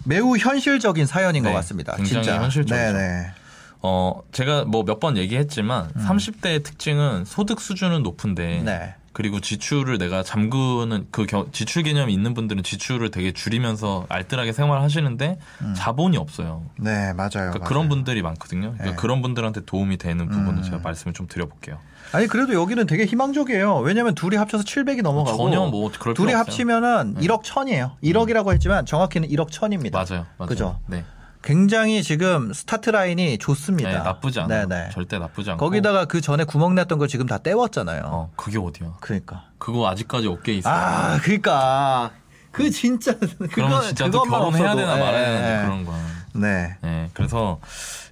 [0.06, 1.96] 매우 현실적인 사연인 네, 것 같습니다.
[1.98, 2.41] 굉장히 진짜.
[2.41, 2.94] 현실적이죠.
[2.94, 3.32] 네네.
[3.81, 8.65] 어, 제가 뭐 몇 번 얘기했지만, 30대의 특징은 소득 수준은 높은데, 음.
[8.65, 8.95] 네.
[9.11, 15.39] 그리고 지출을 내가 잠그는 그 겨- 지출 개념이 있는 분들은 지출을 되게 줄이면서 알뜰하게 생활하시는데
[15.76, 16.64] 자본이 없어요.
[16.77, 17.30] 네, 맞아요.
[17.34, 17.68] 그러니까 맞아요.
[17.68, 18.73] 그런 분들이 많거든요.
[18.73, 18.95] 그러니까 네.
[18.95, 20.64] 그런 분들한테 도움이 되는 부분을 음.
[20.64, 21.80] 제가 말씀을 좀 드려볼게요.
[22.14, 23.80] 아니, 그래도 여기는 되게 희망적이에요.
[23.80, 25.38] 왜냐면 둘이 합쳐서 700이 넘어가고.
[25.38, 26.26] 전혀 뭐 둘이 없어요.
[26.27, 26.34] 네.
[26.34, 26.39] 음.
[26.39, 27.97] 합치면은 1억 천이에요.
[28.03, 29.97] 1억이라고 했지만 정확히는 1억 천입니다.
[29.99, 30.47] 맞아요, 맞아요.
[30.49, 30.80] 그죠?
[30.88, 31.03] 네,
[31.41, 33.90] 굉장히 지금 스타트 라인이 좋습니다.
[33.90, 34.68] 네, 나쁘지 않아요.
[34.68, 34.90] 네네.
[34.91, 35.66] 절대 나쁘지 않고.
[35.66, 38.03] 거기다가 그 전에 구멍 났던 거 지금 다 때웠잖아요.
[38.06, 38.98] 어, 그게 어디야?
[38.99, 39.45] 그러니까.
[39.57, 40.74] 그거 아직까지 어깨에 있어요.
[40.74, 42.11] 아, 그러니까
[42.52, 43.14] 그 진짜
[43.52, 45.41] 그거 진짜 또 결혼해야 되나 예, 말아야 예.
[45.41, 46.20] 되나 그런 거야.
[46.34, 46.78] 네.
[46.82, 47.60] 네, 그래서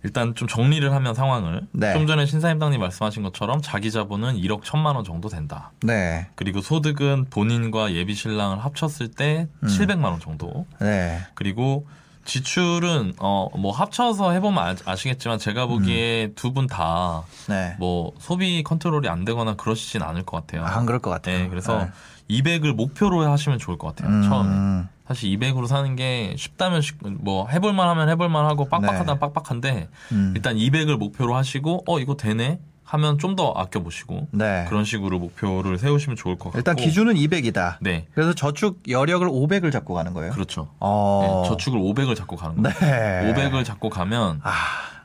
[0.03, 1.93] 일단 좀 정리를 하면 상황을 네.
[1.93, 5.71] 좀 전에 신사임당님 말씀하신 것처럼 자기 자본은 1억 1천만 원 정도 된다.
[5.81, 6.27] 네.
[6.35, 9.67] 그리고 소득은 본인과 예비 신랑을 합쳤을 때 음.
[9.67, 10.65] 700만 원 정도.
[10.79, 11.19] 네.
[11.35, 11.85] 그리고
[12.27, 17.75] 지출은 어 뭐 합쳐서 해보면 아, 시겠지만 제가 보기에 두분 다뭐 네.
[18.19, 20.63] 소비 컨트롤이 안 되거나 그러시진 않을 것 같아요.
[20.65, 21.39] 안 그럴 것 같아요.
[21.39, 22.41] 네, 그래서 네.
[22.41, 24.13] 200을 목표로 하시면 좋을 것 같아요.
[24.13, 24.49] 음, 처음에.
[24.49, 24.89] 음.
[25.07, 29.19] 사실 200으로 사는 게 쉽다면 쉽, 뭐 해볼만 하면 해볼만 하고 빡빡하다 네.
[29.19, 30.33] 빡빡한데 음.
[30.35, 34.65] 일단 200을 목표로 하시고 어 이거 되네 하면 좀 더 아껴보시고 네.
[34.69, 37.75] 그런 식으로 목표를 세우시면 좋을 것 같고 일단 기준은 200이다.
[37.81, 38.07] 네.
[38.15, 40.31] 그래서 저축 여력을 500을 잡고 가는 거예요.
[40.31, 40.69] 그렇죠.
[40.79, 41.43] 어...
[41.43, 42.75] 네, 저축을 500을 잡고 가는 거예요.
[42.79, 43.33] 네.
[43.33, 44.53] 500을 잡고 가면 아...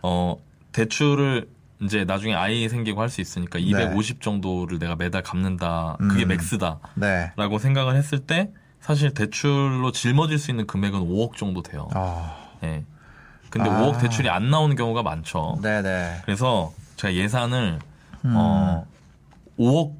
[0.03, 0.37] 어,
[0.71, 1.49] 대출을
[1.83, 5.97] 이제 나중에 아이 생기고 할 수 있으니까 250 정도를 내가 매달 갚는다.
[5.99, 6.29] 그게 음...
[6.29, 7.33] 맥스다라고 네.
[7.59, 8.51] 생각을 했을 때
[8.81, 11.89] 사실 대출로 짊어질 수 있는 금액은 5억 정도 돼요.
[11.93, 12.37] 아...
[12.63, 12.85] 네.
[13.51, 13.81] 근데 아...
[13.83, 15.59] 5억 대출이 안 나오는 경우가 많죠.
[15.61, 16.21] 네네.
[16.25, 16.73] 그래서
[17.03, 17.81] 제가 예산을
[18.25, 18.33] 음.
[18.37, 18.87] 어
[19.59, 19.95] 5억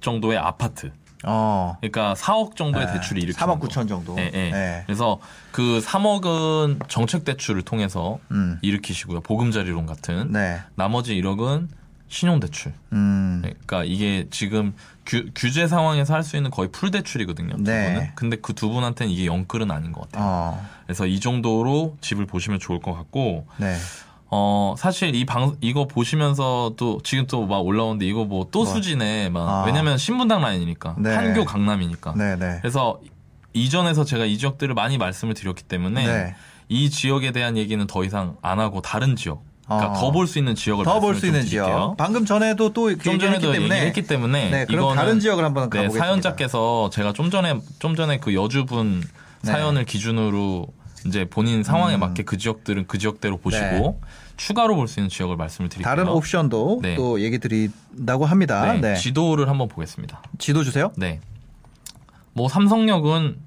[0.00, 0.90] 정도의 아파트.
[1.24, 1.76] 어.
[1.80, 2.92] 그러니까 4억 정도의 네.
[2.94, 3.68] 대출이 일으키는 3억 거.
[3.68, 4.16] 9천 정도.
[4.18, 4.50] 예, 예.
[4.50, 4.82] 네.
[4.86, 5.20] 그래서
[5.52, 8.58] 그 3억은 정책 대출을 통해서 음.
[8.62, 9.20] 일으키시고요.
[9.20, 10.32] 보금자리론 같은.
[10.32, 10.60] 네.
[10.74, 11.68] 나머지 1억은
[12.08, 12.72] 신용 대출.
[12.92, 13.40] 음.
[13.42, 14.74] 그러니까 이게 지금
[15.06, 17.56] 규, 규제 상황에서 할 수 있는 거의 풀 대출이거든요.
[17.56, 18.12] 두 네.
[18.14, 20.24] 근데 그 두 분한테는 이게 영끌은 아닌 것 같아요.
[20.26, 20.66] 어.
[20.86, 23.76] 그래서 이 정도로 집을 보시면 좋을 것 같고 네.
[24.30, 28.66] 어 사실 이 방 이거 보시면서도 지금 또 막 올라오는데 이거 뭐또 뭐.
[28.74, 29.64] 수지네 막 아.
[29.66, 31.14] 왜냐면 신분당 라인이니까 네.
[31.14, 32.58] 한교 강남이니까 네, 네.
[32.60, 33.00] 그래서
[33.54, 36.34] 이전에서 제가 이 지역들을 많이 말씀을 드렸기 때문에 네.
[36.68, 40.00] 이 지역에 대한 얘기는 더 이상 안 하고 다른 지역 그러니까 어.
[40.00, 41.64] 더볼 수 있는 지역을 더 볼 수 있는 좀 지역.
[41.64, 41.94] 드릴게요.
[41.98, 46.04] 방금 전에도 또 좀 전에도 때문에 얘기했기 때문에 네, 그럼 다른 지역을 한번 네, 가보겠습니다.
[46.04, 49.02] 사연자께서 제가 좀 전에 좀 전에 그 여주분
[49.42, 49.52] 네.
[49.52, 50.66] 사연을 기준으로
[51.06, 52.00] 이제 본인 상황에 음.
[52.00, 53.94] 맞게 그 지역들은 그 지역대로 보시고 네.
[54.38, 55.84] 추가로 볼 수 있는 지역을 말씀을 드릴게요.
[55.94, 56.94] 다른 옵션도 네.
[56.94, 58.72] 또 얘기 드린다고 합니다.
[58.72, 58.94] 네, 네.
[58.94, 60.22] 지도를 한번 보겠습니다.
[60.38, 60.90] 지도 주세요.
[60.96, 61.20] 네.
[62.32, 63.38] 뭐 삼성역은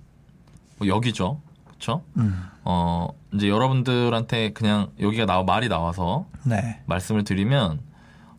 [0.78, 1.40] 뭐 역이죠.
[1.66, 2.04] 그렇죠?
[2.18, 2.44] 음.
[2.64, 6.80] 어, 이제 여러분들한테 그냥 여기가 나 말이 나와서 네.
[6.86, 7.80] 말씀을 드리면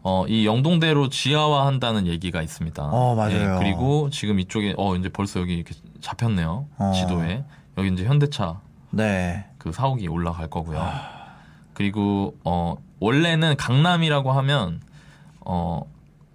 [0.04, 2.82] 어, 이 영동대로 지하화한다는 얘기가 있습니다.
[2.84, 3.54] 어, 맞아요.
[3.54, 6.66] 예, 그리고 지금 이쪽에 어 이제 벌써 여기 이렇게 잡혔네요.
[6.76, 6.92] 어.
[6.94, 7.44] 지도에
[7.78, 8.60] 여기 이제 현대차
[8.90, 9.46] 네.
[9.58, 10.78] 그 사옥이 올라갈 거고요.
[11.82, 14.80] 그리고 어 원래는 강남이라고 하면
[15.40, 15.82] 어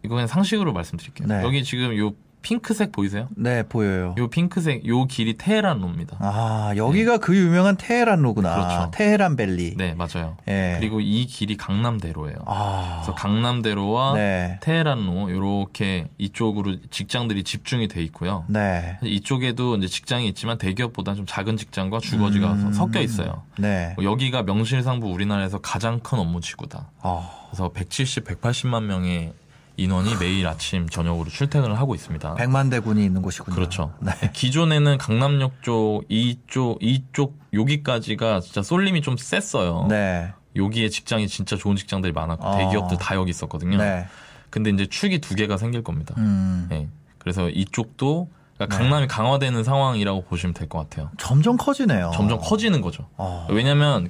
[0.03, 1.25] 이거 그냥 상식으로 말씀드릴게요.
[1.25, 1.41] 네.
[1.41, 2.11] 여기 지금 요
[2.47, 3.27] 핑크색 보이세요?
[3.35, 4.15] 네, 보여요.
[4.17, 6.15] 요 핑크색 요 길이 테헤란로입니다.
[6.21, 8.55] 아, 여기가 그 유명한 테헤란로구나.
[8.55, 8.91] 그렇죠.
[8.93, 9.75] 테헤란 밸리.
[9.75, 10.37] 네, 맞아요.
[10.47, 10.77] 예.
[10.79, 12.37] 그리고 이 길이 강남대로예요.
[12.45, 13.01] 아.
[13.01, 14.59] 그래서 강남대로와 네.
[14.61, 18.45] 테헤란로 요렇게 이쪽으로 직장들이 집중이 돼 있고요.
[18.47, 18.97] 네.
[19.03, 22.71] 이쪽에도 이제 직장이 있지만 대기업보다 좀 작은 직장과 주거지가 음.
[22.71, 23.43] 섞여 있어요.
[23.57, 23.91] 네.
[23.97, 26.91] 뭐 여기가 명실상부 우리나라에서 가장 큰 업무 지구다.
[27.01, 27.29] 아.
[27.49, 29.33] 그래서 170, 180만 명의
[29.77, 32.33] 인원이 매일 아침 저녁으로 출퇴근을 하고 있습니다.
[32.35, 33.55] 백만 대군이 있는 곳이군요.
[33.55, 33.93] 그렇죠.
[33.99, 34.11] 네.
[34.33, 39.85] 기존에는 강남역 쪽 이쪽 이쪽 여기까지가 진짜 쏠림이 좀 셌어요.
[39.87, 40.33] 네.
[40.55, 42.57] 여기에 직장이 진짜 좋은 직장들이 많았고 어.
[42.57, 43.77] 대기업들 다 여기 있었거든요.
[43.77, 44.07] 네.
[44.49, 46.15] 근데 이제 축이 두 개가 생길 겁니다.
[46.17, 46.65] 음.
[46.69, 46.87] 네.
[47.19, 48.83] 그래서 이쪽도 그러니까 네.
[48.83, 51.11] 강남이 강화되는 상황이라고 보시면 될 것 같아요.
[51.17, 52.11] 점점 커지네요.
[52.15, 53.07] 점점 커지는 거죠.
[53.17, 53.45] 어.
[53.51, 54.09] 왜냐면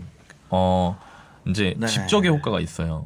[0.49, 0.97] 어
[1.45, 1.87] 이제 네.
[1.87, 3.05] 집적의 효과가 있어요.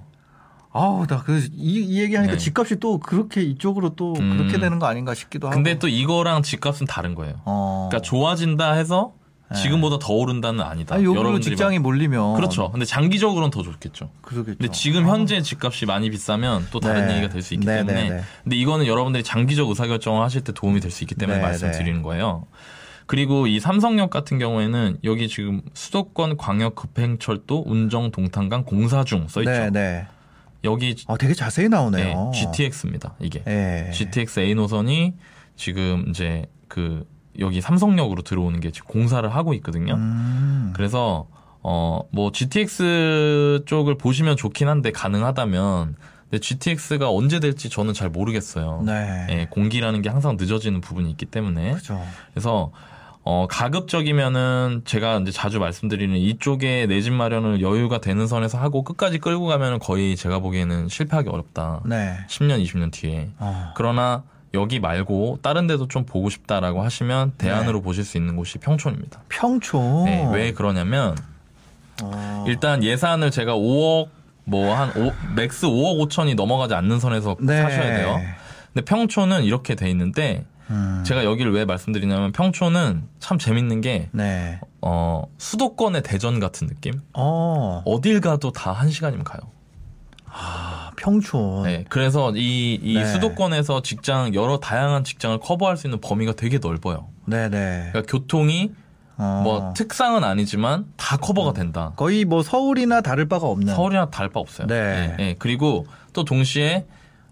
[0.74, 2.38] 아우, 나 그, 이, 이 얘기하니까 네.
[2.38, 4.38] 집값이 또 그렇게 이쪽으로 또 음.
[4.38, 5.56] 그렇게 되는 거 아닌가 싶기도 하고.
[5.56, 7.42] 근데 또 이거랑 집값은 다른 거예요.
[7.46, 7.90] 어.
[7.90, 9.14] 그러니까 좋아진다 해서
[9.54, 10.96] 지금보다 더 오른다는 아니다.
[10.96, 12.72] 아니, 요구로 여러분들이 직장이 몰리면 그렇죠.
[12.72, 14.10] 근데 장기적으로는 더 좋겠죠.
[14.22, 14.58] 그러겠죠.
[14.60, 17.16] 근데 지금 현재 집값이 많이 비싸면 또 다른 네.
[17.16, 18.22] 얘기가 될 수 있기 네, 때문에 네, 네.
[18.44, 22.46] 근데 이거는 여러분들이 장기적 의사결정을 하실 때 도움이 될 수 있기 때문에 네, 말씀드리는 거예요.
[23.08, 29.42] 그리고 이 삼성역 같은 경우에는 여기 지금 수도권 광역 급행철도 운정 동탄간 공사 중 써
[29.42, 29.52] 있죠.
[30.64, 32.32] 여기 아, 되게 자세히 나오네요.
[32.34, 33.16] 네, GTX입니다.
[33.20, 33.92] 이게 예.
[33.92, 35.14] GTX A 노선이
[35.56, 37.06] 지금 이제 그
[37.40, 39.96] 여기 삼성역으로 들어오는 게 지금 공사를 하고 있거든요.
[39.96, 40.72] 음.
[40.76, 41.28] 그래서
[41.64, 45.96] 어 뭐 GTX 쪽을 보시면 좋긴 한데 가능하다면
[46.30, 48.84] 근데 GTX가 언제 될지 저는 잘 모르겠어요.
[48.86, 49.28] 네.
[49.30, 52.02] 예, 공기라는 게 항상 늦어지는 부분이 있기 때문에 그죠.
[52.34, 52.72] 그래서
[53.24, 59.20] 어 가급적이면은 제가 이제 자주 말씀드리는 이쪽에 내 집 마련을 여유가 되는 선에서 하고 끝까지
[59.20, 61.82] 끌고 가면은 거의 제가 보기에는 실패하기 어렵다.
[61.86, 62.18] 네.
[62.28, 63.30] 10년, 20년 뒤에.
[63.38, 63.74] 어.
[63.76, 64.24] 그러나
[64.56, 67.84] 여기 말고 다른 데도 좀 보고 싶다라고 하시면 대안으로 네.
[67.84, 69.22] 보실 수 있는 곳이 평촌입니다.
[69.30, 70.06] 평촌.
[70.06, 71.16] 네, 왜 그러냐면
[72.02, 72.46] 어.
[72.48, 74.08] 일단 예산을 제가 5억
[74.46, 74.92] 뭐 한
[75.36, 77.62] max 5억 5천이 넘어가지 않는 선에서 네.
[77.62, 78.20] 사셔야 돼요.
[78.74, 81.04] 근데 평촌은 이렇게 돼 있는데 음.
[81.06, 84.60] 제가 여기를 왜 말씀드리냐면 평촌은 참 재밌는 게 네.
[84.82, 86.94] 어, 수도권의 대전 같은 느낌?
[87.14, 87.84] 어.
[87.86, 89.42] 어딜 가도 다 한 시간이면 가요.
[90.26, 91.64] 아, 평촌.
[91.64, 93.06] 네, 그래서 이, 이 네.
[93.06, 97.10] 수도권에서 직장 여러 다양한 직장을 커버할 수 있는 범위가 되게 넓어요.
[97.26, 97.90] 네, 네.
[97.92, 98.72] 그러니까 교통이
[99.18, 99.42] 어.
[99.44, 101.92] 뭐 특상은 아니지만 다 커버가 된다.
[101.98, 103.76] 거의 뭐 서울이나 다를 바가 없는.
[103.76, 104.68] 서울이나 다를 바 없어요.
[104.68, 105.16] 네.
[105.20, 105.36] 예, 예.
[105.38, 106.86] 그리고 또 동시에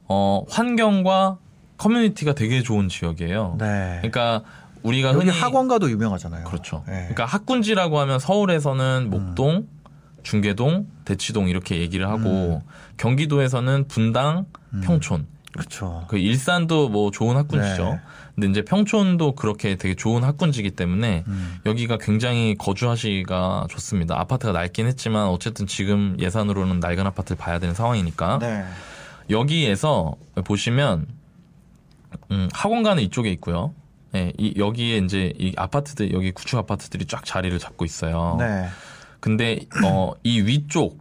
[0.10, 1.38] 어, 환경과
[1.80, 3.56] 커뮤니티가 되게 좋은 지역이에요.
[3.58, 3.98] 네.
[4.02, 4.44] 그러니까
[4.84, 6.44] 우리가 흔히 학원가도 유명하잖아요.
[6.44, 6.84] 그렇죠.
[6.86, 6.94] 네.
[7.10, 9.68] 그러니까 학군지라고 하면 서울에서는 목동,
[10.24, 12.62] 중계동, 대치동 이렇게 얘기를 하고
[12.98, 14.46] 경기도에서는 분당,
[14.84, 15.26] 평촌.
[15.54, 16.06] 그렇죠.
[16.08, 17.84] 그 일산도 뭐 좋은 학군지죠.
[17.84, 18.00] 네.
[18.36, 21.58] 근데 이제 평촌도 그렇게 되게 좋은 학군지기 때문에 음.
[21.66, 24.20] 여기가 굉장히 거주하시기가 좋습니다.
[24.20, 28.66] 아파트가 낡긴 했지만 어쨌든 지금 예산으로는 낡은 아파트를 봐야 되는 상황이니까 네.
[29.30, 30.16] 여기에서
[30.46, 31.08] 보시면
[32.32, 33.74] 음, 학원가는 이쪽에 있고요.
[34.16, 38.38] 예, 이, 여기에 이제 이 아파트들 여기 구축 아파트들이 쫙 자리를 잡고 있어요.
[38.40, 38.68] 네.
[39.20, 41.00] 근데 어, 이 위쪽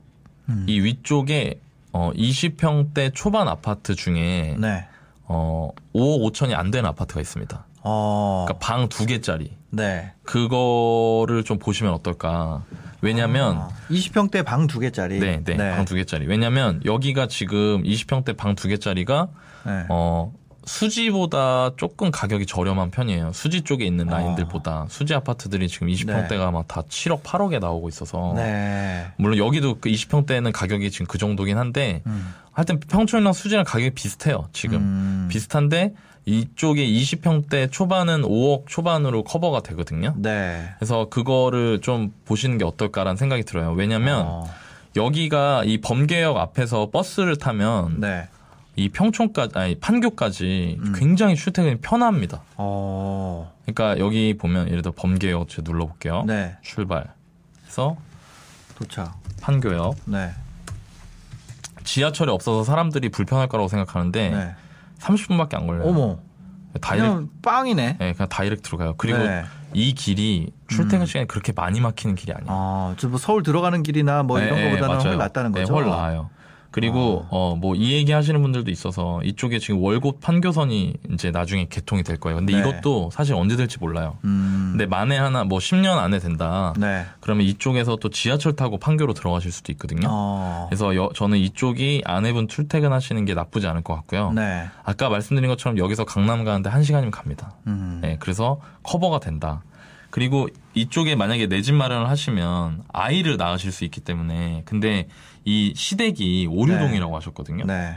[0.49, 0.65] 음.
[0.69, 1.61] 이 위쪽에
[1.93, 4.87] 어, 20평대 초반 아파트 중에 네.
[5.25, 7.65] 어, 5억 5천이 안 되는 아파트가 있습니다.
[7.83, 8.45] 어.
[8.47, 9.57] 그러니까 방 두 개짜리.
[9.71, 10.13] 네.
[10.25, 12.65] 그거를 좀 보시면 어떨까.
[13.01, 15.21] 왜냐면 아, 20평대 방 두 개짜리.
[15.21, 16.27] 네, 네, 방두 개짜리.
[16.27, 19.29] 왜냐면 여기가 지금 20평대 방 두 개짜리가
[19.67, 19.85] 네.
[19.89, 20.33] 어
[20.69, 23.32] 수지보다 조금 가격이 저렴한 편이에요.
[23.32, 24.19] 수지 쪽에 있는 아.
[24.19, 29.07] 라인들보다 수지 아파트들이 지금 20평대가 막다 7억, 8억에 나오고 있어서 네.
[29.16, 32.35] 물론 여기도 그 20평대는 가격이 지금 그 정도긴 한데 음.
[32.53, 34.49] 하여튼 평촌이랑 수지랑 가격이 비슷해요.
[34.53, 35.28] 지금 음.
[35.31, 35.95] 비슷한데
[36.27, 40.15] 이쪽에 20평대 초반은 5억 초반으로 커버가 되거든요.
[40.16, 40.69] 네.
[40.78, 43.73] 그래서 그거를 좀 보시는 게 어떨까라는 생각이 들어요.
[43.73, 44.51] 왜냐면 어.
[44.97, 48.28] 여기가 이 범계역 앞에서 버스를 타면 네.
[48.79, 50.93] 이 평촌까지 아니 판교까지 음.
[50.97, 52.43] 굉장히 출퇴근이 편합니다.
[52.57, 53.53] 어.
[53.67, 56.23] 그러니까 여기 보면 예를 들어 범계역 제가 눌러볼게요.
[56.29, 56.57] 네.
[56.63, 57.97] 출발해서
[58.77, 59.19] 도착.
[59.41, 60.31] 판교역 네.
[61.83, 64.55] 지하철이 없어서 사람들이 불편할 거라고 생각하는데 네.
[65.01, 65.89] 30분밖에 안 걸려요.
[65.89, 66.19] 어머.
[66.81, 67.97] direct 빵이네.
[67.99, 68.95] 네, 그냥 direct로 가요.
[68.97, 69.45] 그리고 네.
[69.75, 71.07] 이 길이 출퇴근 음.
[71.07, 72.47] 시간이 그렇게 많이 막히는 길이 아니에요.
[72.49, 74.95] 아, 저뭐 서울 들어가는 길이나 뭐 이런 네, 거보다는.
[74.95, 75.65] 훨씬 낫다는 거죠.
[75.65, 76.31] 네, 훨 나아요.
[76.70, 82.19] 그리고 어뭐 이 얘기 하시는 분들도 있어서 이쪽에 지금 월곶 판교선이 이제 나중에 개통이 될
[82.19, 82.36] 거예요.
[82.39, 82.61] 근데 네.
[82.61, 84.19] 이것도 사실 언제 될지 몰라요.
[84.24, 84.69] 음.
[84.73, 86.74] 근데 만에 하나 뭐 10년 안에 된다.
[86.77, 87.07] 네.
[87.20, 90.09] 그러면 이쪽에서 또 지하철 타고 판교로 들어가실 수도 있거든요.
[90.11, 90.66] 어.
[90.69, 94.32] 그래서 여- 저는 이쪽이 아내분 출퇴근하시는 게 나쁘지 않을 것 같고요.
[94.32, 94.66] 네.
[94.85, 97.53] 아까 말씀드린 것처럼 여기서 강남 가는데 1 시간이면 갑니다.
[97.66, 97.99] 음.
[98.03, 99.62] 네, 그래서 커버가 된다.
[100.11, 105.07] 그리고 이쪽에 만약에 내 집 마련을 하시면 아이를 낳으실 수 있기 때문에 근데
[105.49, 107.65] 이 시댁이 오류동이라고 하셨거든요.
[107.65, 107.97] 네.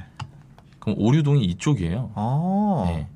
[0.80, 2.12] 그럼 오류동이 이쪽이에요.
[2.16, 2.86] 어.
[2.88, 3.08] 네,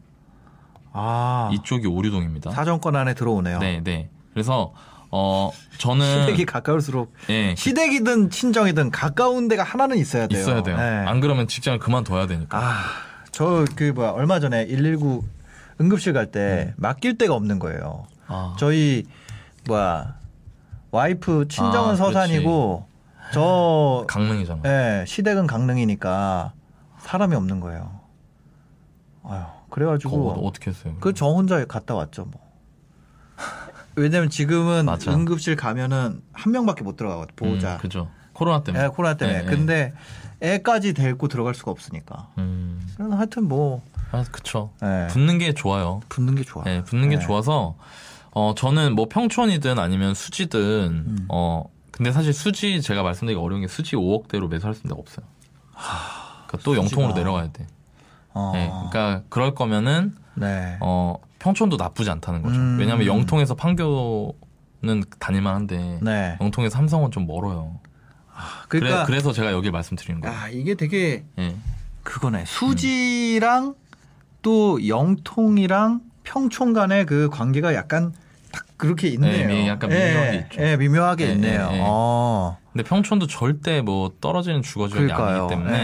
[0.91, 1.49] 아.
[1.53, 2.51] 이쪽이 오류동입니다.
[2.51, 3.59] 사정권 안에 들어오네요.
[3.59, 4.09] 네, 네.
[4.33, 4.73] 그래서
[5.09, 10.41] 어 저는 시댁이 가까울수록 예, 시댁이든 친정이든 가까운 데가 하나는 있어야 돼요.
[10.41, 10.75] 있어야 돼요.
[10.75, 10.83] 네.
[10.83, 12.57] 안 그러면 직장을 그만둬야 되니까.
[12.57, 12.73] 아,
[13.31, 15.23] 저 그 뭐야 얼마 전에 119
[15.79, 18.05] 응급실 갈때 맡길 데가 없는 거예요.
[18.27, 19.05] 아, 저희
[19.67, 20.15] 뭐야
[20.91, 22.85] 와이프 친정은 아, 서산이고
[23.33, 24.61] 저 강릉이잖아.
[24.65, 26.53] 예, 시댁은 강릉이니까
[26.99, 27.99] 사람이 없는 거예요.
[29.23, 30.95] 아유, 그래가지고 어떻게 했어요?
[30.99, 32.41] 그 저 혼자 갔다 왔죠 뭐.
[33.95, 35.11] 왜냐면 지금은 맞아.
[35.13, 37.75] 응급실 가면은 한 명밖에 못 들어가거든 보호자.
[37.75, 38.09] 음, 그죠.
[38.33, 38.83] 코로나 때문에.
[38.83, 39.39] 예, 코로나 때문에.
[39.39, 39.49] 네, 네.
[39.55, 39.93] 근데
[40.41, 42.29] 애까지 데리고 들어갈 수가 없으니까.
[42.37, 43.81] 음, 그래서 하여튼 뭐
[44.11, 44.71] 아, 그쵸.
[44.83, 46.01] 예, 붙는 게 좋아요.
[46.09, 46.63] 붙는 게 좋아.
[46.63, 47.25] 네, 붙는 게 네.
[47.25, 47.75] 좋아서
[48.31, 50.59] 어, 저는 뭐 평촌이든 아니면 수지든,
[51.07, 51.25] 음.
[51.29, 51.63] 어,
[51.95, 55.25] 근데 사실 수지 제가 말씀드리기 어려운 게 수지 5억대로 매수할 수 있는 데가 없어요.
[56.45, 57.65] 그러니까 또 영통으로 내려가야 돼.
[58.33, 58.51] 어.
[58.53, 58.67] 네.
[58.67, 60.77] 그러니까 그럴 거면은, 네.
[60.81, 62.59] 어, 평촌도 나쁘지 않다는 거죠.
[62.59, 62.77] 음.
[62.77, 66.37] 왜냐하면 영통에서 판교는 다닐만 한데, 네.
[66.41, 67.79] 영통에서 삼성은 좀 멀어요.
[68.67, 70.37] 그러니까 그래, 서 제가 여기 말씀드리는 거예요.
[70.37, 71.55] 아, 이게 되게 예.
[72.03, 72.43] 그거네.
[72.43, 73.73] 수지랑
[74.41, 78.13] 또 영통이랑 평촌 간의 그 관계가 약간
[78.55, 79.47] 딱 그렇게 있네요.
[79.47, 80.61] 미- 약간 미묘하게 있죠.
[80.63, 81.69] 예, 미묘하게 예, 있네요.
[81.71, 81.81] 예, 예.
[81.85, 82.57] 어.
[82.71, 85.11] 근데 평촌도 절대 뭐 떨어지는 주거 지역이.
[85.11, 85.77] 아니기 때문에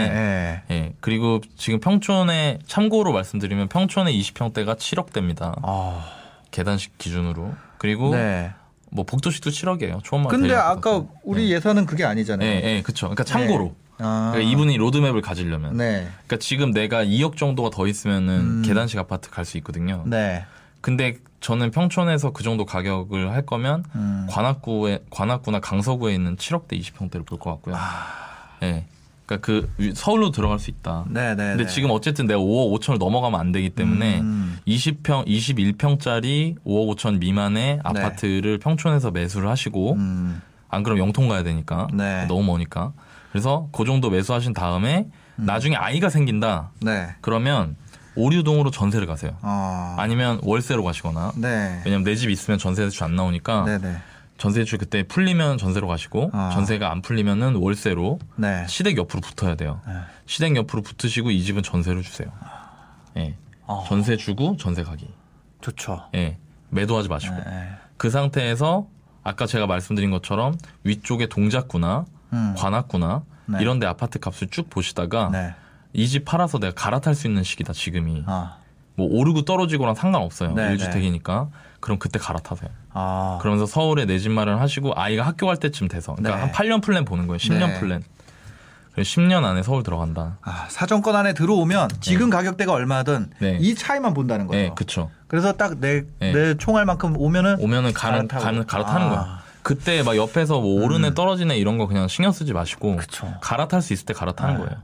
[0.70, 0.74] 예, 예.
[0.74, 0.92] 예.
[1.00, 5.54] 그리고 지금 평촌에 참고로 말씀드리면 평촌의 20평대가 7억대입니다.
[5.62, 6.04] 아,
[6.50, 7.52] 계단식 기준으로.
[7.78, 8.50] 그리고 네.
[8.90, 10.02] 뭐 복도식도 7억이에요.
[10.02, 11.08] 초음만 근데 아까 받아서.
[11.24, 11.56] 우리 예.
[11.56, 12.48] 예산은 그게 아니잖아요.
[12.48, 13.06] 예, 예, 그쵸.
[13.06, 13.74] 그러니까 참고로.
[13.98, 14.30] 아.
[14.32, 15.76] 그러니까 이분이 로드맵을 가지려면.
[15.76, 16.06] 네.
[16.26, 18.62] 그러니까 지금 내가 2억 정도가 더 있으면은 음.
[18.64, 20.02] 계단식 아파트 갈 수 있거든요.
[20.06, 20.44] 네.
[20.82, 24.26] 근데 저는 평촌에서 그 정도 가격을 할 거면 음.
[24.28, 27.76] 관악구에 관악구나 강서구에 있는 7억대 20평대를 볼 것 같고요.
[28.62, 28.84] 예.
[29.26, 30.90] 그러니까 그 위- 서울로 들어갈 수 있다.
[30.90, 31.04] 아.
[31.08, 31.50] 네, 네.
[31.50, 31.70] 근데 네.
[31.70, 34.58] 지금 어쨌든 내가 5억 5천을 넘어가면 안 되기 때문에 음.
[34.66, 40.42] 20평 21평짜리 5억 5천 미만의 아파트를 평촌에서 매수를 하시고 음.
[40.68, 42.26] 안 그러면 영통 가야 되니까 네.
[42.26, 42.92] 너무 머니까.
[43.30, 45.06] 그래서 그 정도 매수하신 다음에
[45.38, 45.46] 음.
[45.46, 46.70] 나중에 아이가 생긴다.
[46.80, 47.08] 네.
[47.20, 47.76] 그러면
[48.14, 49.36] 오류동으로 전세를 가세요.
[49.42, 49.94] 어.
[49.98, 51.80] 아니면 월세로 가시거나 네.
[51.84, 53.96] 왜냐면 내 집 있으면 전세 대출 안 나오니까 네, 네.
[54.38, 56.50] 전세 대출 그때 풀리면 전세로 가시고 아.
[56.52, 58.66] 전세가 안 풀리면은 월세로 네.
[58.68, 59.80] 시댁 옆으로 붙어야 돼요.
[59.86, 59.94] 네.
[60.26, 62.28] 시댁 옆으로 붙으시고 이 집은 전세로 주세요.
[63.16, 63.36] 예.
[63.66, 63.84] 어.
[63.88, 65.08] 전세 주고 전세 가기.
[65.60, 66.02] 좋죠.
[66.14, 66.38] 예.
[66.70, 67.34] 매도하지 마시고.
[67.34, 67.68] 네.
[67.96, 68.86] 그 상태에서
[69.22, 72.54] 아까 제가 말씀드린 것처럼 위쪽에 동작구나 음.
[72.56, 73.58] 관악구나 네.
[73.60, 75.54] 이런 데 아파트 값을 쭉 보시다가 네.
[75.94, 78.24] 이 집 팔아서 내가 갈아탈 수 있는 시기다 지금이.
[78.26, 78.56] 아.
[78.94, 80.52] 뭐 오르고 떨어지고랑 상관없어요.
[80.54, 81.48] 네, 1주택이니까.
[81.80, 82.70] 그럼 그때 갈아타세요.
[82.92, 83.38] 아.
[83.40, 86.42] 그러면서 서울에 내 집 마련 하시고 아이가 학교 갈 때쯤 돼서 그러니까 네.
[86.42, 87.38] 한 8년 플랜 보는 거예요.
[87.38, 87.80] 10년 네.
[87.80, 88.02] 플랜.
[88.94, 90.36] 그래서 10년 안에 서울 들어간다.
[90.42, 93.56] 아, 사정권 안에 들어오면 지금 가격대가 얼마든 네.
[93.60, 94.58] 이 차이만 본다는 거죠.
[94.58, 95.10] 네, 그쵸.
[95.26, 96.54] 그래서 딱 내내 네.
[96.58, 98.66] 총알 만큼 오면은 오면은 가는, 갈아타고.
[98.66, 99.10] 갈아타는 아.
[99.10, 99.42] 거야.
[99.62, 103.32] 그때 막 옆에서 뭐 오르네 떨어지네 이런 거 그냥 신경 쓰지 마시고 그쵸.
[103.40, 104.60] 갈아탈 수 있을 때 갈아타는 네.
[104.64, 104.82] 거예요.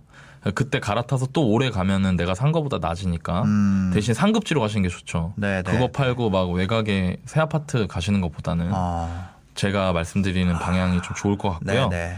[0.55, 3.91] 그때 갈아타서 또 오래 가면은 내가 산 거보다 낮으니까 음.
[3.93, 5.33] 대신 상급지로 가시는 게 좋죠.
[5.37, 5.71] 네, 네.
[5.71, 9.31] 그거 팔고 막 외곽에 새 아파트 가시는 것보다는 아.
[9.55, 11.89] 제가 말씀드리는 방향이 좀 좋을 것 네, 같고요.
[11.91, 12.17] 네.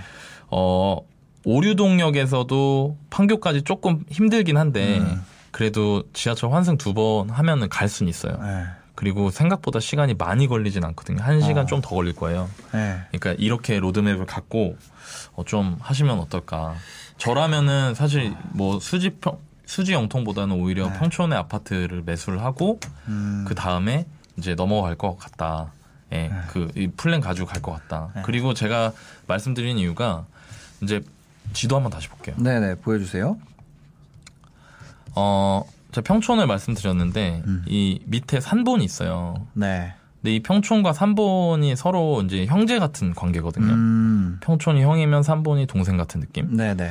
[0.50, 0.98] 어,
[1.44, 5.24] 오류동역에서도 판교까지 조금 힘들긴 한데 음.
[5.50, 8.36] 그래도 지하철 환승 두 번 하면은 갈 수는 있어요.
[8.42, 8.64] 네.
[8.94, 11.22] 그리고 생각보다 시간이 많이 걸리진 않거든요.
[11.22, 11.66] 한 시간 어.
[11.66, 12.50] 좀더 걸릴 거예요.
[12.72, 13.00] 네.
[13.10, 14.76] 그러니까 이렇게 로드맵을 갖고
[15.34, 16.74] 어, 좀 하시면 어떨까.
[17.20, 20.98] 저라면은 사실 뭐 수지 평 수지 영통보다는 오히려 네.
[20.98, 23.44] 평촌의 아파트를 매수를 하고 음.
[23.46, 24.06] 그 다음에
[24.36, 25.70] 이제 넘어갈 것 같다.
[26.12, 26.32] 예, 네.
[26.48, 28.08] 그, 이 플랜 가지고 갈 것 같다.
[28.24, 28.92] 그리고 제가
[29.28, 30.24] 말씀드린 이유가
[30.82, 31.00] 이제
[31.52, 32.34] 지도 한번 다시 볼게요.
[32.38, 32.74] 네, 네.
[32.74, 33.36] 보여 주세요.
[35.14, 37.64] 어, 제가 평촌을 말씀드렸는데 음.
[37.68, 39.46] 이 밑에 산본이 있어요.
[39.52, 39.92] 네.
[40.20, 43.72] 근데 이 평촌과 산본이 서로 이제 형제 같은 관계거든요.
[43.72, 44.38] 음.
[44.42, 46.56] 평촌이 형이면 산본이 동생 같은 느낌?
[46.56, 46.90] 네, 네.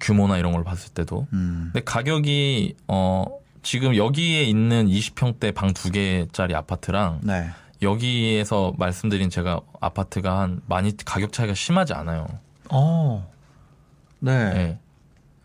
[0.00, 1.26] 규모나 이런 걸 봤을 때도.
[1.32, 1.70] 음.
[1.72, 3.24] 근데 가격이 어
[3.62, 7.50] 지금 여기에 있는 20평대 방 두 개짜리 아파트랑 네.
[7.82, 12.26] 여기에서 말씀드린 제가 아파트가 한 많이 가격 차이가 심하지 않아요.
[12.70, 13.28] 어.
[14.20, 14.32] 네.
[14.32, 14.78] 예.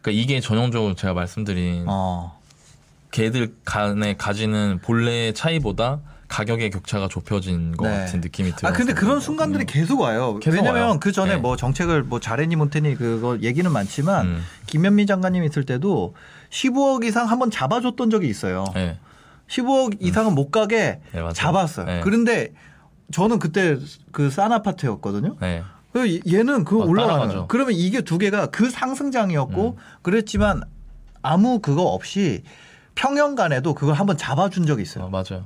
[0.02, 2.40] 그러니까 이게 전형적으로 제가 말씀드린 어.
[3.12, 7.98] 걔들 간에 가지는 본래의 차이보다 가격의 격차가 좁혀진 것 네.
[8.00, 8.72] 같은 느낌이 들어요.
[8.72, 10.38] 아 근데 그런 순간들이 계속 와요.
[10.40, 10.98] 계속 왜냐면 와요.
[11.00, 11.42] 그 전에 네.
[11.42, 14.44] 뭐 정책을 뭐 잘했니 못했니 그거 얘기는 많지만 음.
[14.66, 16.16] 김현미 장관님 있을 때도
[16.50, 18.66] 15억 이상 한번 잡아줬던 적이 있어요.
[18.76, 18.98] 예.
[19.48, 21.22] 15억 이상은 못 가게 네.
[21.34, 21.86] 잡았어요.
[21.86, 22.02] 네.
[22.04, 22.54] 그런데
[23.12, 23.78] 저는 그때
[24.12, 25.38] 그 싼 아파트였거든요.
[25.40, 25.64] 네.
[25.94, 27.28] 그 얘는 그 따라가죠.
[27.30, 27.48] 거예요.
[27.48, 30.62] 그러면 이게 두 개가 그 상승장이었고 그랬지만
[31.22, 32.44] 아무 그거 없이
[32.96, 35.06] 평형 간에도 그걸 한번 잡아준 적이 있어요.
[35.06, 35.46] 어, 맞아요.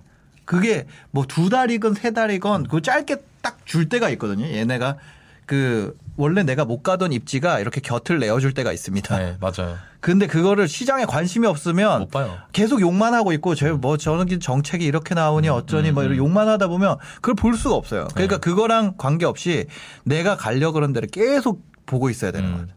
[0.51, 4.45] 그게 뭐 두 달이건 세 달이건 그 짧게 딱 줄 때가 있거든요.
[4.45, 4.97] 얘네가
[5.45, 9.17] 그 원래 내가 못 가던 입지가 이렇게 곁을 내어줄 때가 있습니다.
[9.17, 9.77] 네, 맞아요.
[10.01, 12.37] 근데 그거를 시장에 관심이 없으면 못 봐요.
[12.51, 16.97] 계속 욕만 하고 있고 저뭐 저는 정책이 이렇게 나오니 어쩌니 뭐 이런 욕만 하다 보면
[17.15, 18.07] 그걸 볼 수가 없어요.
[18.13, 18.41] 그러니까 네.
[18.41, 19.67] 그거랑 관계없이
[20.03, 22.57] 내가 가려 그런 데를 계속 보고 있어야 되는 음.
[22.57, 22.73] 거죠.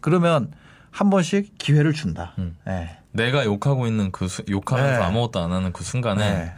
[0.00, 0.50] 그러면
[0.90, 2.34] 한 번씩 기회를 준다.
[2.38, 2.56] 음.
[2.66, 2.98] 네.
[3.12, 5.04] 내가 욕하고 있는 그 수- 욕하면서 네.
[5.04, 6.52] 아무것도 안 하는 그 순간에 네.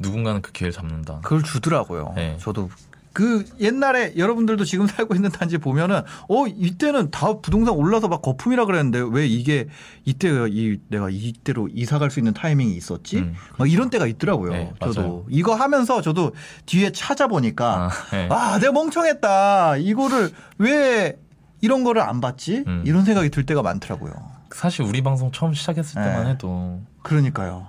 [0.00, 1.20] 누군가는 그 기회를 잡는다.
[1.22, 2.12] 그걸 주더라고요.
[2.16, 2.36] 네.
[2.40, 2.70] 저도
[3.12, 8.66] 그 옛날에 여러분들도 지금 살고 있는 단지 보면은 어 이때는 다 부동산 올라서 막 거품이라
[8.66, 9.66] 그랬는데 왜 이게
[10.04, 13.18] 이때 이 내가 이때로 이사 갈 수 있는 타이밍이 있었지?
[13.18, 14.52] 음, 막 이런 때가 있더라고요.
[14.52, 15.24] 네, 저도 맞아요.
[15.28, 16.32] 이거 하면서 저도
[16.66, 18.28] 뒤에 찾아보니까 아, 네.
[18.30, 19.76] 아, 내가 멍청했다.
[19.78, 21.18] 이거를 왜
[21.60, 22.62] 이런 거를 안 봤지?
[22.66, 22.84] 음.
[22.86, 24.12] 이런 생각이 들 때가 많더라고요.
[24.52, 26.30] 사실 우리 방송 처음 시작했을 때만 네.
[26.30, 27.66] 해도 그러니까요.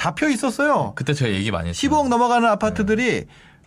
[0.00, 0.92] 잡혀 있었어요.
[0.94, 1.90] 그때 제가 얘기 많이 했어요.
[1.90, 3.26] 15억 넘어가는 아파트들이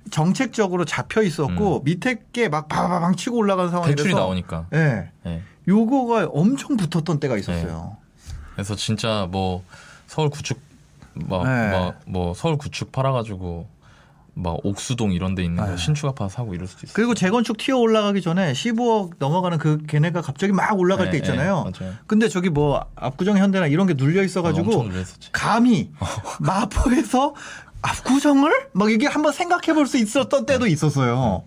[0.09, 1.81] 정책적으로 잡혀 있었고 음.
[1.83, 4.65] 밑에 게 막 바바방 치고 올라가는 상황이라서 대출이 나오니까.
[4.73, 5.09] 예.
[5.23, 5.43] 네.
[5.67, 7.97] 요거가 엄청 붙었던 때가 있었어요.
[8.53, 9.63] 그래서 진짜 뭐
[10.07, 10.59] 서울 구축
[11.13, 11.71] 막, 네.
[11.71, 13.67] 막, 뭐 서울 구축 팔아가지고
[14.35, 15.71] 막 옥수동 이런 데 있는 네.
[15.71, 16.93] 거 신축 아파트 사고 이럴 수도 있어요.
[16.95, 21.71] 그리고 재건축 튀어 올라가기 전에 15억 넘어가는 그 걔네가 갑자기 막 올라갈 네, 때 있잖아요.
[21.79, 21.91] 네.
[22.07, 25.29] 근데 저기 뭐 압구정 현대나 이런 게 눌려 있어 가지고 엄청 놀랬었지.
[25.31, 25.91] 감히
[26.39, 27.35] 마포에서
[27.81, 31.43] 압구정을 막 이게 한번 생각해 볼 수 있었던 때도 있었어요.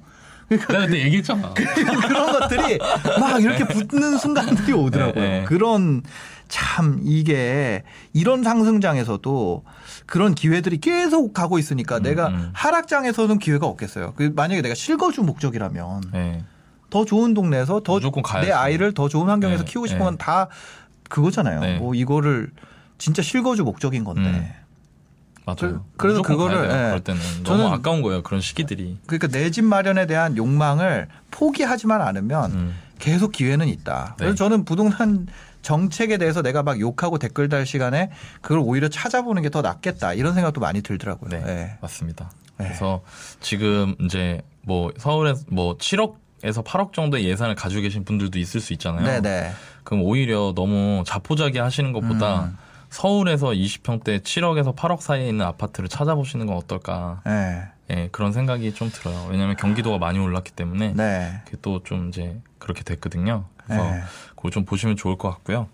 [0.48, 1.54] 그러니까 내가 그때 얘기했잖아.
[1.54, 2.78] 그런 것들이
[3.18, 5.14] 막 이렇게 붙는 순간들이 오더라고요.
[5.24, 5.44] 네, 네.
[5.44, 6.02] 그런
[6.48, 7.82] 참 이게
[8.12, 9.64] 이런 상승장에서도
[10.06, 12.50] 그런 기회들이 계속 가고 있으니까 내가 음.
[12.54, 14.14] 하락장에서는 기회가 없겠어요.
[14.16, 16.44] 그 만약에 내가 실거주 목적이라면 네.
[16.90, 17.98] 더 좋은 동네에서 더.
[18.40, 19.90] 내 아이를 더 좋은 환경에서 네, 키우고 네.
[19.90, 20.48] 싶은 건 다
[21.08, 21.60] 그거잖아요.
[21.60, 21.78] 네.
[21.78, 22.50] 뭐 이거를
[22.98, 24.22] 진짜 실거주 목적인 건데.
[24.22, 24.50] 음.
[25.44, 25.56] 맞아요.
[25.56, 26.64] 그- 그래서 그거를,
[26.96, 27.00] 예.
[27.04, 28.22] 때는 저는- 너무 아까운 거예요.
[28.22, 28.98] 그런 시기들이.
[29.06, 32.74] 그러니까 내 집 마련에 대한 욕망을 포기하지만 않으면 음.
[32.98, 34.14] 계속 기회는 있다.
[34.18, 34.36] 그래서 네.
[34.36, 35.26] 저는 부동산
[35.66, 38.10] 정책에 대해서 내가 막 욕하고 댓글 달 시간에
[38.40, 41.30] 그걸 오히려 찾아보는 게 더 낫겠다 이런 생각도 많이 들더라고요.
[41.30, 41.78] 네, 네.
[41.80, 42.30] 맞습니다.
[42.58, 42.66] 네.
[42.66, 43.02] 그래서
[43.40, 46.14] 지금 이제 뭐 서울에 뭐 7억
[46.44, 49.04] 에서 8억 정도의 예산을 가지고 계신 분들도 있을 수 있잖아요.
[49.06, 49.50] 네, 네.
[49.84, 52.58] 그럼 오히려 너무 자포자기 하시는 것보다 음.
[52.90, 57.22] 서울에서 20평대 7억에서 8억 사이에 있는 아파트를 찾아보시는 건 어떨까?
[57.24, 57.62] 네.
[57.90, 59.26] 예, 그런 생각이 좀 들어요.
[59.30, 61.40] 왜냐하면 경기도가 많이 올랐기 때문에 네.
[61.46, 63.46] 그게 또 좀 이제 그렇게 됐거든요.
[63.64, 64.02] 그래서 네.
[64.46, 65.66] 그걸 좀 보시면 좋을 것 같고요.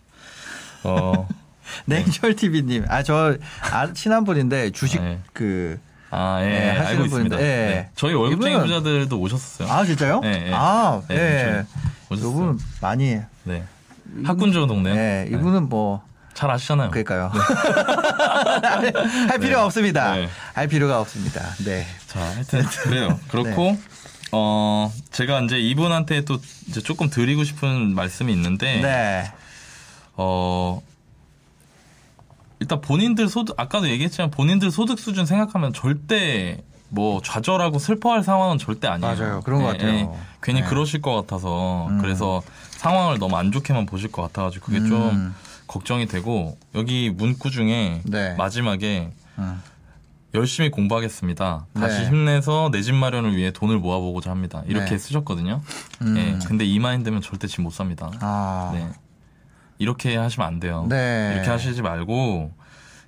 [0.85, 1.29] 어,
[1.85, 3.37] 냉철 TV님, 아저
[3.71, 5.21] 아, 친한 분인데 주식 네.
[5.33, 5.79] 그
[6.11, 7.37] 아, 예, 네, 하시는 알고 있습니다.
[7.37, 7.41] 예.
[7.43, 7.91] 네.
[7.95, 9.71] 저희 월급쟁이 이분은- 부자들도 오셨었어요.
[9.71, 10.21] 아 진짜요?
[10.21, 10.51] 네, 네.
[10.55, 11.65] 아, 네, 네.
[12.11, 12.31] 오셨어요.
[12.31, 13.65] 이분 많이 네.
[14.25, 14.95] 학군 좋은 동네.
[14.95, 16.03] 네, 이분은 뭐
[16.35, 16.91] 잘 아시잖아요.
[16.91, 17.31] 그러니까요.
[19.29, 20.15] 할 필요가 없습니다.
[20.17, 20.29] 네.
[20.55, 21.43] 할 필요가 없습니다.
[21.63, 21.87] 네.
[22.07, 23.21] 자, 하여튼 그래요.
[23.29, 23.77] 그렇고
[24.33, 29.33] 어 제가 이제 이분한테 또 이제 조금 드리고 싶은 말씀이 있는데 네.
[30.15, 30.83] 어
[32.59, 38.87] 일단 본인들 소득 아까도 얘기했지만 본인들 소득 수준 생각하면 절대 뭐 좌절하고 슬퍼할 상황은 절대
[38.87, 39.15] 아니에요.
[39.15, 39.41] 맞아요.
[39.41, 39.93] 그런 것 예, 같아요.
[39.93, 40.09] 예.
[40.43, 40.67] 괜히 네.
[40.67, 41.99] 그러실 것 같아서 음.
[42.01, 45.35] 그래서 상황을 너무 안 좋게만 보실 것 같아가지고 그게 좀 음.
[45.67, 48.35] 걱정이 되고 여기 문구 중에 네.
[48.35, 49.63] 마지막에 음.
[50.35, 51.67] 열심히 공부하겠습니다.
[51.75, 52.07] 다시 네.
[52.09, 54.63] 힘내서 내 집 마련을 위해 돈을 모아보고자 합니다.
[54.67, 54.99] 이렇게 네.
[54.99, 55.61] 쓰셨거든요.
[56.03, 56.17] 음.
[56.17, 58.11] 예, 근데 이 마인드면 절대 집 못 삽니다.
[58.21, 58.71] 아.
[58.75, 58.89] 네.
[59.79, 60.87] 이렇게 하시면 안 돼요.
[60.89, 61.33] 네.
[61.35, 62.53] 이렇게 하시지 말고,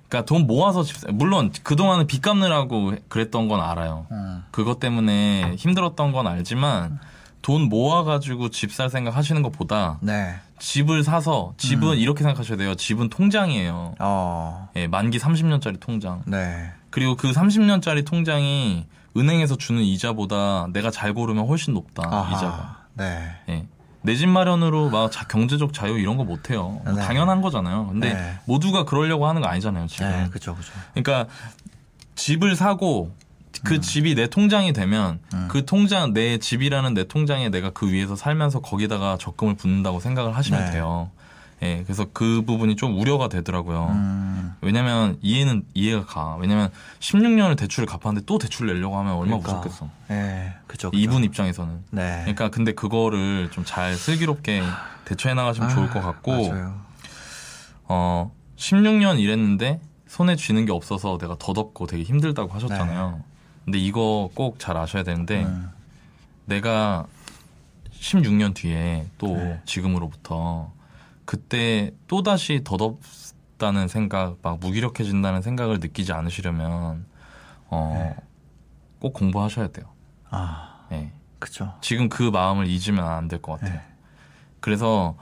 [0.07, 4.05] 그러니까 돈 모아서 집, 사- 물론 그 동안은 빚 갚느라고 그랬던 건 알아요.
[4.11, 4.43] 음.
[4.51, 6.99] 그것 때문에 힘들었던 건 알지만,
[7.41, 10.35] 돈 모아가지고 집 살 생각 하시는 것보다 네.
[10.59, 11.97] 집을 사서, 집은 음.
[11.97, 12.75] 이렇게 생각하셔야 돼요.
[12.75, 13.95] 집은 통장이에요.
[13.99, 14.69] 어.
[14.75, 16.21] 예, 만기 30년짜리 통장.
[16.25, 16.71] 네.
[16.95, 18.85] 그리고 그 30년짜리 통장이
[19.17, 22.37] 은행에서 주는 이자보다 내가 잘 고르면 훨씬 높다, 아하.
[22.37, 22.85] 이자가.
[22.93, 23.31] 네.
[23.49, 23.65] 예.
[24.03, 26.79] 내집 마련으로 막 자- 경제적 자유 이런 거 못 해요.
[26.85, 27.01] 뭐 네.
[27.01, 27.87] 당연한 거잖아요.
[27.87, 28.39] 근데 네.
[28.45, 30.09] 모두가 그러려고 하는 거 아니잖아요, 지금.
[30.09, 30.29] 네.
[30.31, 30.71] 그죠, 그죠.
[30.93, 31.27] 그러니까
[32.15, 33.11] 집을 사고
[33.65, 35.47] 그 집이 내 통장이 되면 음.
[35.51, 40.65] 그 통장 내 집이라는 내 통장에 내가 그 위에서 살면서 거기다가 적금을 붓는다고 생각을 하시면
[40.65, 40.71] 네.
[40.71, 41.11] 돼요.
[41.61, 41.83] 예.
[41.83, 43.87] 그래서 그 부분이 좀 우려가 되더라고요.
[43.91, 44.55] 음.
[44.61, 46.35] 왜냐면 이해는 이해가 가.
[46.35, 46.69] 왜냐면
[46.99, 49.53] 16년을 대출을 갚았는데 또 대출 내려고 하면 얼마나 그러니까.
[49.67, 49.89] 무섭겠어.
[50.09, 50.53] 네.
[50.67, 50.91] 그죠.
[50.93, 51.83] 이분 입장에서는.
[51.91, 52.19] 네.
[52.21, 54.61] 그러니까 근데 그거를 좀 잘 슬기롭게
[55.05, 56.75] 대처해 나가시면 좋을 것 같고 아, 맞아요.
[57.87, 63.21] 어 16년 일했는데 손에 쥐는 게 없어서 내가 덧없고 되게 힘들다고 하셨잖아요.
[63.65, 65.45] 근데 이거 꼭 잘 아셔야 되는데 네.
[65.45, 65.69] 음.
[66.45, 67.05] 내가
[67.99, 69.59] 16년 뒤에 또 네.
[69.65, 70.71] 지금으로부터
[71.25, 77.05] 그때 또 다시 덧없다는 생각, 막 무기력해진다는 생각을 느끼지 않으시려면
[77.67, 78.15] 어,
[78.99, 79.85] 꼭 공부하셔야 돼요.
[80.29, 81.11] 아, 예.
[81.39, 81.73] 그죠.
[81.81, 83.75] 지금 그 마음을 잊으면 안 될 것 같아요.
[83.79, 83.81] 네.
[84.59, 85.15] 그래서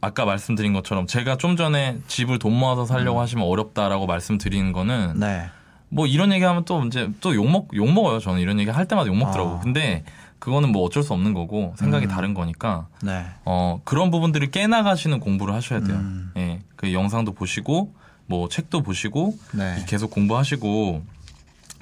[0.00, 5.20] 아까 말씀드린 것처럼 제가 좀 전에 집을 돈 모아서 살려고 하시면 어렵다라고 말씀드리는 거는 음.
[5.20, 5.46] 네.
[5.88, 8.18] 뭐 이런 얘기하면 또 이제 또 욕먹 욕먹어요.
[8.18, 9.50] 저는 이런 얘기 할 때마다 욕먹더라고.
[9.50, 9.60] 아.
[9.60, 10.04] 근데
[10.42, 12.10] 그거는 뭐 어쩔 수 없는 거고 생각이 음.
[12.10, 13.24] 다른 거니까 네.
[13.44, 15.96] 어 그런 부분들을 깨나가시는 공부를 하셔야 돼요.
[15.96, 16.32] 음.
[16.36, 16.58] 예.
[16.74, 17.94] 그 영상도 보시고
[18.26, 19.84] 뭐 책도 보시고 네.
[19.86, 21.04] 계속 공부하시고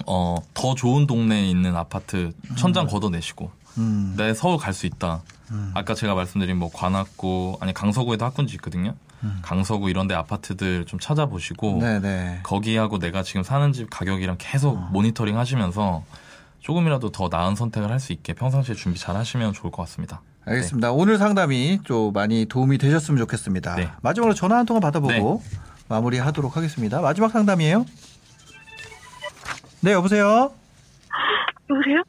[0.06, 4.14] 어, 더 좋은 동네에 있는 아파트 천장 걷어내시고 음.
[4.18, 5.22] 내 서울 갈 수 있다.
[5.52, 5.70] 음.
[5.72, 8.94] 아까 제가 말씀드린 뭐 관악구 아니 강서구에도 학군지 있거든요.
[9.40, 11.78] 강서구 이런 데 아파트들 좀 찾아보시고 음.
[11.80, 12.40] 네네.
[12.42, 14.88] 거기하고 내가 지금 사는 집 가격이랑 계속 어.
[14.92, 16.04] 모니터링 하시면서
[16.60, 20.22] 조금이라도 더 나은 선택을 할 수 있게 평상시에 준비 잘 하시면 좋을 것 같습니다.
[20.46, 20.92] 알겠습니다.
[20.92, 23.74] 오늘 상담이 좀 많이 도움이 되셨으면 좋겠습니다.
[23.76, 23.90] 네.
[24.02, 25.42] 마지막으로 전화 한 통화 받아보고
[25.88, 27.00] 마무리하도록 하겠습니다.
[27.02, 27.84] 마지막 상담이에요.
[29.80, 30.52] 네, 여보세요.
[31.68, 32.02] 여보세요?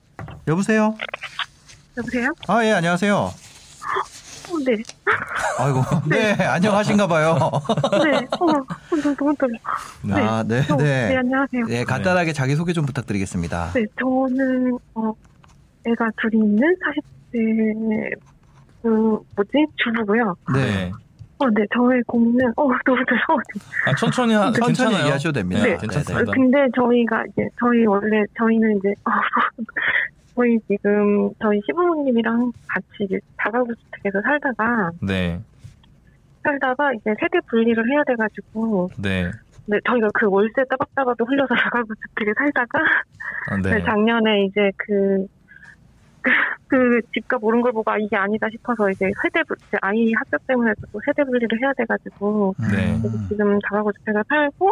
[0.47, 0.97] 여보세요.
[1.97, 2.33] 여보세요?
[2.47, 3.33] 아, 예, 안녕하세요.
[4.51, 4.75] 어, 네.
[5.59, 7.37] 아이고, 네, 안녕하신가 봐요.
[8.03, 8.17] 네.
[8.39, 9.53] 어, 어, 너무, 떨려.
[10.03, 10.13] 네.
[10.13, 11.17] 아, 네, 어, 네, 네.
[11.17, 11.65] 안녕하세요.
[11.65, 11.73] 네.
[11.79, 13.71] 네, 간단하게 자기 소개 좀 부탁드리겠습니다.
[13.99, 15.13] 저는, 어,
[15.87, 16.75] 애가 둘이 있는
[17.33, 18.19] 40대,
[18.81, 18.87] 그,
[19.35, 19.65] 뭐지?
[19.77, 20.35] 주부고요.
[20.53, 20.91] 네.
[21.37, 23.21] 어, 네, 저의 고민은, 어, 너무 떨려.
[23.29, 23.37] 어,
[23.87, 24.99] 아, 천천히 하, 천천히 괜찮아요.
[24.99, 25.63] 얘기하셔도 됩니다.
[25.63, 26.31] 네, 네, 괜찮습니다.
[26.33, 29.11] 근데 저희가 이제, 저희 원래, 저희는 이제, 어,
[30.41, 35.39] 저희 지금, 저희 시부모님이랑 같이 다가구주택에서 살다가, 네,
[36.41, 39.29] 살다가 이제 세대 분리를 해야 돼가지고, 네,
[39.67, 42.79] 네, 저희가 그 월세 따박따박도 흘려서 다가구주택에 살다가,
[43.51, 45.27] 아, 네, 네, 작년에 이제 그,
[46.23, 46.31] 그,
[46.67, 50.37] 그 집값 오른 걸 보고 아, 이게 아니다 싶어서 이제 세대, 분- 이제 아이 학교
[50.47, 52.99] 때문에 또 세대 분리를 해야 돼가지고, 네.
[53.29, 54.71] 지금 다가구주택을 팔고,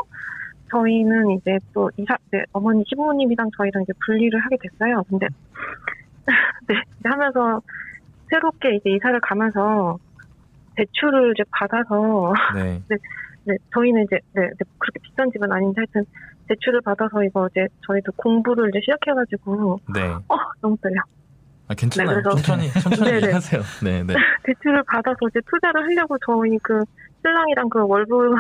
[0.71, 5.03] 저희는 이제 또 이사, 네, 어머니 시부모님이랑 저희랑 이제 분리를 하게 됐어요.
[5.09, 5.27] 근데,
[6.67, 7.61] 네, 하면서
[8.29, 9.97] 새롭게 이제 이사를 가면서
[10.75, 12.81] 대출을 이제 받아서, 네,
[13.45, 16.05] 네, 저희는 이제, 네, 네, 그렇게 비싼 집은 아닌데 하여튼
[16.47, 20.01] 대출을 받아서 이거 이제 저희도 공부를 이제 시작해가지고, 네.
[20.29, 21.01] 어, 너무 떨려.
[21.67, 22.15] 아, 괜찮아요.
[22.17, 23.31] 네, 그래서- 천천히, 천천히 네, 네.
[23.31, 23.61] 하세요.
[23.83, 24.15] 네, 네.
[24.43, 26.83] 대출을 받아서 이제 투자를 하려고 저희 그
[27.21, 28.35] 신랑이랑 그 월부,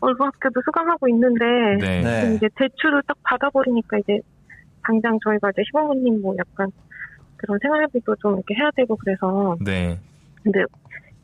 [0.00, 1.44] 월부 학교도 수강하고 있는데,
[1.80, 2.34] 네, 네.
[2.34, 4.20] 이제 대출을 딱 받아버리니까 이제
[4.82, 6.70] 당장 저희가 이제 시부모님 뭐 약간
[7.36, 9.98] 그런 생활비도 좀 이렇게 해야 되고 그래서 네,
[10.42, 10.64] 근데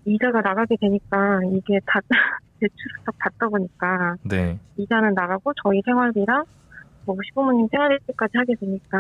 [0.05, 2.01] 이자가 나가게 되니까 이게 다
[2.61, 6.45] 대출을 딱 받다 보니까 네, 이자는 나가고 저희 생활비랑
[7.07, 8.99] 뭐 시부모님 생활비까지 하게 되니까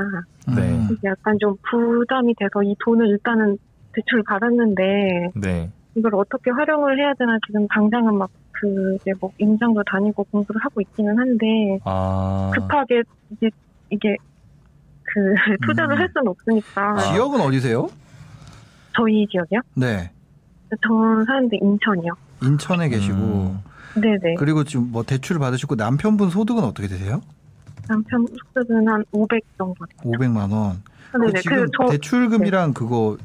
[0.48, 0.54] 음.
[0.54, 0.88] 네.
[0.92, 3.58] 이게 약간 좀 부담이 돼서 이 돈을 일단은
[3.92, 5.70] 대출을 받았는데 네.
[5.94, 10.80] 이걸 어떻게 활용을 해야 되나 지금 당장은 막 그 이제 뭐 임장도 다니고 공부를 하고
[10.80, 13.50] 있기는 한데 아, 급하게 이제
[13.90, 14.16] 이게
[15.02, 15.34] 그
[15.66, 16.00] 투자를 음.
[16.00, 17.88] 할 수는 없으니까 지역은 어디세요?
[18.96, 19.60] 저희 지역이요?
[19.74, 20.10] 네.
[20.70, 22.12] 저 사는데 인천이요.
[22.42, 23.60] 인천에 계시고 음.
[24.00, 24.34] 네네.
[24.38, 27.20] 그리고 지금 뭐 대출을 받으시고 남편분 소득은 어떻게 되세요?
[27.88, 29.84] 남편 소득은 한 500 정도.
[29.98, 30.82] 500만 원.
[31.12, 31.32] 네네.
[31.32, 33.16] 그 지금 그저 대출금이랑 그거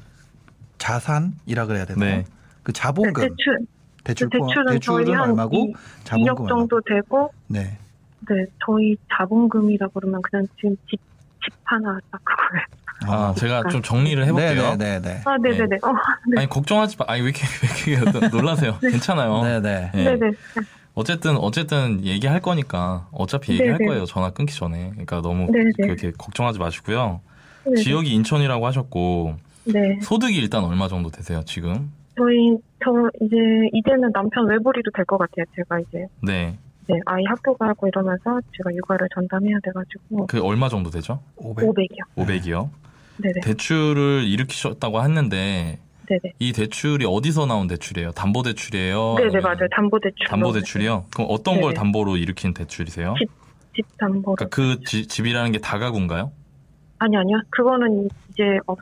[0.78, 2.18] 자산이라 그래야 되나요?
[2.18, 2.26] 네.
[2.64, 3.60] 그 네, 자본금 대출
[4.04, 5.74] 대출 그 대출은 대출은 저희 한 얼마고 이-
[6.04, 7.78] 자본금 2억 정도 되고 네.
[8.28, 11.00] 네 저희 자본금이라 그러면 그냥 지금 집,
[11.44, 12.66] 집 하나 딱 그거예요.
[13.08, 14.76] 아, 제가 좀 정리를 해볼게요.
[14.76, 15.22] 네네네.
[15.26, 15.78] 아 네네네.
[15.84, 15.94] 어,
[16.28, 16.40] 네.
[16.42, 17.06] 아니 걱정하지 마.
[17.08, 17.46] 아니 왜 이렇게
[17.88, 18.78] 왜 이렇게 놀라세요?
[18.82, 19.42] 괜찮아요.
[19.42, 19.92] 네네.
[19.94, 20.04] 예.
[20.04, 20.32] 네네.
[20.96, 23.86] 어쨌든 어쨌든 얘기할 거니까 어차피 얘기할 네네.
[23.88, 24.06] 거예요.
[24.06, 24.90] 전화 끊기 전에.
[24.90, 25.70] 그러니까 너무 네네.
[25.82, 27.22] 그렇게 걱정하지 마시고요.
[27.64, 27.78] 네네.
[27.82, 29.36] 지역이 인천이라고 하셨고
[29.66, 29.98] 네.
[30.02, 31.42] 소득이 일단 얼마 정도 되세요?
[31.46, 31.92] 지금?
[32.20, 32.92] 저희 저
[33.22, 33.36] 이제
[33.74, 35.46] 이제는 남편 외벌이도 될 것 같아요.
[35.56, 36.58] 제가 이제 네.
[36.88, 41.22] 네, 아이 학교 가고 이러면서 제가 육아를 전담해야 돼가지고 그 얼마 정도 되죠?
[41.38, 41.66] 500.
[41.70, 42.16] 500이요.
[42.18, 42.70] 500이요.
[43.22, 43.42] 네네.
[43.44, 46.34] 대출을 일으키셨다고 했는데 네네.
[46.40, 48.12] 이 대출이 어디서 나온 대출이에요?
[48.12, 49.16] 담보 대출이에요?
[49.18, 49.68] 네네 아니면 맞아요.
[49.76, 50.28] 담보 대출.
[50.28, 51.06] 담보 대출이요?
[51.14, 51.74] 그럼 어떤 걸 네네.
[51.76, 53.14] 담보로 일으킨 대출이세요?
[53.20, 53.30] 집.
[53.76, 54.36] 집 담보로.
[54.36, 56.32] 그러니까 그 지- 집이라는 게 다가구인가요?
[56.98, 57.40] 아니 아니요.
[57.52, 58.82] 그거는 이제 어, 사-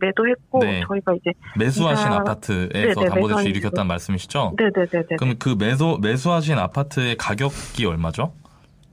[0.00, 0.82] 매도했고 네.
[0.86, 4.54] 저희가 이제 매수하신 이사- 아파트에서 네네, 담보 대출 매수한 일으켰다는 말씀이시죠?
[4.58, 5.16] 네네네네.
[5.18, 8.32] 그럼 그 매수 매수하신 아파트의 가격이 얼마죠?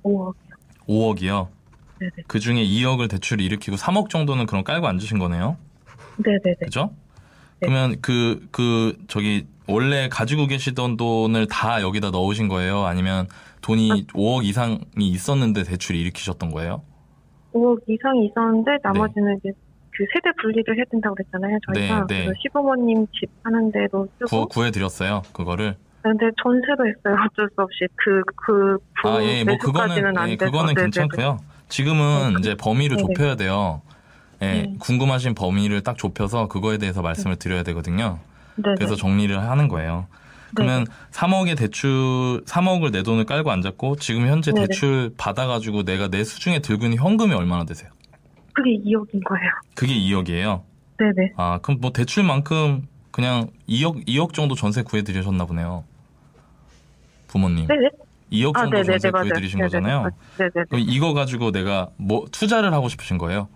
[0.03, 0.33] 오,
[0.87, 1.47] 5억이요.
[1.99, 2.11] 네네.
[2.27, 5.57] 그 중에 2억을 대출을 일으키고 3억 정도는 그럼 깔고 앉으신 거네요.
[6.17, 6.55] 네네네.
[6.63, 6.91] 그죠?
[7.61, 7.67] 네.
[7.67, 12.85] 그러면 그, 그, 저기, 원래 가지고 계시던 돈을 다 여기다 넣으신 거예요?
[12.85, 13.27] 아니면
[13.61, 16.83] 돈이 5억 이상이 있었는데 대출을 일으키셨던 거예요?
[17.53, 19.49] 5억 이상이 있었는데 나머지는 이제
[19.97, 21.57] 그 세대 분리를 해야 된다고 그랬잖아요.
[21.73, 22.25] 저희가 네, 네.
[22.25, 25.75] 그래서 시부모님 집 하는 데도 구, 쓰고 구 해드렸어요, 그거를.
[26.01, 27.15] 근데 전세로 했어요.
[27.25, 30.51] 어쩔 수 없이 그그 부, 아, 예, 뭐 그거는, 안 예, 돼서.
[30.51, 30.91] 그거는 네네네.
[30.91, 31.39] 괜찮고요.
[31.69, 32.97] 지금은 네, 이제 범위를.
[32.97, 33.81] 좁혀야 돼요.
[34.41, 34.75] 예, 네.
[34.79, 38.19] 궁금하신 범위를 딱 좁혀서 그거에 대해서 말씀을 드려야 되거든요.
[38.61, 40.07] 그래서 정리를 하는 거예요.
[40.55, 41.89] 그러면 3억의 대출,
[42.45, 44.53] 3억을 내 돈을 깔고 앉았고, 지금 현재.
[44.53, 47.89] 대출 받아가지고 내가 내 수중에 들고 있는 현금이 얼마나 되세요?
[48.55, 49.51] 그게 2억인 거예요.
[49.75, 50.63] 그게 2억이에요.
[50.97, 51.33] 네네.
[51.35, 55.83] 아, 그럼 뭐 대출만큼 그냥 2억, 2억 정도 전세 구해드리셨나 보네요.
[57.27, 57.67] 부모님.
[57.67, 57.89] 네네.
[58.31, 59.11] 2억 아, 정도 네네네, 전세.
[59.11, 59.67] 구해드리신 네네네.
[59.67, 60.11] 거잖아요.
[60.37, 60.65] 네네.
[60.69, 63.49] 그럼 이거 가지고 내가 뭐 투자를 하고 싶으신 거예요?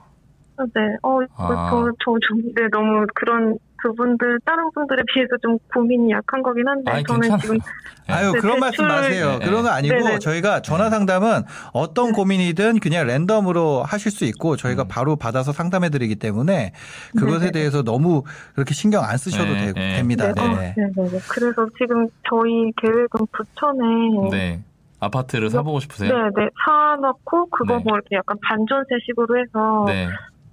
[0.57, 1.69] 네, 어, 아.
[1.69, 6.91] 저, 저, 좀, 네, 너무 그런 그분들, 다른 분들에 비해서 좀 고민이 약한 거긴 한데,
[6.91, 7.41] 아니, 저는 괜찮아요.
[7.41, 8.13] 지금, 네.
[8.13, 9.37] 아유 네, 그런 말씀 마세요.
[9.39, 10.19] 네, 그런 거 아니고 네네.
[10.19, 11.43] 저희가 전화 상담은
[11.73, 14.87] 어떤 고민이든 그냥 랜덤으로 하실 수 있고 저희가 음.
[14.87, 16.73] 바로 받아서 상담해 드리기 때문에
[17.15, 17.51] 그것에 네네.
[17.51, 18.23] 대해서 너무
[18.55, 19.97] 그렇게 신경 안 쓰셔도 네, 되, 네.
[19.97, 20.33] 됩니다.
[20.33, 20.73] 네, 어, 네네.
[20.75, 21.19] 네, 네, 네.
[21.29, 24.63] 그래서 지금 저희 계획은 부천에, 네.
[24.99, 26.11] 아파트를 사보고 싶으세요?
[26.11, 27.83] 네, 네, 사놓고, 그거 네.
[27.85, 30.09] 뭐 이렇게 약간 반전세식으로 해서, 네.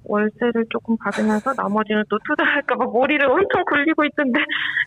[0.09, 4.41] 월세를 조금 받으면서 나머지는 또 투자할까봐 머리를 엄청 굴리고 있던데,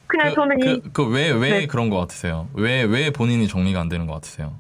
[0.08, 1.68] 그냥 저는 이, 그, 그, 왜, 왜 네.
[1.68, 2.48] 그런 것 같으세요?
[2.54, 4.54] 왜, 왜 본인이 정리가 안 되는 것 같으세요?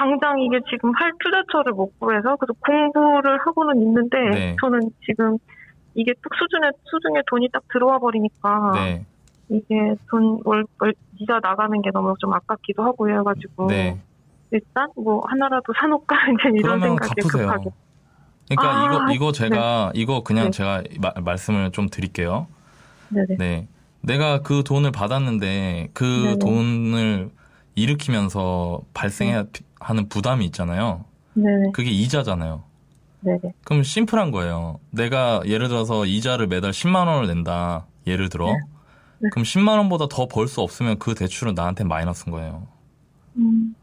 [0.00, 4.56] 당장 이게 지금 할 투자처를 못 구해서 그래서 공부를 하고는 있는데 네.
[4.58, 5.36] 저는 지금
[5.94, 9.04] 이게 뚝 수준에 수중에 돈이 딱 들어와 버리니까 네.
[9.50, 14.00] 이게 돈월 월, 이자 나가는 게 너무 좀 아깝기도 하고 해가지고 네.
[14.52, 17.46] 일단 뭐 하나라도 사놓을까 이제 이런 갚으세요.
[17.46, 17.70] 급하게
[18.50, 20.50] 그러니까 아, 이거, 이거 제가, 이거 그냥 네.
[20.50, 22.46] 제가 마- 말씀을 좀 드릴게요.
[23.10, 23.68] 네네 네.
[24.02, 26.38] 내가 그 돈을 받았는데 그 네네.
[26.38, 27.30] 돈을
[27.76, 31.04] 일으키면서 발생하는 부담이 있잖아요.
[31.34, 32.64] 네네 그게 이자잖아요.
[33.20, 34.80] 네네 그럼 심플한 거예요.
[34.90, 37.86] 내가 예를 들어서 이자를 매달 10만 원을 낸다.
[38.06, 38.46] 예를 들어.
[38.52, 39.28] 네.
[39.30, 42.66] 그럼 10만 원보다 더 벌 수 없으면 그 대출은 나한테 마이너스인 거예요.
[43.36, 43.74] 음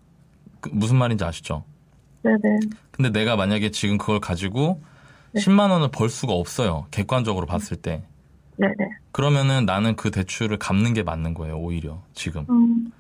[0.60, 1.64] 그 무슨 말인지 아시죠?
[2.24, 2.38] 네네
[2.98, 4.82] 근데 내가 만약에 지금 그걸 가지고
[5.32, 5.42] 네.
[5.42, 6.88] 10만 원을 벌 수가 없어요.
[6.92, 8.04] 객관적으로 봤을 때.
[8.58, 8.74] 네네
[9.12, 11.58] 그러면은 나는 그 대출을 갚는 게 맞는 거예요.
[11.58, 12.46] 오히려 지금.
[12.50, 12.92] 음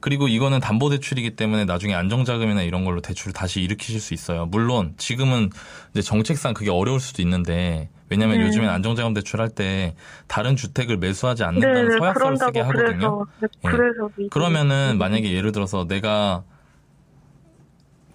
[0.00, 4.46] 그리고 이거는 담보 대출이기 때문에 나중에 안정자금이나 이런 걸로 대출을 다시 일으키실 수 있어요.
[4.46, 5.50] 물론 지금은
[5.92, 8.46] 이제 정책상 그게 어려울 수도 있는데 왜냐면 네.
[8.46, 9.94] 요즘엔 안정자금 대출할 때
[10.26, 13.26] 다른 주택을 매수하지 않는다는 네네 서약서를 쓰게 하거든요.
[13.26, 13.68] 그래서 네, 예.
[13.70, 16.42] 그래서 그러면은 음, 만약에 예를 들어서 내가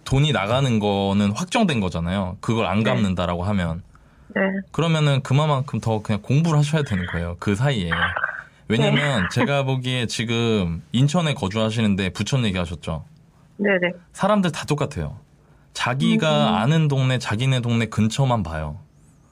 [0.08, 2.38] 돈이 나가는 거는 확정된 거잖아요.
[2.40, 2.86] 그걸 안 네.
[2.86, 3.84] 갚는다라고 하면
[4.30, 7.36] 네 그러면은 그만큼 더 그냥 공부를 하셔야 되는 거예요.
[7.40, 7.92] 그 사이에.
[8.70, 9.28] 왜냐면 네.
[9.34, 13.04] 제가 보기에 지금 인천에 거주하시는데 부천 얘기하셨죠.
[13.58, 15.20] 네네 사람들 다 똑같아요.
[15.74, 16.56] 자기가 음.
[16.56, 18.80] 아는 동네, 자기네 동네 근처만 봐요.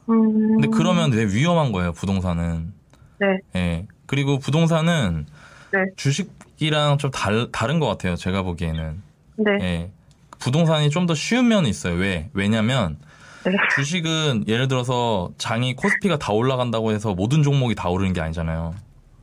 [0.10, 2.74] 음 근데 그러면 되게 위험한 거예요, 부동산은.
[3.22, 3.88] 네 예.
[4.08, 5.26] 그리고 부동산은
[5.72, 5.80] 네.
[5.96, 9.02] 주식이랑 좀 달, 다른 것 같아요, 제가 보기에는.
[9.38, 9.52] 네.
[9.62, 9.92] 예.
[10.40, 11.96] 부동산이 좀 더 쉬운 면이 있어요.
[11.96, 12.30] 왜?
[12.34, 12.98] 왜냐면
[13.46, 13.52] 네.
[13.76, 18.74] 주식은 예를 들어서 장이 코스피가 다 올라간다고 해서 모든 종목이 다 오르는 게 아니잖아요.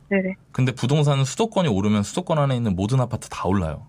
[0.09, 0.35] 네네.
[0.51, 3.85] 근데 부동산은 수도권이 오르면 수도권 안에 있는 모든 아파트 다 올라요.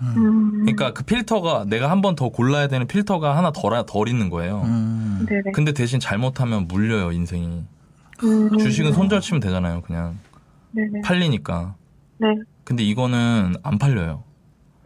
[0.00, 0.60] 음.
[0.60, 4.62] 그러니까 그 필터가 내가 한 번 더 골라야 되는 필터가 하나 덜, 덜 있는 거예요.
[4.64, 5.24] 음.
[5.28, 5.52] 네네.
[5.52, 7.64] 근데 대신 잘못하면 물려요, 인생이.
[8.24, 8.58] 음.
[8.58, 10.18] 주식은 손절 치면 되잖아요, 그냥.
[10.72, 11.00] 네네.
[11.02, 11.74] 팔리니까.
[12.18, 12.28] 네.
[12.64, 14.22] 근데 이거는 안 팔려요.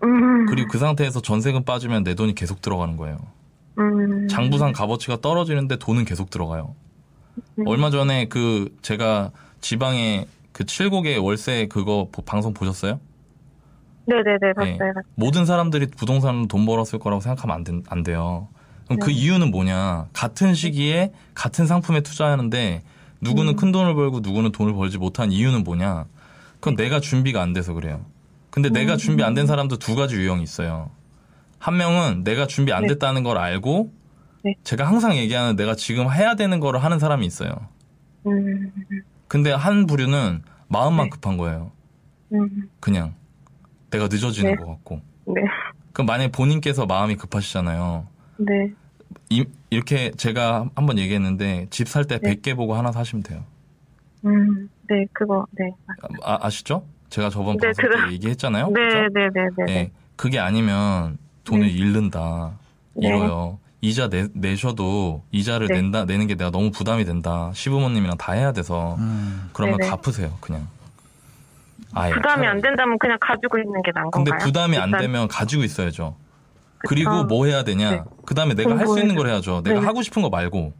[0.05, 0.47] 음.
[0.47, 3.19] 그리고 그 상태에서 전세금 빠지면 내 돈이 계속 들어가는 거예요.
[3.79, 4.29] 음.
[4.29, 6.74] 장부상 값어치가 떨어지는데 돈은 계속 들어가요.
[7.59, 7.66] 음.
[7.66, 9.31] 얼마 전에 그 제가
[9.61, 13.01] 지방에 그 칠곡의 월세 그거 보- 방송 보셨어요?
[14.07, 14.39] 네네네.
[14.43, 14.53] 네.
[14.55, 14.79] 봤어요.
[14.79, 14.93] 봤어요.
[15.15, 18.49] 모든 사람들이 부동산으로 돈 벌었을 거라고 생각하면 안, 된- 안 돼요.
[18.87, 19.12] 그럼 그 네.
[19.15, 20.09] 이유는 뭐냐?
[20.12, 22.83] 같은 시기에 같은 상품에 투자하는데
[23.20, 23.57] 누구는 음.
[23.57, 26.07] 큰 돈을 벌고 누구는 돈을 벌지 못한 이유는 뭐냐?
[26.59, 28.05] 그건 내가 준비가 안 돼서 그래요.
[28.53, 28.73] 근데 음.
[28.73, 30.91] 내가 준비 안 된 사람도 두 가지 유형이 있어요.
[31.59, 32.89] 한 명은 내가 준비 안 네.
[32.89, 33.93] 됐다는 걸 알고
[34.45, 34.55] 네.
[34.62, 37.51] 제가 항상 얘기하는 내가 지금 해야 되는 거를 하는 사람이 있어요.
[38.27, 38.70] 음.
[39.29, 41.11] 근데 한 부류는 마음만 네.
[41.11, 41.73] 급한 거예요.
[42.33, 42.69] 음.
[42.81, 43.15] 그냥
[43.91, 44.57] 내가 늦어지는 네.
[44.57, 45.01] 것 같고.
[45.27, 45.35] 네.
[45.93, 48.07] 그럼 만약에 본인께서 마음이 급하시잖아요.
[48.39, 48.73] 네.
[49.31, 52.35] 이, 렇게 제가 한번 얘기했는데 집 살 때 네.
[52.35, 53.45] 100개 보고 하나 사시면 돼요.
[54.27, 54.69] 음.
[54.89, 55.07] 네.
[55.12, 55.47] 그거.
[55.53, 55.70] 네.
[56.23, 56.85] 아, 아시죠?
[57.12, 58.68] 제가 저번 네, 방송 때 얘기했잖아요.
[58.68, 58.72] 네.
[58.72, 58.98] 그죠?
[59.12, 59.28] 네.
[59.34, 59.48] 네.
[59.59, 59.64] 네.
[59.68, 59.90] 예, 네.
[60.16, 61.72] 그게 아니면 돈을 네.
[61.72, 62.52] 잃는다.
[62.94, 63.06] 네.
[63.09, 63.59] 잃어요.
[63.82, 65.74] 이자 내, 내셔도 이자를 네.
[65.82, 67.51] 낸다 내는 게 내가 너무 부담이 된다.
[67.55, 69.51] 시부모님이랑 다 해야 돼서 음.
[69.52, 69.90] 그러면 네네.
[69.90, 70.32] 갚으세요.
[70.40, 70.66] 그냥.
[71.93, 72.12] 아예.
[72.14, 72.47] 부담이.
[72.47, 74.47] 안 된다면 그냥 가지고 있는 게 나은 근데 건가요?
[74.47, 76.16] 부담이 안 일단- 되면 가지고 있어야죠.
[76.89, 77.90] 그리고 뭐 해야 되냐?
[77.90, 78.02] 네.
[78.24, 79.62] 그 다음에 내가 할 수 있는 걸 해야죠.
[79.62, 79.86] 내가 네네.
[79.86, 80.72] 하고 싶은 거 말고.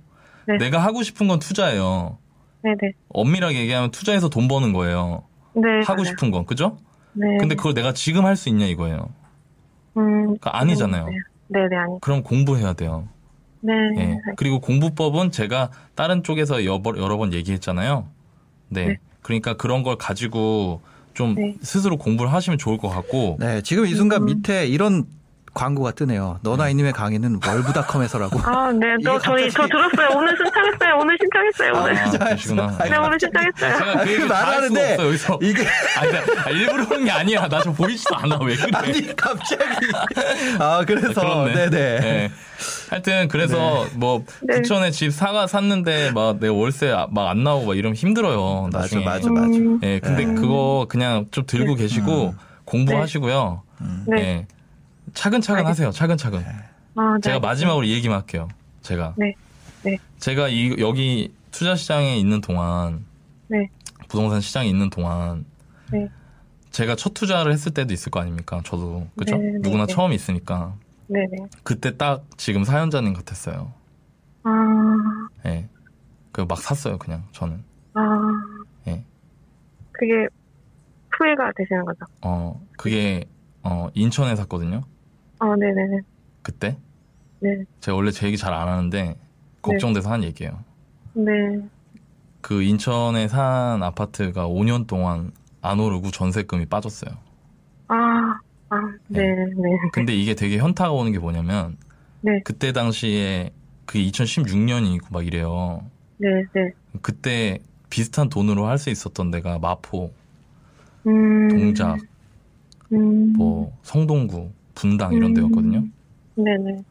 [0.49, 0.57] 네.
[0.57, 2.17] 내가 하고 싶은 건 투자예요.
[2.63, 2.93] 네네.
[3.11, 5.25] 엄밀하게 얘기하면 투자해서 돈 버는 거예요.
[5.55, 5.81] 네.
[5.87, 6.05] 하고 맞아요.
[6.05, 6.79] 싶은 건, 그죠?
[7.13, 7.37] 네.
[7.39, 9.11] 근데 그걸 내가 지금 할 수 있냐 이거예요.
[9.97, 10.23] 음.
[10.25, 11.07] 그러니까 아니잖아요.
[11.07, 11.13] 네.
[11.49, 11.77] 네네.
[11.77, 12.01] 아니.
[12.01, 13.09] 그럼 공부해야 돼요.
[13.61, 13.73] 네.
[13.99, 14.19] 예.
[14.37, 18.07] 그리고 공부법은 제가 다른 쪽에서 여러, 여러 번 얘기했잖아요.
[18.69, 18.87] 네.
[18.87, 18.99] 네.
[19.21, 20.81] 그러니까 그런 걸 가지고
[21.15, 21.55] 좀 네.
[21.61, 23.37] 스스로 공부를 하시면 좋을 것 같고.
[23.39, 24.27] 네, 지금 이 순간 음.
[24.27, 25.05] 밑에 이런
[25.55, 26.39] 광고가 뜨네요.
[26.43, 28.41] 너나 이님의 강의는 월브닷컴에서라고.
[28.41, 28.87] 아, 네.
[29.05, 30.17] 저, 저희, 저 갑자기- 들었어요.
[30.19, 30.97] 오늘 신청했어요.
[30.99, 31.73] 오늘 신청했어요.
[31.83, 31.99] 오늘.
[31.99, 32.77] 아, 그러시구나.
[32.79, 33.79] 아니, 네, 오늘 신청했어요.
[33.79, 35.39] 제가 그 얘기 그 말하는데 없어 여기서.
[35.43, 35.67] 이게
[35.99, 37.49] 아니, 나- 아, 일부러 그런 게 아니야.
[37.49, 38.39] 나 좀 보이지도 않아.
[38.43, 38.71] 왜 그래?
[38.75, 39.63] 아니 갑자기
[40.59, 41.55] 아 그래서 그렇네.
[41.71, 42.31] 네네 네.
[42.91, 44.57] 하여튼 그래서 뭐 네.
[44.57, 48.69] 부천에 집 사가 샀는데 막 내 월세 막 안 나오고 막 이러면 힘들어요.
[48.73, 49.05] 맞아 나중에.
[49.05, 49.47] 맞아 맞아.
[49.47, 52.35] 음, 예, 근데 그거 그냥 좀 들고 계시고
[52.65, 53.63] 공부하시고요.
[54.09, 54.47] 네.
[55.13, 55.15] 예.
[55.15, 55.91] 차근차근 하세요.
[55.91, 56.45] 차근차근.
[56.97, 57.21] 아, 네.
[57.23, 58.49] 제가 마지막으로 이 얘기만 할게요.
[58.81, 59.15] 제가.
[59.17, 59.35] 네.
[59.85, 59.99] 네.
[60.19, 63.05] 제가 이 여기 투자 시장에 있는 동안
[63.49, 63.69] 네.
[64.09, 65.45] 부동산 시장에 있는 동안
[65.91, 66.09] 네.
[66.71, 68.61] 제가 첫 투자를 했을 때도 있을 거 아닙니까?
[68.65, 69.37] 저도 그죠?
[69.37, 69.93] 네, 네, 누구나 네.
[69.93, 70.75] 처음 있으니까
[71.09, 71.49] 네네.
[71.63, 73.73] 그때 딱 지금 사연자님 같았어요.
[74.45, 74.51] 아,
[75.47, 75.69] 예.
[76.33, 77.63] 그막 샀어요, 그냥 저는.
[77.95, 78.01] 아.
[78.89, 79.05] 예.
[79.93, 80.13] 그게
[81.11, 82.01] 후회가 되시는 거죠?
[82.23, 83.27] 어, 그게
[83.63, 84.85] 어, 인천에 샀거든요.
[85.43, 85.99] 아, 네네네.
[86.43, 86.77] 그때.
[87.41, 87.65] 네.
[87.81, 89.17] 제가 원래 제 얘기 잘 안 하는데
[89.61, 90.63] 걱정돼서 한 얘기예요.
[91.15, 91.33] 네.
[92.41, 97.13] 그 인천에 산 아파트가 5년 동안 안 오르고 전세금이 빠졌어요.
[97.89, 98.39] 아,
[98.69, 98.77] 아,
[99.09, 99.55] 네, 네.
[99.93, 101.77] 근데 이게 되게 현타가 오는 게 뭐냐면
[102.21, 102.41] 네.
[102.45, 103.51] 그때 당시에
[103.85, 105.85] 그게 2016년이고 막 이래요.
[106.19, 106.71] 네, 네.
[107.03, 107.59] 그때
[107.91, 110.13] 비슷한 돈으로 할 수 있었던 데가 마포,
[111.07, 111.49] 음.
[111.49, 111.99] 동작,
[112.93, 113.33] 음.
[113.37, 115.85] 뭐 성동구, 분당 이런 데였거든요.
[116.35, 116.83] 네네.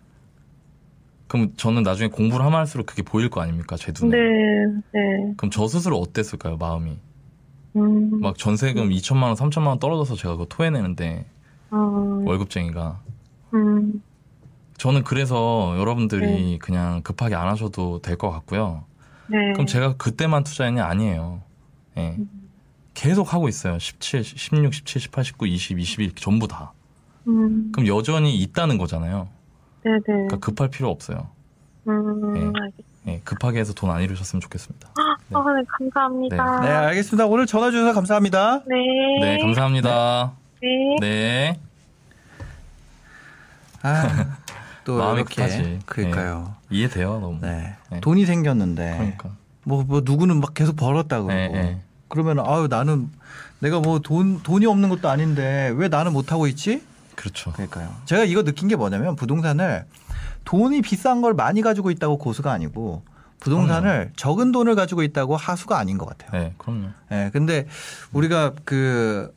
[1.28, 4.18] 그럼 저는 나중에 공부를 하면 할수록 그게 보일 거 아닙니까 제 눈에.
[4.18, 5.34] 네, 네.
[5.38, 6.98] 그럼 저 스스로 어땠을까요 마음이?
[7.78, 8.20] 음.
[8.20, 11.26] 막 전세금 2천만 원, 3천만 원 떨어져서 제가 그거 토해내는데
[11.72, 13.00] 어, 월급쟁이가.
[13.54, 14.02] 음.
[14.78, 16.58] 저는 그래서 여러분들이 네.
[16.58, 18.84] 그냥 급하게 안 하셔도 될 것 같고요.
[19.28, 19.38] 네.
[19.54, 20.84] 그럼 제가 그때만 투자했냐?
[20.84, 21.42] 아니에요.
[21.98, 22.18] 예.
[22.94, 23.80] 계속 하고 있어요.
[23.80, 26.74] 17, 16, 17, 18, 19, 20, 21 전부 다.
[27.28, 27.72] 음.
[27.74, 29.28] 그럼 여전히 있다는 거잖아요.
[29.84, 30.00] 네네.
[30.06, 31.28] 그러니까 급할 필요 없어요.
[31.88, 32.34] 음.
[32.34, 32.40] 네.
[32.40, 32.92] 알겠습니다.
[33.08, 34.88] 예, 급하게 해서 돈 안 잃으셨으면 좋겠습니다.
[34.96, 35.36] 네.
[35.36, 36.60] 아, 네, 감사합니다.
[36.62, 37.26] 네 알겠습니다.
[37.26, 38.62] 오늘 전화 주셔서 감사합니다.
[38.68, 38.76] 네.
[39.22, 40.34] 네, 감사합니다.
[40.62, 40.68] 네.
[41.00, 41.60] 네.
[43.82, 44.38] 아,
[44.86, 45.80] 또 마음이 이렇게 급하지.
[45.86, 46.56] 그러니까요.
[46.70, 47.40] 이해돼요, 너무.
[47.42, 47.76] 네.
[47.92, 48.00] 네.
[48.02, 49.30] 돈이 생겼는데 그러니까.
[49.64, 51.82] 뭐, 뭐 누구는 막 계속 벌었다 그러고 네, 네.
[52.08, 53.10] 그러면 아유 나는
[53.60, 56.84] 내가 뭐 돈 돈이 없는 것도 아닌데 왜 나는 못 하고 있지?
[57.16, 57.52] 그렇죠.
[57.52, 57.90] 그러니까요.
[58.06, 59.86] 제가 이거 느낀 게 뭐냐면 부동산을
[60.46, 63.04] 돈이 비싼 걸 많이 가지고 있다고 고수가 아니고
[63.40, 66.32] 부동산을 적은 돈을 가지고 있다고 하수가 아닌 것 같아요.
[66.32, 66.88] 네, 그럼요.
[67.12, 67.68] 예, 근데
[68.14, 69.34] 우리가 그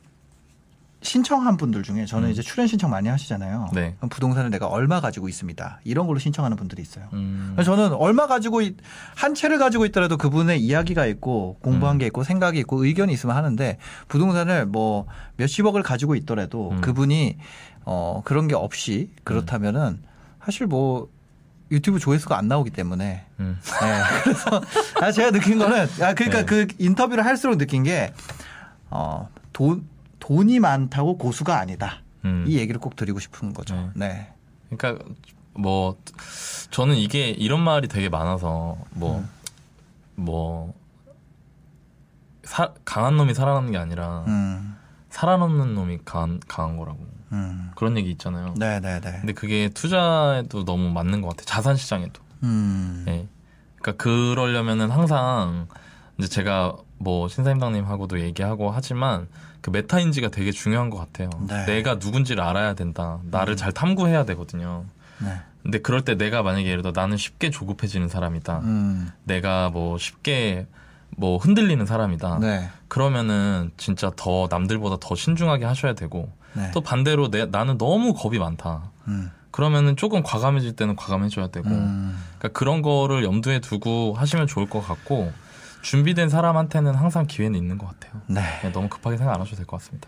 [1.05, 2.31] 신청한 분들 중에 저는 음.
[2.31, 3.69] 이제 출연 신청 많이 하시잖아요.
[3.73, 3.93] 네.
[3.97, 5.79] 그럼 부동산을 내가 얼마 가지고 있습니다.
[5.83, 7.05] 이런 걸로 신청하는 분들이 있어요.
[7.13, 8.75] 음, 그래서 저는 얼마 가지고 있-
[9.15, 11.99] 한 채를 가지고 있더라도 그분의 이야기가 있고 공부한 음.
[11.99, 13.77] 게 있고 생각이 있고 의견이 있으면 하는데
[14.07, 15.05] 부동산을 뭐
[15.37, 16.81] 몇십억을 가지고 있더라도 음.
[16.81, 17.37] 그분이
[17.85, 19.99] 어 그런 게 없이 그렇다면은
[20.43, 21.07] 사실 뭐
[21.71, 23.59] 유튜브 조회수가 안 나오기 때문에 음.
[23.63, 24.01] 네.
[24.23, 24.61] 그래서
[25.01, 26.45] 아, 제가 느낀 거는 아 그러니까 네.
[26.45, 28.11] 그 인터뷰를 할수록 느낀 게
[28.89, 29.83] 어, 돈
[30.19, 32.01] 돈이 많다고 고수가 아니다.
[32.25, 32.45] 음.
[32.47, 33.75] 이 얘기를 꼭 드리고 싶은 거죠.
[33.95, 34.07] 네.
[34.07, 34.33] 네.
[34.77, 35.05] 그러니까
[35.53, 35.97] 뭐
[36.71, 40.73] 저는 이게 이런 말이 되게 많아서 뭐뭐
[42.43, 44.75] 사- 강한 놈이 살아남는 게 아니라 음.
[45.09, 46.99] 살아남는 놈이 강한, 강한 거라고
[47.31, 47.71] 음.
[47.75, 48.53] 그런 얘기 있잖아요.
[48.57, 49.11] 네, 네, 네.
[49.19, 51.43] 근데 그게 투자에도 너무 맞는 것 같아.
[51.45, 52.21] 자산 시장에도.
[52.43, 53.05] 음.
[53.07, 53.27] 예.
[53.81, 55.67] 그러니까 그러려면은 항상
[56.17, 59.27] 이제 제가 뭐 신사임당님하고도 얘기하고 하지만
[59.65, 61.31] 그 메타인지가 되게 중요한 것 같아요.
[61.47, 61.65] 네.
[61.65, 63.17] 내가 누군지를 알아야 된다.
[63.31, 64.85] 나를 잘 탐구해야 되거든요.
[65.17, 65.41] 네.
[65.63, 68.59] 근데 그럴 때 내가 만약에 예를 들어 나는 쉽게 조급해지는 사람이다.
[68.59, 69.09] 음.
[69.23, 70.67] 내가 뭐 쉽게
[71.17, 72.37] 뭐 흔들리는 사람이다.
[72.41, 72.69] 네.
[72.87, 76.69] 그러면은 진짜 더 남들보다 더 신중하게 하셔야 되고 네.
[76.71, 78.91] 또 반대로 내, 나는 너무 겁이 많다.
[79.07, 79.31] 음.
[79.49, 82.15] 그러면은 조금 과감해질 때는 과감해져야 되고 음.
[82.37, 85.33] 그러니까 그런 거를 염두에 두고 하시면 좋을 것 같고
[85.85, 88.19] 준비된 사람한테는 항상 기회는 있는 것 같아요.
[88.27, 88.41] 네.
[88.73, 90.07] 너무 급하게 생각 안 하셔도 될 것 같습니다.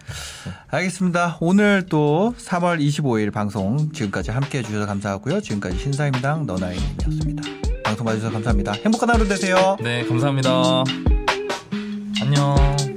[0.69, 1.37] 알겠습니다.
[1.39, 5.39] 오늘 또 3월 25일 방송 지금까지 함께 해주셔서 감사하고요.
[5.41, 7.43] 지금까지 신사임당 너나인이었습니다.
[7.83, 8.71] 방송 봐주셔서 감사합니다.
[8.73, 9.77] 행복한 하루 되세요.
[9.81, 10.49] 네, 감사합니다.
[12.23, 12.96] 안녕.